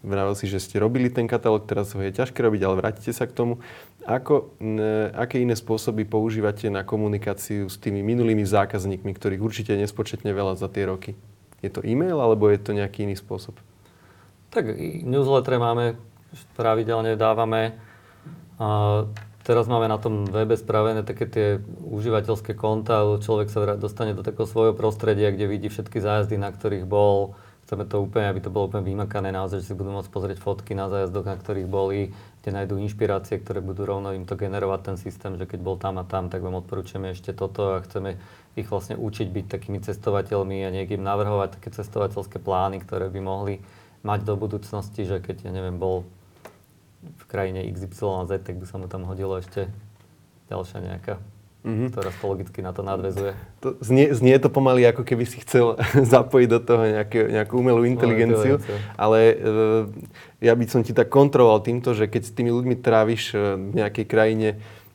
vravel 0.04 0.36
si, 0.36 0.48
že 0.48 0.60
ste 0.60 0.76
robili 0.76 1.08
ten 1.08 1.24
katalóg, 1.24 1.64
teraz 1.64 1.96
ho 1.96 2.00
je 2.00 2.12
ťažké 2.12 2.38
robiť, 2.44 2.60
ale 2.64 2.78
vrátite 2.80 3.12
sa 3.16 3.24
k 3.24 3.32
tomu. 3.32 3.64
Ako, 4.02 4.50
ne, 4.58 5.14
aké 5.14 5.38
iné 5.38 5.54
spôsoby 5.54 6.02
používate 6.02 6.66
na 6.66 6.82
komunikáciu 6.82 7.70
s 7.70 7.78
tými 7.78 8.02
minulými 8.02 8.42
zákazníkmi, 8.42 9.14
ktorých 9.14 9.40
určite 9.40 9.72
nespočetne 9.78 10.34
veľa 10.34 10.58
za 10.58 10.66
tie 10.66 10.90
roky? 10.90 11.14
Je 11.62 11.70
to 11.70 11.86
e-mail 11.86 12.18
alebo 12.18 12.50
je 12.50 12.58
to 12.58 12.74
nejaký 12.74 13.06
iný 13.06 13.14
spôsob? 13.14 13.54
Tak 14.50 14.74
newsletter 15.06 15.62
máme, 15.62 15.94
pravidelne 16.58 17.14
dávame 17.14 17.78
a 18.58 18.68
teraz 19.42 19.66
máme 19.66 19.88
na 19.88 19.98
tom 19.98 20.28
webe 20.28 20.54
spravené 20.54 21.02
také 21.02 21.26
tie 21.26 21.46
užívateľské 21.88 22.56
konta, 22.56 23.04
človek 23.20 23.48
sa 23.48 23.76
dostane 23.78 24.12
do 24.16 24.24
takého 24.24 24.46
svojho 24.48 24.74
prostredia, 24.74 25.32
kde 25.32 25.46
vidí 25.50 25.68
všetky 25.68 25.98
zájazdy, 26.00 26.36
na 26.38 26.50
ktorých 26.50 26.86
bol. 26.86 27.36
Chceme 27.62 27.86
to 27.86 28.02
úplne, 28.02 28.26
aby 28.28 28.42
to 28.42 28.50
bolo 28.50 28.68
úplne 28.68 28.84
vymakané 28.84 29.30
naozaj, 29.30 29.62
že 29.62 29.72
si 29.72 29.78
budú 29.78 29.94
môcť 29.94 30.10
pozrieť 30.10 30.38
fotky 30.42 30.74
na 30.74 30.90
zájazdoch, 30.90 31.24
na 31.24 31.38
ktorých 31.38 31.68
boli, 31.70 32.10
kde 32.42 32.50
nájdú 32.58 32.74
inšpirácie, 32.82 33.38
ktoré 33.38 33.62
budú 33.62 33.86
rovno 33.86 34.10
im 34.12 34.26
to 34.26 34.34
generovať 34.34 34.92
ten 34.92 34.96
systém, 34.98 35.38
že 35.38 35.46
keď 35.46 35.62
bol 35.62 35.78
tam 35.78 36.02
a 36.02 36.04
tam, 36.04 36.26
tak 36.26 36.42
vám 36.42 36.58
odporúčame 36.58 37.14
ešte 37.14 37.30
toto 37.30 37.78
a 37.78 37.84
chceme 37.86 38.18
ich 38.58 38.68
vlastne 38.68 38.98
učiť 38.98 39.28
byť 39.30 39.46
takými 39.48 39.78
cestovateľmi 39.78 40.66
a 40.66 40.74
niekým 40.74 41.00
navrhovať 41.00 41.62
také 41.62 41.70
cestovateľské 41.72 42.42
plány, 42.42 42.82
ktoré 42.84 43.08
by 43.08 43.20
mohli 43.22 43.62
mať 44.02 44.26
do 44.26 44.34
budúcnosti, 44.34 45.06
že 45.06 45.22
keď, 45.22 45.48
ja 45.48 45.52
neviem, 45.54 45.78
bol 45.78 46.04
v 47.02 47.24
krajine 47.26 47.66
XYZ, 47.70 48.42
tak 48.42 48.56
by 48.56 48.66
sa 48.66 48.78
mu 48.78 48.86
tam 48.86 49.04
hodilo 49.04 49.38
ešte 49.38 49.68
ďalšia 50.48 50.78
nejaká 50.80 51.18
mm-hmm. 51.64 51.88
ktorá 51.94 52.10
to 52.10 52.24
logicky 52.26 52.60
na 52.60 52.74
to 52.74 52.82
nadvezuje. 52.82 53.32
To 53.62 53.78
znie, 53.78 54.10
znie 54.12 54.36
to 54.42 54.50
pomaly, 54.50 54.82
ako 54.86 55.06
keby 55.06 55.24
si 55.24 55.42
chcel 55.42 55.78
zapojiť 56.14 56.48
do 56.50 56.60
toho 56.60 56.82
nejaké, 56.86 57.20
nejakú 57.30 57.54
umelú 57.58 57.86
inteligenciu, 57.86 58.58
ale 58.98 59.18
e, 59.32 59.34
ja 60.42 60.52
by 60.52 60.64
som 60.66 60.82
ti 60.82 60.92
tak 60.92 61.08
kontroloval 61.08 61.62
týmto, 61.62 61.94
že 61.94 62.10
keď 62.10 62.22
s 62.26 62.34
tými 62.34 62.50
ľuďmi 62.50 62.76
tráviš 62.82 63.32
e, 63.32 63.56
v 63.56 63.72
nejakej 63.78 64.06
krajine 64.06 64.48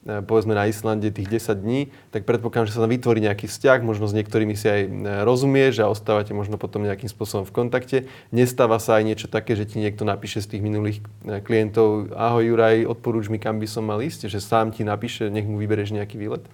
povedzme 0.08 0.56
na 0.56 0.72
Islande 0.72 1.12
tých 1.12 1.28
10 1.28 1.60
dní, 1.60 1.92
tak 2.16 2.24
predpokladám, 2.24 2.72
že 2.72 2.76
sa 2.80 2.84
tam 2.88 2.92
vytvorí 2.92 3.20
nejaký 3.20 3.52
vzťah, 3.52 3.84
možno 3.84 4.08
s 4.08 4.16
niektorými 4.16 4.56
si 4.56 4.68
aj 4.72 4.82
e, 4.88 4.90
rozumieš 5.28 5.84
a 5.84 5.92
ostávate 5.92 6.32
možno 6.32 6.56
potom 6.56 6.88
nejakým 6.88 7.12
spôsobom 7.12 7.44
v 7.44 7.52
kontakte. 7.52 7.98
Nestáva 8.32 8.80
sa 8.80 8.98
aj 8.98 9.04
niečo 9.04 9.28
také, 9.28 9.60
že 9.60 9.68
ti 9.68 9.84
niekto 9.84 10.08
napíše 10.08 10.40
z 10.40 10.56
tých 10.56 10.64
minulých 10.64 11.04
e, 11.28 11.44
klientov, 11.44 12.16
ahoj 12.16 12.44
Juraj, 12.48 12.88
odporúč 12.88 13.28
mi, 13.28 13.38
kam 13.38 13.60
by 13.60 13.68
som 13.68 13.84
mal 13.84 14.00
ísť, 14.00 14.32
že 14.32 14.40
sám 14.40 14.72
ti 14.72 14.88
napíše, 14.88 15.28
nech 15.28 15.44
mu 15.44 15.60
vybereš 15.60 15.92
nejaký 15.92 16.16
výlet? 16.16 16.48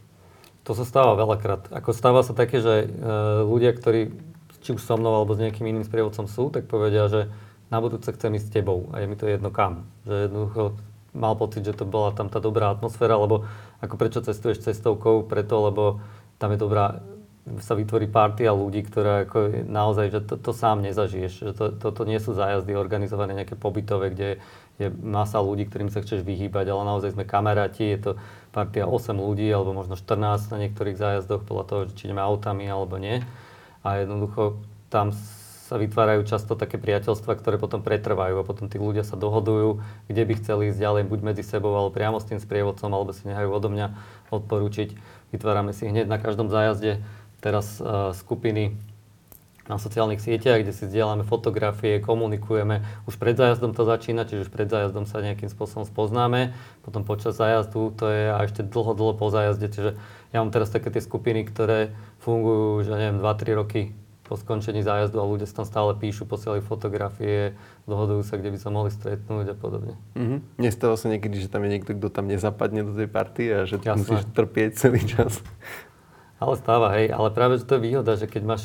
To 0.66 0.74
sa 0.74 0.88
stáva 0.88 1.14
veľakrát. 1.14 1.70
Ako 1.76 1.92
stáva 1.92 2.24
sa 2.24 2.32
také, 2.32 2.64
že 2.64 2.88
ľudia, 3.44 3.76
ktorí 3.76 4.16
či 4.64 4.72
už 4.72 4.80
so 4.80 4.96
mnou 4.96 5.12
alebo 5.12 5.36
s 5.36 5.44
nejakým 5.44 5.68
iným 5.68 5.84
sprievodcom 5.84 6.26
sú, 6.32 6.48
tak 6.48 6.72
povedia, 6.72 7.12
že 7.12 7.28
na 7.68 7.84
budúce 7.84 8.08
chcem 8.16 8.32
ísť 8.40 8.48
s 8.48 8.54
tebou 8.56 8.88
a 8.96 9.04
je 9.04 9.12
mi 9.12 9.20
to 9.20 9.28
jedno 9.28 9.52
kam. 9.52 9.92
Že 10.08 10.32
jednoducho 10.32 10.64
mal 11.14 11.38
pocit, 11.38 11.62
že 11.64 11.78
to 11.78 11.86
bola 11.86 12.12
tam 12.12 12.28
tá 12.28 12.42
dobrá 12.42 12.74
atmosféra, 12.74 13.16
lebo 13.18 13.46
ako 13.80 13.96
prečo 13.96 14.20
cestuješ 14.26 14.66
cestovkou? 14.66 15.30
Preto, 15.30 15.62
lebo 15.70 16.02
tam 16.42 16.54
je 16.54 16.60
dobrá, 16.60 17.00
sa 17.62 17.78
vytvorí 17.78 18.10
partia 18.10 18.52
ľudí, 18.52 18.82
ktorá 18.84 19.30
ako 19.30 19.68
naozaj, 19.70 20.08
že 20.10 20.20
to, 20.26 20.36
to 20.42 20.52
sám 20.52 20.82
nezažiješ. 20.82 21.34
Že 21.50 21.52
to, 21.54 21.66
toto 21.78 22.02
nie 22.04 22.18
sú 22.18 22.34
zájazdy 22.34 22.74
organizované 22.74 23.38
nejaké 23.38 23.54
pobytové, 23.56 24.12
kde 24.12 24.30
je 24.82 24.90
masa 24.90 25.38
ľudí, 25.38 25.70
ktorým 25.70 25.94
sa 25.94 26.02
chceš 26.02 26.26
vyhýbať, 26.26 26.74
ale 26.74 26.82
naozaj 26.90 27.14
sme 27.14 27.30
kamaráti, 27.30 27.94
je 27.94 28.00
to 28.10 28.12
partia 28.50 28.90
8 28.90 29.14
ľudí 29.14 29.46
alebo 29.54 29.78
možno 29.78 29.94
14 29.94 30.50
na 30.50 30.58
niektorých 30.66 30.98
zájazdoch, 30.98 31.46
podľa 31.46 31.66
toho, 31.70 31.82
či 31.94 32.10
ideme 32.10 32.26
autami 32.26 32.66
alebo 32.66 32.98
nie. 32.98 33.22
A 33.86 34.02
jednoducho 34.02 34.58
tam 34.90 35.14
sa 35.74 35.82
vytvárajú 35.82 36.22
často 36.30 36.54
také 36.54 36.78
priateľstva, 36.78 37.34
ktoré 37.34 37.58
potom 37.58 37.82
pretrvajú 37.82 38.38
a 38.38 38.46
potom 38.46 38.70
tí 38.70 38.78
ľudia 38.78 39.02
sa 39.02 39.18
dohodujú, 39.18 39.82
kde 40.06 40.22
by 40.22 40.34
chceli 40.38 40.70
ísť 40.70 40.78
ďalej, 40.78 41.10
buď 41.10 41.20
medzi 41.34 41.42
sebou, 41.42 41.74
alebo 41.74 41.90
priamo 41.90 42.22
s 42.22 42.30
tým 42.30 42.38
sprievodcom, 42.38 42.94
alebo 42.94 43.10
si 43.10 43.26
nehajú 43.26 43.50
odo 43.50 43.74
mňa 43.74 43.90
odporúčiť. 44.30 44.94
Vytvárame 45.34 45.74
si 45.74 45.90
hneď 45.90 46.06
na 46.06 46.22
každom 46.22 46.54
zájazde 46.54 47.02
teraz 47.42 47.82
uh, 47.82 48.14
skupiny 48.14 48.78
na 49.66 49.82
sociálnych 49.82 50.22
sieťach, 50.22 50.62
kde 50.62 50.78
si 50.78 50.86
zdieľame 50.86 51.26
fotografie, 51.26 51.98
komunikujeme. 51.98 52.86
Už 53.10 53.18
pred 53.18 53.34
zájazdom 53.34 53.74
to 53.74 53.82
začína, 53.82 54.30
čiže 54.30 54.46
už 54.46 54.52
pred 54.54 54.70
zájazdom 54.70 55.10
sa 55.10 55.26
nejakým 55.26 55.50
spôsobom 55.50 55.90
spoznáme. 55.90 56.54
Potom 56.86 57.02
počas 57.02 57.34
zájazdu 57.34 57.98
to 57.98 58.14
je 58.14 58.30
a 58.30 58.38
ešte 58.46 58.62
dlho, 58.62 58.94
dlho 58.94 59.18
po 59.18 59.34
zájazde. 59.34 59.74
Čiže 59.74 59.98
ja 60.30 60.38
mám 60.38 60.54
teraz 60.54 60.70
také 60.70 60.94
tie 60.94 61.02
skupiny, 61.02 61.50
ktoré 61.50 61.98
fungujú 62.22 62.86
už, 62.86 62.94
neviem, 62.94 63.18
2-3 63.18 63.58
roky 63.58 63.82
po 64.24 64.40
skončení 64.40 64.82
zájazdu 64.82 65.20
a 65.20 65.28
ľudia 65.28 65.46
tam 65.52 65.68
stále 65.68 65.92
píšu, 66.00 66.24
posielajú 66.24 66.64
fotografie, 66.64 67.60
dohodujú 67.84 68.24
sa, 68.24 68.40
kde 68.40 68.56
by 68.56 68.60
sa 68.60 68.70
mohli 68.72 68.90
stretnúť 68.90 69.52
a 69.52 69.56
podobne. 69.56 70.00
Mm-hmm. 70.16 70.40
Nestalo 70.64 70.96
sa 70.96 71.12
niekedy, 71.12 71.44
že 71.44 71.52
tam 71.52 71.68
je 71.68 71.70
niekto, 71.76 71.92
kto 71.92 72.08
tam 72.08 72.32
nezapadne 72.32 72.88
do 72.88 72.96
tej 72.96 73.12
party 73.12 73.44
a 73.52 73.60
že 73.68 73.84
Jasné. 73.84 74.00
musíš 74.00 74.24
trpieť 74.32 74.70
celý 74.80 75.04
čas? 75.04 75.44
Ale 76.40 76.56
stáva, 76.56 76.92
hej. 76.96 77.12
Ale 77.12 77.32
práve, 77.36 77.60
že 77.60 77.68
to 77.68 77.80
je 77.80 77.86
výhoda, 77.88 78.16
že 78.16 78.28
keď 78.32 78.44
máš 78.48 78.64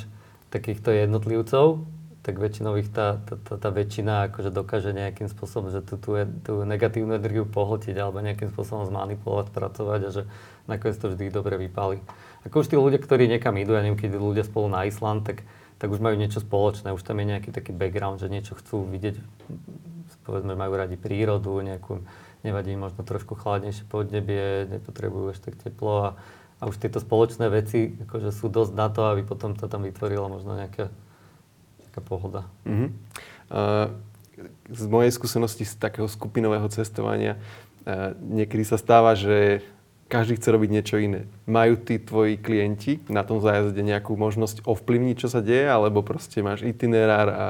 takýchto 0.51 0.94
jednotlivcov, 0.94 1.87
tak 2.29 2.44
väčšinou 2.44 2.77
ich 2.77 2.92
tá, 2.92 3.16
tá, 3.25 3.40
tá, 3.40 3.55
tá 3.57 3.71
väčšina 3.73 4.29
akože 4.29 4.53
dokáže 4.53 4.92
nejakým 4.92 5.33
spôsobom, 5.33 5.73
že 5.73 5.81
tú, 5.81 5.97
tú, 5.97 6.12
tú 6.44 6.61
negatívnu 6.61 7.16
energiu 7.16 7.49
pohltiť 7.49 7.97
alebo 7.97 8.21
nejakým 8.21 8.53
spôsobom 8.53 8.85
zmanipulovať, 8.85 9.49
pracovať 9.49 10.01
a 10.05 10.11
že 10.12 10.23
nakoniec 10.68 11.01
to 11.01 11.09
vždy 11.09 11.33
dobre 11.33 11.57
vypáli. 11.57 12.05
Ako 12.46 12.62
už 12.62 12.70
tí 12.70 12.77
ľudia, 12.79 13.03
ktorí 13.03 13.27
niekam 13.27 13.59
idú, 13.59 13.74
ja 13.74 13.83
neviem, 13.83 13.98
keď 13.98 14.18
ľudia 14.18 14.44
spolu 14.46 14.70
na 14.70 14.87
Island, 14.87 15.27
tak, 15.27 15.42
tak 15.83 15.88
už 15.90 15.98
majú 15.98 16.14
niečo 16.14 16.38
spoločné, 16.38 16.94
už 16.94 17.03
tam 17.03 17.18
je 17.18 17.27
nejaký 17.35 17.51
taký 17.51 17.74
background, 17.74 18.22
že 18.22 18.31
niečo 18.31 18.55
chcú 18.55 18.87
vidieť, 18.87 19.18
povedzme, 20.22 20.55
majú 20.55 20.79
radi 20.79 20.94
prírodu, 20.94 21.59
nejakú, 21.64 22.05
nevadí 22.46 22.77
možno 22.79 23.03
trošku 23.03 23.35
chladnejšie 23.35 23.88
podnebie, 23.90 24.70
nepotrebujú 24.70 25.35
až 25.35 25.38
tak 25.42 25.59
teplo 25.59 26.14
a, 26.14 26.20
a 26.62 26.62
už 26.70 26.79
tieto 26.79 27.03
spoločné 27.03 27.51
veci 27.51 27.98
akože 28.07 28.31
sú 28.31 28.46
dosť 28.53 28.72
na 28.74 28.87
to, 28.92 29.09
aby 29.11 29.27
potom 29.27 29.59
to 29.59 29.66
tam 29.66 29.83
vytvorila 29.83 30.31
možno 30.31 30.55
nejaká, 30.55 30.90
nejaká 31.83 32.01
pohoda. 32.07 32.46
Uh-huh. 32.62 32.92
Uh, 33.48 33.90
z 34.70 34.85
mojej 34.87 35.11
skúsenosti 35.11 35.66
z 35.66 35.74
takého 35.74 36.07
skupinového 36.07 36.70
cestovania 36.70 37.35
uh, 37.83 38.14
niekedy 38.22 38.62
sa 38.62 38.79
stáva, 38.79 39.18
že 39.18 39.66
každý 40.09 40.40
chce 40.40 40.49
robiť 40.49 40.71
niečo 40.73 40.97
iné. 40.97 41.29
Majú 41.44 41.77
tí 41.77 42.01
tvoji 42.01 42.40
klienti 42.40 42.97
na 43.12 43.21
tom 43.21 43.44
zájazde 43.44 43.85
nejakú 43.85 44.16
možnosť 44.16 44.64
ovplyvniť, 44.64 45.16
čo 45.21 45.29
sa 45.29 45.44
deje, 45.44 45.68
alebo 45.68 46.01
proste 46.01 46.40
máš 46.40 46.64
itinerár 46.64 47.29
a 47.29 47.47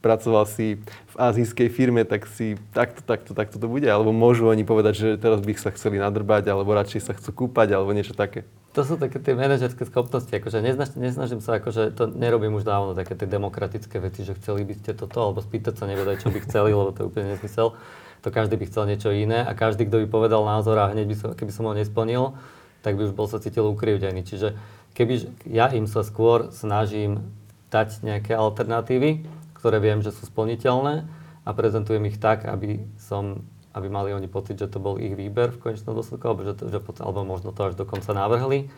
pracoval 0.00 0.48
si 0.48 0.80
v 1.12 1.14
azijskej 1.20 1.68
firme, 1.68 2.08
tak 2.08 2.24
si 2.32 2.56
takto, 2.72 3.04
takto, 3.04 3.36
takto 3.36 3.60
to 3.60 3.68
bude? 3.68 3.84
Alebo 3.84 4.10
môžu 4.10 4.48
oni 4.48 4.64
povedať, 4.64 4.94
že 4.96 5.08
teraz 5.20 5.44
by 5.44 5.52
sa 5.52 5.70
chceli 5.76 6.00
nadrbať, 6.00 6.48
alebo 6.48 6.72
radšej 6.72 7.00
sa 7.04 7.12
chcú 7.12 7.46
kúpať, 7.46 7.76
alebo 7.76 7.92
niečo 7.92 8.16
také? 8.16 8.48
To 8.72 8.88
sú 8.88 8.96
také 8.96 9.20
tie 9.20 9.36
manažerské 9.36 9.84
schopnosti, 9.84 10.32
akože 10.32 10.64
nesnaž, 10.64 10.96
nesnažím 10.96 11.44
sa, 11.44 11.60
akože 11.60 11.92
to 11.92 12.08
nerobím 12.08 12.56
už 12.56 12.64
dávno, 12.64 12.96
také 12.96 13.12
tie 13.12 13.28
demokratické 13.28 14.00
veci, 14.00 14.24
že 14.24 14.32
chceli 14.40 14.64
by 14.64 14.80
ste 14.80 14.96
toto, 14.96 15.20
alebo 15.20 15.44
spýtať 15.44 15.76
sa 15.76 15.84
nevedaj, 15.84 16.24
čo 16.24 16.32
by 16.32 16.40
chceli, 16.40 16.72
lebo 16.72 16.88
to 16.88 17.04
je 17.04 17.08
úplne 17.12 17.36
nesmysel 17.36 17.76
to 18.22 18.30
každý 18.30 18.54
by 18.54 18.64
chcel 18.70 18.86
niečo 18.86 19.10
iné 19.10 19.42
a 19.42 19.52
každý, 19.52 19.86
kto 19.90 20.02
by 20.02 20.06
povedal 20.08 20.46
názor 20.46 20.78
a 20.78 20.90
hneď 20.94 21.06
by 21.10 21.16
som, 21.18 21.28
keby 21.34 21.52
som 21.52 21.66
ho 21.66 21.74
nesplnil, 21.74 22.38
tak 22.86 22.94
by 22.94 23.10
už 23.10 23.14
bol 23.14 23.26
sa 23.26 23.42
cítil 23.42 23.66
ukrivdený. 23.66 24.22
Čiže 24.22 24.54
keby 24.94 25.42
ja 25.50 25.70
im 25.74 25.90
sa 25.90 26.06
skôr 26.06 26.54
snažím 26.54 27.34
dať 27.74 28.06
nejaké 28.06 28.38
alternatívy, 28.38 29.26
ktoré 29.58 29.82
viem, 29.82 30.02
že 30.02 30.14
sú 30.14 30.26
splniteľné 30.30 31.06
a 31.42 31.50
prezentujem 31.50 32.06
ich 32.06 32.22
tak, 32.22 32.46
aby 32.46 32.86
som 32.98 33.42
aby 33.72 33.88
mali 33.88 34.12
oni 34.12 34.28
pocit, 34.28 34.60
že 34.60 34.68
to 34.68 34.78
bol 34.78 35.00
ich 35.00 35.16
výber 35.16 35.48
v 35.48 35.60
konečnom 35.60 35.96
dôsledku, 35.96 36.24
alebo, 36.28 36.44
že 36.44 36.52
to, 36.52 36.68
že, 36.68 36.78
alebo 37.00 37.24
možno 37.24 37.56
to 37.56 37.72
až 37.72 37.74
dokonca 37.74 38.12
navrhli. 38.12 38.68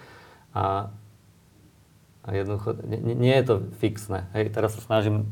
A, 0.54 0.94
a 2.22 2.28
jednoducho, 2.30 2.78
nie, 2.87 3.14
nie 3.18 3.35
je 3.35 3.44
to 3.44 3.54
fixné. 3.83 4.30
Hej, 4.38 4.54
teraz 4.54 4.78
sa 4.78 4.83
snažím 4.87 5.26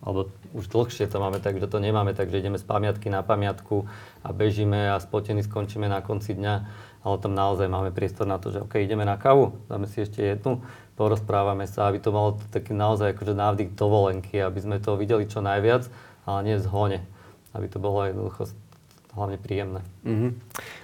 alebo 0.00 0.32
už 0.56 0.72
dlhšie 0.72 1.04
to 1.12 1.20
máme 1.20 1.44
tak, 1.44 1.60
že 1.60 1.68
to 1.68 1.76
nemáme 1.76 2.16
tak, 2.16 2.32
že 2.32 2.40
ideme 2.40 2.56
z 2.56 2.64
pamiatky 2.64 3.12
na 3.12 3.20
pamiatku 3.20 3.84
a 4.24 4.28
bežíme 4.32 4.96
a 4.96 4.96
spotení 4.96 5.44
skončíme 5.44 5.88
na 5.92 6.00
konci 6.00 6.32
dňa, 6.32 6.54
ale 7.04 7.16
tam 7.20 7.36
naozaj 7.36 7.68
máme 7.68 7.92
priestor 7.92 8.24
na 8.24 8.40
to, 8.40 8.48
že 8.48 8.64
OK, 8.64 8.80
ideme 8.80 9.04
na 9.04 9.20
kávu, 9.20 9.52
dáme 9.68 9.84
si 9.84 10.00
ešte 10.00 10.24
jednu, 10.24 10.64
porozprávame 10.96 11.68
sa, 11.68 11.92
aby 11.92 12.00
to 12.00 12.16
malo 12.16 12.40
taký 12.48 12.72
naozaj 12.72 13.12
akože 13.12 13.36
návdik 13.36 13.76
dovolenky, 13.76 14.40
aby 14.40 14.60
sme 14.60 14.76
to 14.80 14.96
videli 14.96 15.28
čo 15.28 15.44
najviac, 15.44 15.88
ale 16.24 16.38
nie 16.48 16.56
v 16.56 16.64
zhone, 16.64 16.98
aby 17.52 17.66
to 17.68 17.76
bolo 17.76 18.08
jednoducho 18.08 18.48
hlavne 19.12 19.36
príjemné. 19.36 19.80
Mm-hmm. 20.06 20.30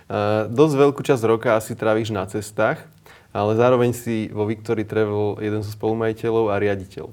Uh, 0.09 0.50
dosť 0.50 0.74
veľkú 0.76 1.00
časť 1.00 1.22
roka 1.24 1.57
asi 1.57 1.72
tráviš 1.72 2.12
na 2.12 2.29
cestách, 2.29 2.85
ale 3.33 3.52
zároveň 3.57 3.92
si 3.92 4.29
vo 4.33 4.48
Victory 4.48 4.85
Travel 4.85 5.40
jeden 5.40 5.61
zo 5.61 5.72
spolumajiteľov 5.72 6.52
a 6.52 6.61
riaditeľ 6.61 7.12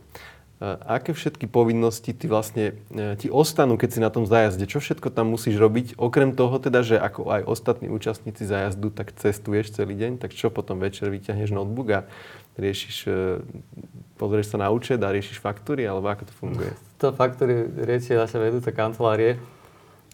aké 0.63 1.11
všetky 1.11 1.51
povinnosti 1.51 2.15
ty 2.15 2.25
vlastne, 2.31 2.79
e, 2.87 3.19
ti 3.19 3.27
ostanú, 3.27 3.75
keď 3.75 3.89
si 3.91 3.99
na 3.99 4.07
tom 4.07 4.23
zájazde? 4.23 4.63
Čo 4.63 4.79
všetko 4.79 5.11
tam 5.11 5.35
musíš 5.35 5.59
robiť? 5.59 5.99
Okrem 5.99 6.31
toho 6.31 6.55
teda, 6.55 6.79
že 6.79 6.95
ako 6.95 7.27
aj 7.27 7.41
ostatní 7.43 7.91
účastníci 7.91 8.47
zájazdu, 8.47 8.87
tak 8.95 9.11
cestuješ 9.11 9.75
celý 9.75 9.99
deň, 9.99 10.23
tak 10.23 10.31
čo 10.31 10.47
potom 10.47 10.79
večer 10.79 11.11
vyťahneš 11.11 11.51
notebook 11.51 11.87
a 11.91 11.99
riešiš, 12.55 12.95
e, 13.11 13.43
pozrieš 14.15 14.55
sa 14.55 14.57
na 14.63 14.71
účet 14.71 15.03
a 15.03 15.11
riešiš 15.11 15.43
faktúry, 15.43 15.83
alebo 15.83 16.07
ako 16.07 16.31
to 16.31 16.33
funguje? 16.39 16.71
To 17.03 17.11
faktúry 17.11 17.67
riešia 17.67 18.23
naše 18.23 18.39
vedúce 18.39 18.71
kancelárie, 18.71 19.43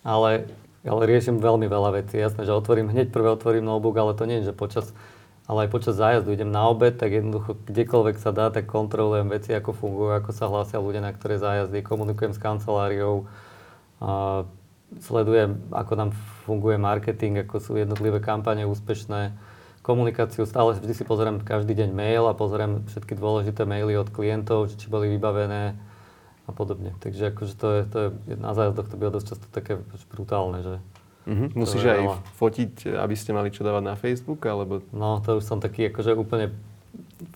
ale, 0.02 0.50
ale 0.82 1.02
riešim 1.06 1.38
veľmi 1.38 1.70
veľa 1.70 2.02
vecí. 2.02 2.18
Jasné, 2.18 2.50
že 2.50 2.58
otvorím, 2.58 2.90
hneď 2.90 3.14
prvé 3.14 3.30
otvorím 3.30 3.70
notebook, 3.70 3.94
ale 4.02 4.18
to 4.18 4.26
nie 4.26 4.42
je, 4.42 4.50
že 4.50 4.58
počas 4.58 4.90
ale 5.50 5.66
aj 5.66 5.74
počas 5.74 5.98
zájazdu 5.98 6.30
idem 6.30 6.54
na 6.54 6.70
obed, 6.70 6.94
tak 6.94 7.10
jednoducho 7.10 7.58
kdekoľvek 7.66 8.22
sa 8.22 8.30
dá, 8.30 8.54
tak 8.54 8.70
kontrolujem 8.70 9.34
veci, 9.34 9.50
ako 9.58 9.74
fungujú, 9.74 10.14
ako 10.14 10.30
sa 10.30 10.46
hlásia 10.46 10.78
ľudia 10.78 11.02
na 11.02 11.10
ktoré 11.10 11.42
zájazdy, 11.42 11.82
komunikujem 11.82 12.38
s 12.38 12.40
kanceláriou, 12.40 13.26
a 14.00 14.46
sledujem, 15.02 15.58
ako 15.74 15.94
nám 15.98 16.10
funguje 16.46 16.78
marketing, 16.78 17.42
ako 17.50 17.58
sú 17.58 17.72
jednotlivé 17.82 18.22
kampane 18.22 18.64
úspešné, 18.70 19.34
komunikáciu, 19.82 20.46
stále 20.46 20.78
vždy 20.78 20.94
si 20.94 21.02
pozriem 21.02 21.42
každý 21.42 21.74
deň 21.74 21.90
mail 21.98 22.30
a 22.30 22.38
pozriem 22.38 22.86
všetky 22.86 23.18
dôležité 23.18 23.66
maily 23.66 23.98
od 23.98 24.14
klientov, 24.14 24.70
či 24.70 24.86
boli 24.86 25.10
vybavené 25.18 25.74
a 26.46 26.52
podobne. 26.54 26.94
Takže 27.02 27.34
akože 27.34 27.54
to 27.58 27.68
je, 27.74 27.82
to 27.90 27.98
je 28.30 28.38
na 28.38 28.54
zájazdoch 28.54 28.86
to 28.86 28.96
bylo 29.02 29.12
dosť 29.18 29.28
často 29.34 29.48
také 29.50 29.82
brutálne, 30.14 30.62
že 30.62 30.76
Mm-hmm. 31.28 31.50
Musíš 31.56 31.84
aj 31.84 32.00
veľa. 32.00 32.18
fotiť, 32.40 32.74
aby 32.96 33.16
ste 33.16 33.32
mali 33.36 33.52
čo 33.52 33.68
dávať 33.68 33.84
na 33.84 33.96
Facebook, 34.00 34.42
alebo... 34.48 34.82
No, 34.96 35.20
to 35.20 35.40
už 35.40 35.46
som 35.46 35.60
taký 35.60 35.92
akože 35.92 36.16
úplne 36.16 36.56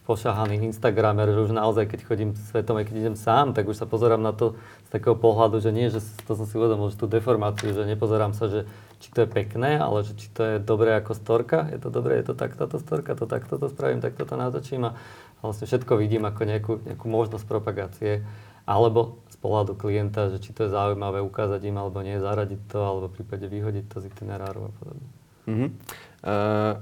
pošahaný 0.07 0.63
Instagramer, 0.63 1.31
že 1.31 1.43
už 1.43 1.51
naozaj, 1.51 1.91
keď 1.91 1.99
chodím 2.07 2.29
svetom, 2.35 2.79
aj 2.79 2.87
keď 2.87 2.95
idem 2.95 3.17
sám, 3.19 3.51
tak 3.51 3.67
už 3.67 3.75
sa 3.75 3.87
pozerám 3.87 4.23
na 4.23 4.31
to 4.31 4.55
z 4.87 4.89
takého 4.95 5.15
pohľadu, 5.15 5.59
že 5.59 5.75
nie, 5.75 5.91
že 5.91 5.99
to 6.23 6.39
som 6.39 6.47
si 6.47 6.55
uvedomil, 6.55 6.87
že 6.87 6.99
tú 6.99 7.07
deformáciu, 7.07 7.75
že 7.75 7.83
nepozerám 7.83 8.31
sa, 8.31 8.47
že 8.47 8.63
či 9.03 9.11
to 9.11 9.27
je 9.27 9.29
pekné, 9.29 9.75
ale 9.75 10.07
že 10.07 10.15
či 10.15 10.31
to 10.31 10.41
je 10.43 10.55
dobré 10.63 10.95
ako 10.95 11.11
storka, 11.19 11.67
je 11.67 11.79
to 11.83 11.91
dobré, 11.91 12.23
je 12.23 12.31
to 12.31 12.35
tak 12.35 12.55
táto 12.55 12.79
storka, 12.79 13.15
to 13.15 13.27
takto 13.27 13.59
to 13.59 13.67
spravím, 13.67 13.99
takto 13.99 14.23
to 14.23 14.35
natočím 14.39 14.87
a 14.87 14.95
vlastne 15.43 15.67
všetko 15.67 15.99
vidím 15.99 16.23
ako 16.23 16.41
nejakú, 16.47 16.73
nejakú 16.87 17.05
možnosť 17.11 17.43
propagácie. 17.43 18.23
Alebo 18.63 19.23
pohľadu 19.43 19.75
klienta, 19.75 20.31
že 20.31 20.39
či 20.39 20.55
to 20.55 20.63
je 20.65 20.71
zaujímavé 20.71 21.19
ukázať 21.19 21.67
im 21.67 21.75
alebo 21.75 21.99
nie, 21.99 22.15
zaradiť 22.15 22.71
to, 22.71 22.79
alebo 22.79 23.11
v 23.11 23.19
prípade 23.19 23.43
vyhodiť 23.51 23.85
to 23.91 23.99
z 23.99 24.07
itineráru 24.07 24.71
a 24.71 24.73
podobne. 24.79 25.09
Uh-huh. 25.43 25.69
Uh, 26.23 26.73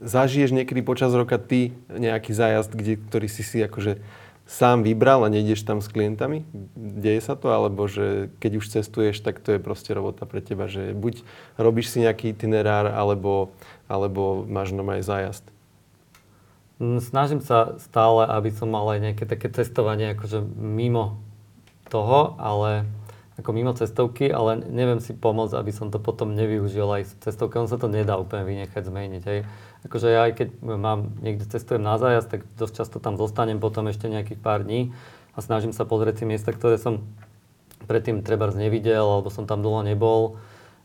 zažiješ 0.00 0.56
niekedy 0.56 0.80
počas 0.80 1.12
roka 1.12 1.36
ty 1.36 1.76
nejaký 1.92 2.32
zájazd, 2.32 2.72
kde, 2.72 2.96
ktorý 2.96 3.28
si 3.28 3.44
si 3.44 3.60
akože 3.60 4.00
sám 4.48 4.80
vybral 4.80 5.28
a 5.28 5.28
nejdeš 5.28 5.68
tam 5.68 5.84
s 5.84 5.92
klientami? 5.92 6.48
Deje 6.74 7.20
sa 7.20 7.36
to? 7.36 7.52
Alebo 7.52 7.84
že 7.84 8.32
keď 8.40 8.64
už 8.64 8.72
cestuješ, 8.80 9.20
tak 9.20 9.44
to 9.44 9.54
je 9.54 9.60
proste 9.60 9.92
robota 9.92 10.24
pre 10.24 10.40
teba, 10.40 10.72
že 10.72 10.96
buď 10.96 11.20
robíš 11.60 11.92
si 11.92 12.00
nejaký 12.00 12.32
itinerár, 12.32 12.88
alebo, 12.88 13.52
alebo 13.92 14.48
máš 14.48 14.72
aj 14.72 15.04
zájazd? 15.04 15.44
Snažím 16.80 17.44
sa 17.44 17.76
stále, 17.76 18.24
aby 18.24 18.48
som 18.48 18.72
mal 18.72 18.88
aj 18.88 19.00
nejaké 19.04 19.24
také 19.28 19.52
cestovanie 19.52 20.16
akože 20.16 20.40
mimo 20.56 21.20
toho, 21.92 22.40
ale 22.40 22.88
ako 23.36 23.52
mimo 23.52 23.72
cestovky, 23.76 24.32
ale 24.32 24.64
neviem 24.64 25.00
si 25.00 25.12
pomôcť, 25.12 25.60
aby 25.60 25.72
som 25.72 25.92
to 25.92 26.00
potom 26.00 26.32
nevyužil 26.32 26.88
aj 26.88 27.02
s 27.04 27.12
cestovkou. 27.20 27.64
On 27.64 27.68
sa 27.68 27.76
to 27.76 27.88
nedá 27.88 28.16
úplne 28.16 28.48
vynechať, 28.48 28.80
zmeniť. 28.84 29.22
Hej. 29.28 29.40
Akože 29.88 30.08
ja 30.08 30.28
aj 30.28 30.32
keď 30.40 30.48
mám, 30.60 31.16
niekde 31.20 31.48
cestujem 31.48 31.84
na 31.84 31.96
zájazd, 31.96 32.28
tak 32.32 32.40
dosť 32.56 32.74
často 32.84 32.96
tam 32.96 33.20
zostanem 33.20 33.60
potom 33.60 33.88
ešte 33.88 34.08
nejakých 34.08 34.40
pár 34.40 34.64
dní 34.64 34.92
a 35.36 35.44
snažím 35.44 35.72
sa 35.72 35.88
pozrieť 35.88 36.20
si 36.20 36.24
miesta, 36.28 36.52
ktoré 36.52 36.76
som 36.76 37.04
predtým 37.88 38.20
treba 38.20 38.48
nevidel, 38.52 39.04
alebo 39.04 39.32
som 39.32 39.48
tam 39.48 39.64
dlho 39.64 39.84
nebol 39.84 40.40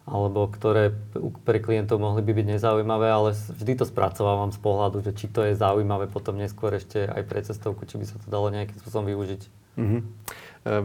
alebo 0.05 0.45
ktoré 0.45 0.93
pre 1.41 1.57
klientov 1.57 1.97
mohli 1.97 2.21
by 2.21 2.37
byť 2.37 2.47
nezaujímavé, 2.57 3.09
ale 3.09 3.33
vždy 3.33 3.73
to 3.81 3.89
spracovávam 3.89 4.53
z 4.53 4.61
pohľadu, 4.61 5.01
že 5.01 5.17
či 5.17 5.25
to 5.25 5.41
je 5.41 5.57
zaujímavé 5.57 6.05
potom 6.05 6.37
neskôr 6.37 6.77
ešte 6.77 7.09
aj 7.09 7.25
pre 7.25 7.41
cestovku, 7.41 7.89
či 7.89 7.97
by 7.97 8.05
sa 8.05 8.21
to 8.21 8.29
dalo 8.29 8.53
nejakým 8.53 8.77
spôsobom 8.77 9.09
využiť. 9.09 9.41
Mm-hmm. 9.81 10.01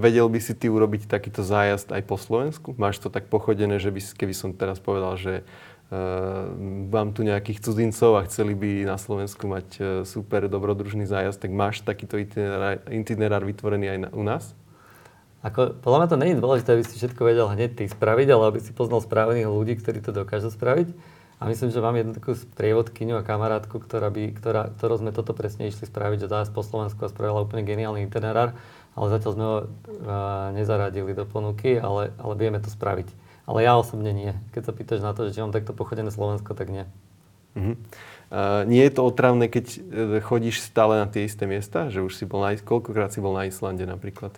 Vedel 0.00 0.28
by 0.28 0.40
si 0.40 0.52
ty 0.56 0.72
urobiť 0.72 1.04
takýto 1.08 1.44
zájazd 1.44 1.92
aj 1.92 2.02
po 2.04 2.16
Slovensku? 2.16 2.72
Máš 2.80 3.00
to 3.00 3.12
tak 3.12 3.28
pochodené, 3.28 3.76
že 3.76 3.92
by, 3.92 4.00
keby 4.00 4.34
som 4.36 4.56
teraz 4.56 4.80
povedal, 4.80 5.16
že 5.20 5.44
mám 6.90 7.10
tu 7.10 7.26
nejakých 7.26 7.66
cudzincov 7.66 8.22
a 8.22 8.26
chceli 8.30 8.54
by 8.54 8.86
na 8.86 8.94
Slovensku 8.94 9.42
mať 9.50 9.68
uh, 9.76 9.86
super 10.06 10.46
dobrodružný 10.46 11.02
zájazd, 11.02 11.42
tak 11.42 11.50
máš 11.50 11.82
takýto 11.82 12.14
itinerár, 12.14 12.78
itinerár 12.86 13.42
vytvorený 13.42 13.86
aj 13.90 13.98
na, 13.98 14.08
u 14.14 14.22
nás? 14.22 14.54
Ako, 15.40 15.80
podľa 15.80 15.98
mňa 16.04 16.08
to 16.08 16.16
je 16.20 16.44
dôležité, 16.44 16.68
aby 16.76 16.84
si 16.84 16.94
všetko 17.00 17.20
vedel 17.24 17.48
hneď 17.48 17.72
ty 17.72 17.84
spraviť, 17.88 18.28
ale 18.28 18.42
aby 18.52 18.58
si 18.60 18.76
poznal 18.76 19.00
správnych 19.00 19.48
ľudí, 19.48 19.80
ktorí 19.80 20.04
to 20.04 20.12
dokážu 20.12 20.52
spraviť. 20.52 20.92
A 21.40 21.48
myslím, 21.48 21.72
že 21.72 21.80
mám 21.80 21.96
jednu 21.96 22.12
takú 22.12 22.36
sprievodkyňu 22.36 23.16
a 23.16 23.24
kamarátku, 23.24 23.80
ktorá 23.80 24.12
by, 24.12 24.36
ktorá, 24.36 24.68
ktorou 24.76 25.00
sme 25.00 25.16
toto 25.16 25.32
presne 25.32 25.72
išli 25.72 25.88
spraviť, 25.88 26.28
že 26.28 26.28
zájazd 26.28 26.52
po 26.52 26.60
Slovensku 26.60 27.00
a 27.00 27.08
spravila 27.08 27.40
úplne 27.40 27.64
geniálny 27.64 28.04
itinerár, 28.04 28.52
ale 28.92 29.06
zatiaľ 29.08 29.32
sme 29.32 29.44
ho 29.48 29.56
uh, 29.56 29.66
nezaradili 30.52 31.16
do 31.16 31.24
ponuky, 31.24 31.80
ale, 31.80 32.12
ale 32.20 32.32
vieme 32.36 32.60
to 32.60 32.68
spraviť. 32.68 33.08
Ale 33.48 33.64
ja 33.64 33.80
osobne 33.80 34.12
nie. 34.12 34.36
Keď 34.52 34.62
sa 34.68 34.76
pýtaš 34.76 35.00
na 35.00 35.16
to, 35.16 35.24
že 35.24 35.32
či 35.32 35.40
mám 35.40 35.56
takto 35.56 35.72
pochodené 35.72 36.12
Slovensko, 36.12 36.52
tak 36.52 36.68
nie. 36.68 36.84
Uh-huh. 37.56 37.80
Uh, 38.28 38.68
nie 38.68 38.84
je 38.84 38.92
to 38.92 39.08
otravné, 39.08 39.48
keď 39.48 39.66
uh, 39.72 39.80
chodíš 40.20 40.60
stále 40.60 41.00
na 41.00 41.08
tie 41.08 41.24
isté 41.24 41.48
miesta? 41.48 41.88
Že 41.88 42.04
už 42.04 42.12
si 42.20 42.28
bol 42.28 42.44
na, 42.44 42.52
koľkokrát 42.52 43.16
si 43.16 43.24
bol 43.24 43.32
na 43.32 43.48
Islande 43.48 43.88
napríklad? 43.88 44.36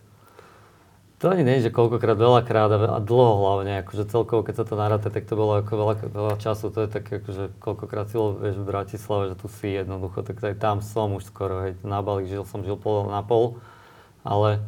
To 1.22 1.30
ani 1.30 1.46
nie, 1.46 1.62
že 1.62 1.70
koľkokrát, 1.70 2.18
veľakrát 2.18 2.66
a 2.82 2.98
dlho 2.98 3.34
hlavne, 3.46 3.86
akože 3.86 4.10
celkovo, 4.10 4.42
keď 4.42 4.54
sa 4.58 4.64
to 4.66 4.74
naráta, 4.74 5.06
tak 5.06 5.22
to 5.22 5.38
bolo 5.38 5.62
ako 5.62 5.72
veľa, 5.78 5.94
veľa 6.10 6.34
času, 6.42 6.74
to 6.74 6.82
je 6.82 6.88
také, 6.90 7.22
akože 7.22 7.62
koľkokrát 7.62 8.10
si 8.10 8.18
vieš, 8.18 8.58
v 8.58 8.66
Bratislave, 8.66 9.30
že 9.30 9.38
tu 9.38 9.46
si 9.46 9.70
jednoducho, 9.70 10.26
tak 10.26 10.42
aj 10.42 10.58
tam 10.58 10.82
som 10.82 11.14
už 11.14 11.30
skoro, 11.30 11.62
hej, 11.62 11.78
na 11.86 12.02
Bali 12.02 12.26
žil 12.26 12.42
som, 12.42 12.66
žil 12.66 12.74
pol 12.74 13.06
na 13.06 13.22
pol, 13.22 13.62
ale 14.26 14.66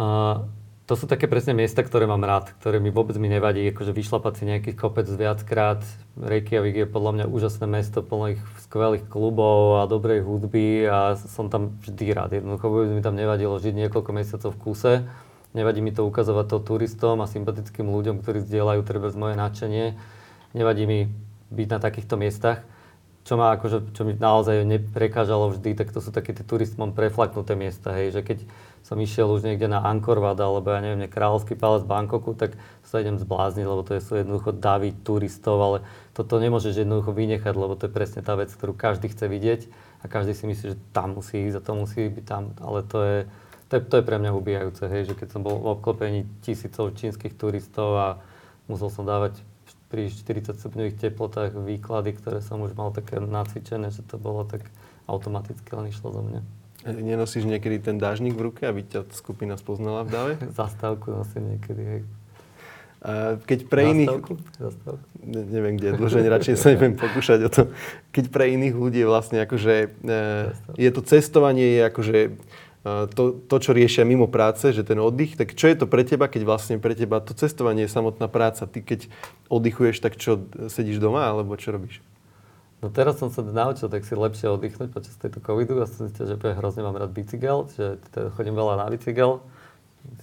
uh, 0.00 0.48
to 0.90 0.98
sú 0.98 1.06
také 1.06 1.30
presne 1.30 1.54
miesta, 1.54 1.86
ktoré 1.86 2.02
mám 2.10 2.26
rád, 2.26 2.50
ktoré 2.58 2.82
mi 2.82 2.90
vôbec 2.90 3.14
mi 3.14 3.30
nevadí, 3.30 3.62
akože 3.70 3.94
vyšlapať 3.94 4.32
si 4.34 4.44
nejaký 4.50 4.74
kopec 4.74 5.06
viackrát. 5.06 5.86
Reykjavík 6.18 6.82
je 6.82 6.86
podľa 6.90 7.12
mňa 7.14 7.24
úžasné 7.30 7.70
mesto, 7.70 8.02
plných 8.02 8.42
skvelých 8.66 9.06
klubov 9.06 9.78
a 9.78 9.86
dobrej 9.86 10.26
hudby 10.26 10.90
a 10.90 11.14
som 11.14 11.46
tam 11.46 11.78
vždy 11.86 12.10
rád. 12.10 12.34
Jednoducho 12.34 12.66
vôbec 12.66 12.90
mi 12.90 13.06
tam 13.06 13.14
nevadilo 13.14 13.54
žiť 13.62 13.86
niekoľko 13.86 14.10
mesiacov 14.10 14.50
v 14.50 14.58
kuse. 14.66 14.92
Nevadí 15.54 15.78
mi 15.78 15.94
to 15.94 16.02
ukazovať 16.02 16.58
to 16.58 16.58
turistom 16.58 17.22
a 17.22 17.30
sympatickým 17.30 17.86
ľuďom, 17.86 18.26
ktorí 18.26 18.42
zdieľajú 18.42 18.82
treba 18.82 19.14
moje 19.14 19.38
nadšenie. 19.38 19.94
Nevadí 20.58 20.90
mi 20.90 21.06
byť 21.54 21.68
na 21.70 21.78
takýchto 21.78 22.18
miestach 22.18 22.66
čo 23.20 23.36
ma 23.36 23.52
akože, 23.52 23.92
čo 23.92 24.02
mi 24.08 24.16
naozaj 24.16 24.64
neprekážalo 24.64 25.52
vždy, 25.52 25.76
tak 25.76 25.92
to 25.92 26.00
sú 26.00 26.08
také 26.08 26.32
tie 26.32 26.42
turistom 26.42 26.96
preflaknuté 26.96 27.52
miesta, 27.52 27.92
hej, 27.92 28.16
že 28.16 28.20
keď 28.24 28.38
som 28.80 28.96
išiel 28.96 29.28
už 29.28 29.44
niekde 29.44 29.68
na 29.68 29.84
Angkor 29.84 30.24
Wat, 30.24 30.40
alebo 30.40 30.72
ja 30.72 30.80
neviem, 30.80 31.04
kráľovský 31.04 31.52
palec 31.52 31.84
v 31.84 31.92
Bangkoku, 31.92 32.32
tak 32.32 32.56
sa 32.80 32.98
idem 32.98 33.20
zblázniť, 33.20 33.66
lebo 33.68 33.84
to 33.84 33.92
sú 34.00 34.16
jednoducho 34.16 34.56
davy 34.56 34.96
turistov, 35.04 35.60
ale 35.60 35.78
toto 36.16 36.40
nemôžeš 36.40 36.80
jednoducho 36.80 37.12
vynechať, 37.12 37.54
lebo 37.54 37.76
to 37.76 37.86
je 37.86 37.92
presne 37.92 38.24
tá 38.24 38.34
vec, 38.40 38.48
ktorú 38.50 38.72
každý 38.72 39.12
chce 39.12 39.28
vidieť 39.28 39.60
a 40.00 40.08
každý 40.08 40.32
si 40.32 40.48
myslí, 40.48 40.66
že 40.74 40.78
tam 40.96 41.20
musí 41.20 41.44
ísť 41.44 41.60
a 41.60 41.64
to 41.64 41.72
musí 41.76 42.08
byť 42.08 42.24
tam, 42.24 42.56
ale 42.56 42.80
to 42.88 42.98
je, 43.04 43.18
to 43.68 43.72
je, 43.76 43.80
to 43.84 43.94
je 44.00 44.06
pre 44.08 44.16
mňa 44.16 44.30
ubíjajúce, 44.32 44.84
hej, 44.88 45.12
že 45.12 45.14
keď 45.14 45.28
som 45.28 45.44
bol 45.44 45.60
v 45.60 45.76
obklopení 45.76 46.24
tisícov 46.40 46.96
čínskych 46.96 47.36
turistov 47.36 47.94
a 48.00 48.08
musel 48.64 48.88
som 48.88 49.04
dávať 49.04 49.44
pri 49.90 50.06
40 50.06 50.54
stupňových 50.54 50.96
teplotách 51.02 51.58
výklady, 51.58 52.14
ktoré 52.14 52.38
som 52.40 52.62
už 52.62 52.78
mal 52.78 52.94
také 52.94 53.18
nacvičené, 53.18 53.90
že 53.90 54.06
to 54.06 54.22
bolo 54.22 54.46
tak 54.46 54.62
automaticky 55.10 55.66
len 55.74 55.90
išlo 55.90 56.14
zo 56.14 56.22
mňa. 56.22 56.40
Nenosíš 56.80 57.44
niekedy 57.44 57.82
ten 57.82 58.00
dážnik 58.00 58.32
v 58.32 58.48
ruke, 58.48 58.62
aby 58.64 58.86
ťa 58.86 59.12
skupina 59.12 59.58
spoznala 59.58 60.06
v 60.06 60.10
dáve? 60.14 60.32
Zastávku 60.58 61.12
nosím 61.12 61.58
niekedy, 61.58 61.82
hej. 61.82 62.02
A 63.00 63.40
keď 63.40 63.58
pre 63.66 63.96
iných... 63.96 64.08
Zastávku? 64.60 65.04
Ne, 65.24 65.42
neviem, 65.44 65.74
kde 65.76 65.92
je 65.92 65.94
dlžeň, 65.96 66.24
radšej 66.28 66.54
sa 66.56 66.68
neviem 66.72 66.94
pokúšať 66.96 67.40
o 67.48 67.50
to. 67.50 67.62
Keď 68.12 68.24
pre 68.28 68.52
iných 68.52 68.76
ľudí 68.76 69.00
je 69.02 69.08
vlastne 69.08 69.40
akože... 69.40 69.74
E, 70.04 70.18
je 70.76 70.90
to 70.92 71.00
cestovanie, 71.04 71.80
je 71.80 71.82
akože 71.88 72.18
to, 72.84 73.36
to, 73.44 73.56
čo 73.60 73.76
riešia 73.76 74.08
mimo 74.08 74.24
práce, 74.24 74.72
že 74.72 74.80
ten 74.80 74.96
oddych, 74.96 75.36
tak 75.36 75.52
čo 75.52 75.68
je 75.68 75.76
to 75.76 75.84
pre 75.84 76.00
teba, 76.00 76.32
keď 76.32 76.48
vlastne 76.48 76.76
pre 76.80 76.96
teba 76.96 77.20
to 77.20 77.36
cestovanie 77.36 77.84
je 77.84 77.92
samotná 77.92 78.24
práca? 78.24 78.64
Ty 78.64 78.80
keď 78.80 79.12
oddychuješ, 79.52 80.00
tak 80.00 80.16
čo, 80.16 80.48
sedíš 80.72 80.96
doma, 80.96 81.28
alebo 81.28 81.60
čo 81.60 81.76
robíš? 81.76 82.00
No 82.80 82.88
teraz 82.88 83.20
som 83.20 83.28
sa 83.28 83.44
naučil 83.44 83.92
tak 83.92 84.08
si 84.08 84.16
lepšie 84.16 84.48
oddychnúť 84.48 84.88
počas 84.88 85.12
tejto 85.20 85.44
covidu 85.44 85.76
a 85.76 85.84
som 85.84 86.08
zistil, 86.08 86.24
že 86.24 86.40
hrozne 86.40 86.80
mám 86.80 86.96
rád 86.96 87.12
bicykel, 87.12 87.68
že 87.76 88.00
teda 88.08 88.32
chodím 88.32 88.56
veľa 88.56 88.80
na 88.80 88.88
bicykel, 88.88 89.44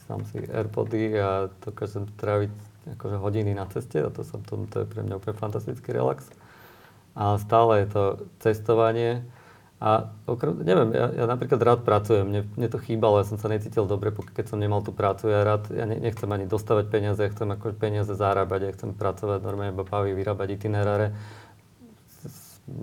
sám 0.10 0.26
si 0.34 0.42
Airpody 0.50 1.14
a 1.14 1.54
dokážem 1.62 2.10
tráviť 2.18 2.50
akože 2.98 3.18
hodiny 3.22 3.54
na 3.54 3.70
ceste 3.70 4.02
a 4.02 4.10
to, 4.10 4.26
som, 4.26 4.42
to, 4.42 4.66
to 4.74 4.82
je 4.82 4.88
pre 4.90 5.06
mňa 5.06 5.22
úplne 5.22 5.38
fantastický 5.38 5.94
relax. 5.94 6.26
A 7.14 7.38
stále 7.38 7.86
je 7.86 7.88
to 7.94 8.04
cestovanie, 8.42 9.22
a 9.78 10.10
okrem, 10.26 10.58
neviem, 10.66 10.90
ja, 10.90 11.14
ja 11.14 11.26
napríklad 11.30 11.62
rád 11.62 11.80
pracujem, 11.86 12.26
mne, 12.26 12.42
mne 12.58 12.68
to 12.74 12.82
chýbalo, 12.82 13.22
ja 13.22 13.30
som 13.30 13.38
sa 13.38 13.46
necítil 13.46 13.86
dobre, 13.86 14.10
keď 14.10 14.50
som 14.50 14.58
nemal 14.58 14.82
tú 14.82 14.90
prácu, 14.90 15.30
ja 15.30 15.46
rád, 15.46 15.70
ja 15.70 15.86
ne, 15.86 16.02
nechcem 16.02 16.26
ani 16.34 16.50
dostávať 16.50 16.90
peniaze, 16.90 17.22
ja 17.22 17.30
chcem 17.30 17.46
ako 17.46 17.78
peniaze 17.78 18.10
zarábať, 18.18 18.60
ja 18.66 18.72
chcem 18.74 18.98
pracovať 18.98 19.46
normálne, 19.46 19.78
baví, 19.78 20.18
vyrábať 20.18 20.58
itineráre. 20.58 21.14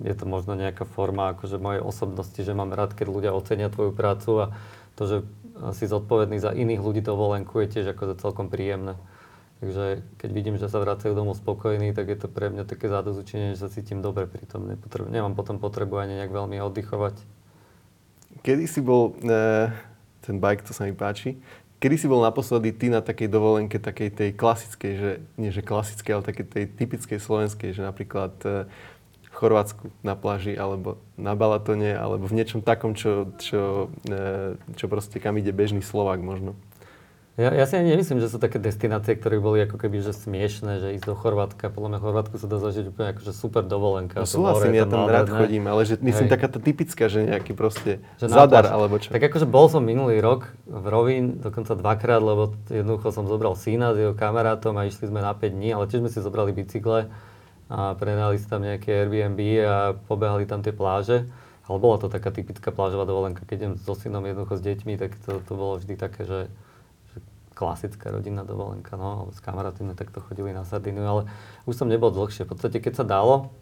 Je 0.07 0.15
to 0.15 0.23
možno 0.23 0.55
nejaká 0.55 0.87
forma 0.87 1.35
akože 1.35 1.59
mojej 1.59 1.83
osobnosti, 1.83 2.39
že 2.39 2.55
mám 2.55 2.71
rád, 2.71 2.95
keď 2.95 3.07
ľudia 3.11 3.31
ocenia 3.35 3.67
tvoju 3.67 3.91
prácu 3.91 4.47
a 4.47 4.55
to, 4.95 5.03
že 5.03 5.17
si 5.75 5.91
zodpovedný 5.91 6.39
za 6.39 6.55
iných 6.55 6.79
ľudí 6.79 7.03
dovolenku 7.03 7.59
je 7.63 7.79
tiež 7.79 7.91
akože 7.91 8.23
celkom 8.23 8.47
príjemné. 8.47 8.95
Takže 9.63 10.03
keď 10.19 10.29
vidím, 10.35 10.59
že 10.59 10.67
sa 10.67 10.83
vracajú 10.83 11.15
domov 11.15 11.39
spokojní, 11.39 11.95
tak 11.95 12.11
je 12.11 12.19
to 12.19 12.27
pre 12.27 12.51
mňa 12.51 12.67
také 12.67 12.91
zádozučenie, 12.91 13.55
že 13.55 13.63
sa 13.63 13.71
cítim 13.71 14.03
dobre 14.03 14.27
pri 14.27 14.43
tom. 14.43 14.67
Nepotrebu, 14.67 15.07
nemám 15.07 15.31
potom 15.31 15.63
potrebu 15.63 15.95
ani 15.95 16.19
nejak 16.19 16.31
veľmi 16.31 16.59
oddychovať. 16.59 17.15
Kedy 18.43 18.67
si 18.67 18.83
bol, 18.83 19.15
e, 19.23 19.71
ten 20.27 20.43
bike, 20.43 20.67
to 20.67 20.75
sa 20.75 20.83
mi 20.83 20.91
páči, 20.91 21.39
kedy 21.79 21.95
si 21.95 22.07
bol 22.11 22.19
naposledy 22.19 22.75
ty 22.75 22.91
na 22.91 22.99
takej 22.99 23.31
dovolenke, 23.31 23.79
takej 23.79 24.11
tej 24.11 24.29
klasickej, 24.35 24.93
že 24.99 25.11
nie 25.39 25.55
že 25.55 25.63
klasickej, 25.63 26.11
ale 26.11 26.27
takej 26.27 26.45
tej 26.51 26.65
typickej 26.75 27.19
slovenskej, 27.23 27.71
že 27.71 27.81
napríklad 27.81 28.35
e, 28.43 28.67
v 29.23 29.29
Chorvátsku 29.31 29.87
na 30.03 30.19
pláži, 30.19 30.59
alebo 30.59 30.99
na 31.15 31.31
Balatone, 31.31 31.95
alebo 31.95 32.27
v 32.27 32.35
niečom 32.35 32.59
takom, 32.59 32.91
čo, 32.91 33.31
čo, 33.39 33.87
e, 34.03 34.59
čo 34.75 34.85
proste 34.91 35.23
kam 35.23 35.39
ide 35.39 35.55
bežný 35.55 35.79
Slovák 35.79 36.19
možno? 36.19 36.59
Ja, 37.35 37.51
ja 37.51 37.67
si 37.67 37.75
ani 37.75 37.91
nemyslím, 37.91 38.23
že 38.23 38.31
sú 38.31 38.39
také 38.39 38.63
destinácie, 38.63 39.19
ktoré 39.19 39.43
boli 39.43 39.59
ako 39.67 39.75
keby 39.75 39.99
že 39.99 40.15
smiešné, 40.15 40.79
že 40.79 40.87
ísť 40.95 41.03
do 41.03 41.19
Chorvátska. 41.19 41.67
Podľa 41.67 41.89
mňa 41.91 41.99
Chorvátsku 41.99 42.35
sa 42.39 42.47
dá 42.47 42.63
zažiť 42.63 42.95
úplne 42.95 43.11
akože 43.11 43.35
super 43.35 43.67
dovolenka. 43.67 44.23
No 44.23 44.27
súhlasím, 44.27 44.71
ja 44.71 44.87
tam 44.87 45.03
rád 45.03 45.27
chodím, 45.27 45.67
ale 45.67 45.83
že 45.83 45.99
myslím 45.99 46.31
taká 46.31 46.47
tá 46.47 46.63
typická, 46.63 47.11
že 47.11 47.27
nejaký 47.27 47.51
proste 47.51 47.99
že 48.23 48.31
zadar 48.31 48.71
alebo 48.71 49.03
čo. 49.03 49.11
Tak 49.11 49.19
akože 49.19 49.43
bol 49.51 49.67
som 49.67 49.83
minulý 49.83 50.23
rok 50.23 50.47
v 50.63 50.85
Rovín, 50.87 51.43
dokonca 51.43 51.75
dvakrát, 51.75 52.23
lebo 52.23 52.55
jednoducho 52.71 53.11
som 53.11 53.27
zobral 53.27 53.59
syna 53.59 53.91
s 53.91 53.99
jeho 53.99 54.15
kamarátom 54.15 54.71
a 54.79 54.87
išli 54.87 55.11
sme 55.11 55.19
na 55.19 55.35
5 55.35 55.43
dní, 55.59 55.75
ale 55.75 55.91
tiež 55.91 56.07
sme 56.07 56.11
si 56.15 56.23
zobrali 56.23 56.55
bicykle 56.55 57.11
a 57.67 57.99
prenali 57.99 58.39
si 58.39 58.47
tam 58.47 58.63
nejaké 58.63 59.03
Airbnb 59.03 59.39
a 59.67 59.91
pobehali 60.07 60.47
tam 60.47 60.63
tie 60.63 60.71
pláže. 60.71 61.27
Ale 61.67 61.83
bola 61.83 61.99
to 61.99 62.07
taká 62.07 62.31
typická 62.31 62.71
plážová 62.71 63.03
dovolenka. 63.03 63.43
Keď 63.43 63.55
idem 63.59 63.73
so 63.75 63.91
synom 63.91 64.23
jednoducho 64.23 64.55
s 64.55 64.63
deťmi, 64.63 64.95
tak 64.95 65.17
to, 65.25 65.43
to 65.43 65.51
bolo 65.57 65.81
vždy 65.81 65.97
také, 65.99 66.23
že 66.23 66.47
klasická 67.55 68.11
rodinná 68.11 68.43
dovolenka, 68.43 68.99
no, 68.99 69.31
s 69.31 69.39
kamarátmi 69.39 69.95
takto 69.95 70.19
chodili 70.19 70.51
na 70.51 70.67
Sardínu, 70.67 71.01
ale 71.07 71.31
už 71.63 71.79
som 71.79 71.87
nebol 71.87 72.11
dlhšie. 72.11 72.43
V 72.43 72.51
podstate, 72.51 72.83
keď 72.83 73.01
sa 73.01 73.05
dalo, 73.07 73.55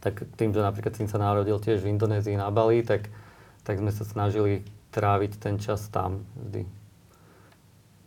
tak 0.00 0.24
tým, 0.40 0.56
že 0.56 0.64
napríklad 0.64 0.96
syn 0.96 1.12
sa 1.12 1.20
narodil 1.20 1.60
tiež 1.60 1.84
v 1.84 1.92
Indonézii 1.92 2.40
na 2.40 2.48
Bali, 2.48 2.80
tak, 2.80 3.12
tak 3.62 3.76
sme 3.76 3.92
sa 3.92 4.08
snažili 4.08 4.64
tráviť 4.96 5.36
ten 5.36 5.60
čas 5.60 5.84
tam 5.92 6.24
vždy. 6.40 6.64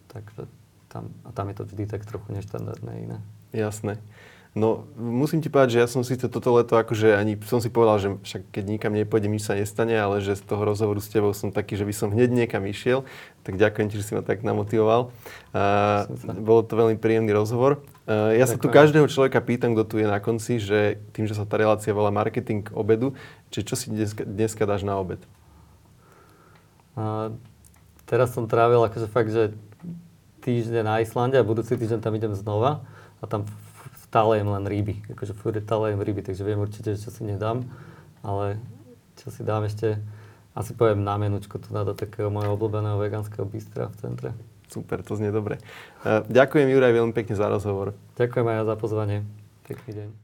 Takže 0.10 0.50
tam, 0.90 1.14
a 1.26 1.30
tam 1.30 1.54
je 1.54 1.56
to 1.62 1.64
vždy 1.70 1.86
tak 1.86 2.10
trochu 2.10 2.34
neštandardné 2.34 2.94
iné. 3.06 3.18
Jasné. 3.54 4.02
No, 4.54 4.86
musím 4.94 5.42
ti 5.42 5.50
povedať, 5.50 5.70
že 5.74 5.82
ja 5.82 5.88
som 5.90 6.06
síce 6.06 6.30
toto 6.30 6.54
leto, 6.54 6.78
akože 6.78 7.18
ani 7.18 7.42
som 7.42 7.58
si 7.58 7.74
povedal, 7.74 7.98
že 7.98 8.10
však 8.22 8.54
keď 8.54 8.64
nikam 8.70 8.94
nepôjdem, 8.94 9.34
nič 9.34 9.50
sa 9.50 9.58
nestane, 9.58 9.98
ale 9.98 10.22
že 10.22 10.38
z 10.38 10.46
toho 10.46 10.62
rozhovoru 10.62 11.02
s 11.02 11.10
tebou 11.10 11.34
som 11.34 11.50
taký, 11.50 11.74
že 11.74 11.90
by 11.90 11.94
som 11.98 12.14
hneď 12.14 12.30
niekam 12.30 12.62
išiel. 12.70 13.02
Tak 13.42 13.58
ďakujem 13.58 13.90
ti, 13.90 13.98
že 13.98 14.06
si 14.06 14.14
ma 14.14 14.22
tak 14.22 14.46
namotivoval. 14.46 15.10
Uh, 15.58 16.06
bolo 16.38 16.62
to 16.62 16.78
veľmi 16.78 17.02
príjemný 17.02 17.34
rozhovor. 17.34 17.82
Uh, 18.06 18.38
ja 18.38 18.46
sa 18.46 18.62
tu 18.62 18.70
každého 18.70 19.10
človeka 19.10 19.42
pýtam, 19.42 19.74
kto 19.74 19.84
tu 19.90 19.96
je 19.98 20.06
na 20.06 20.22
konci, 20.22 20.62
že 20.62 21.02
tým, 21.18 21.26
že 21.26 21.34
sa 21.34 21.50
tá 21.50 21.58
relácia 21.58 21.90
volá 21.90 22.14
marketing 22.14 22.70
obedu, 22.78 23.18
či 23.50 23.66
čo 23.66 23.74
si 23.74 23.90
dneska, 23.90 24.22
dneska 24.22 24.70
dáš 24.70 24.86
na 24.86 25.02
obed? 25.02 25.18
Uh, 26.94 27.34
teraz 28.06 28.38
som 28.38 28.46
trávil 28.46 28.86
akože 28.86 29.10
fakt, 29.10 29.34
že 29.34 29.58
týždeň 30.46 30.86
na 30.86 31.02
Islande 31.02 31.42
a 31.42 31.48
budúci 31.48 31.74
týždeň 31.74 32.06
tam 32.06 32.14
idem 32.14 32.38
znova 32.38 32.86
a 33.18 33.26
tam 33.26 33.50
stále 34.14 34.38
jem 34.38 34.54
len 34.54 34.70
ryby. 34.70 35.02
Akože 35.10 35.34
furt 35.34 35.58
stále 35.58 35.90
jem 35.90 36.06
ryby, 36.06 36.22
takže 36.22 36.46
viem 36.46 36.62
určite, 36.62 36.94
čo 36.94 37.10
si 37.10 37.26
nedám. 37.26 37.66
Ale 38.22 38.62
čo 39.18 39.34
si 39.34 39.42
dám 39.42 39.66
ešte, 39.66 39.98
asi 40.54 40.78
poviem 40.78 41.02
na 41.02 41.18
menučko 41.18 41.58
tu 41.58 41.74
do 41.74 41.98
takého 41.98 42.30
mojho 42.30 42.54
obľúbeného 42.54 43.02
vegánskeho 43.02 43.50
bystra 43.50 43.90
v 43.90 43.98
centre. 43.98 44.30
Super, 44.70 45.02
to 45.02 45.18
znie 45.18 45.34
dobre. 45.34 45.58
Uh, 46.06 46.22
ďakujem 46.30 46.70
Juraj 46.70 46.94
veľmi 46.94 47.14
pekne 47.18 47.34
za 47.34 47.50
rozhovor. 47.50 47.98
Ďakujem 48.22 48.46
aj 48.46 48.56
ja 48.62 48.64
za 48.70 48.76
pozvanie. 48.78 49.26
Pekný 49.66 49.92
deň. 49.98 50.23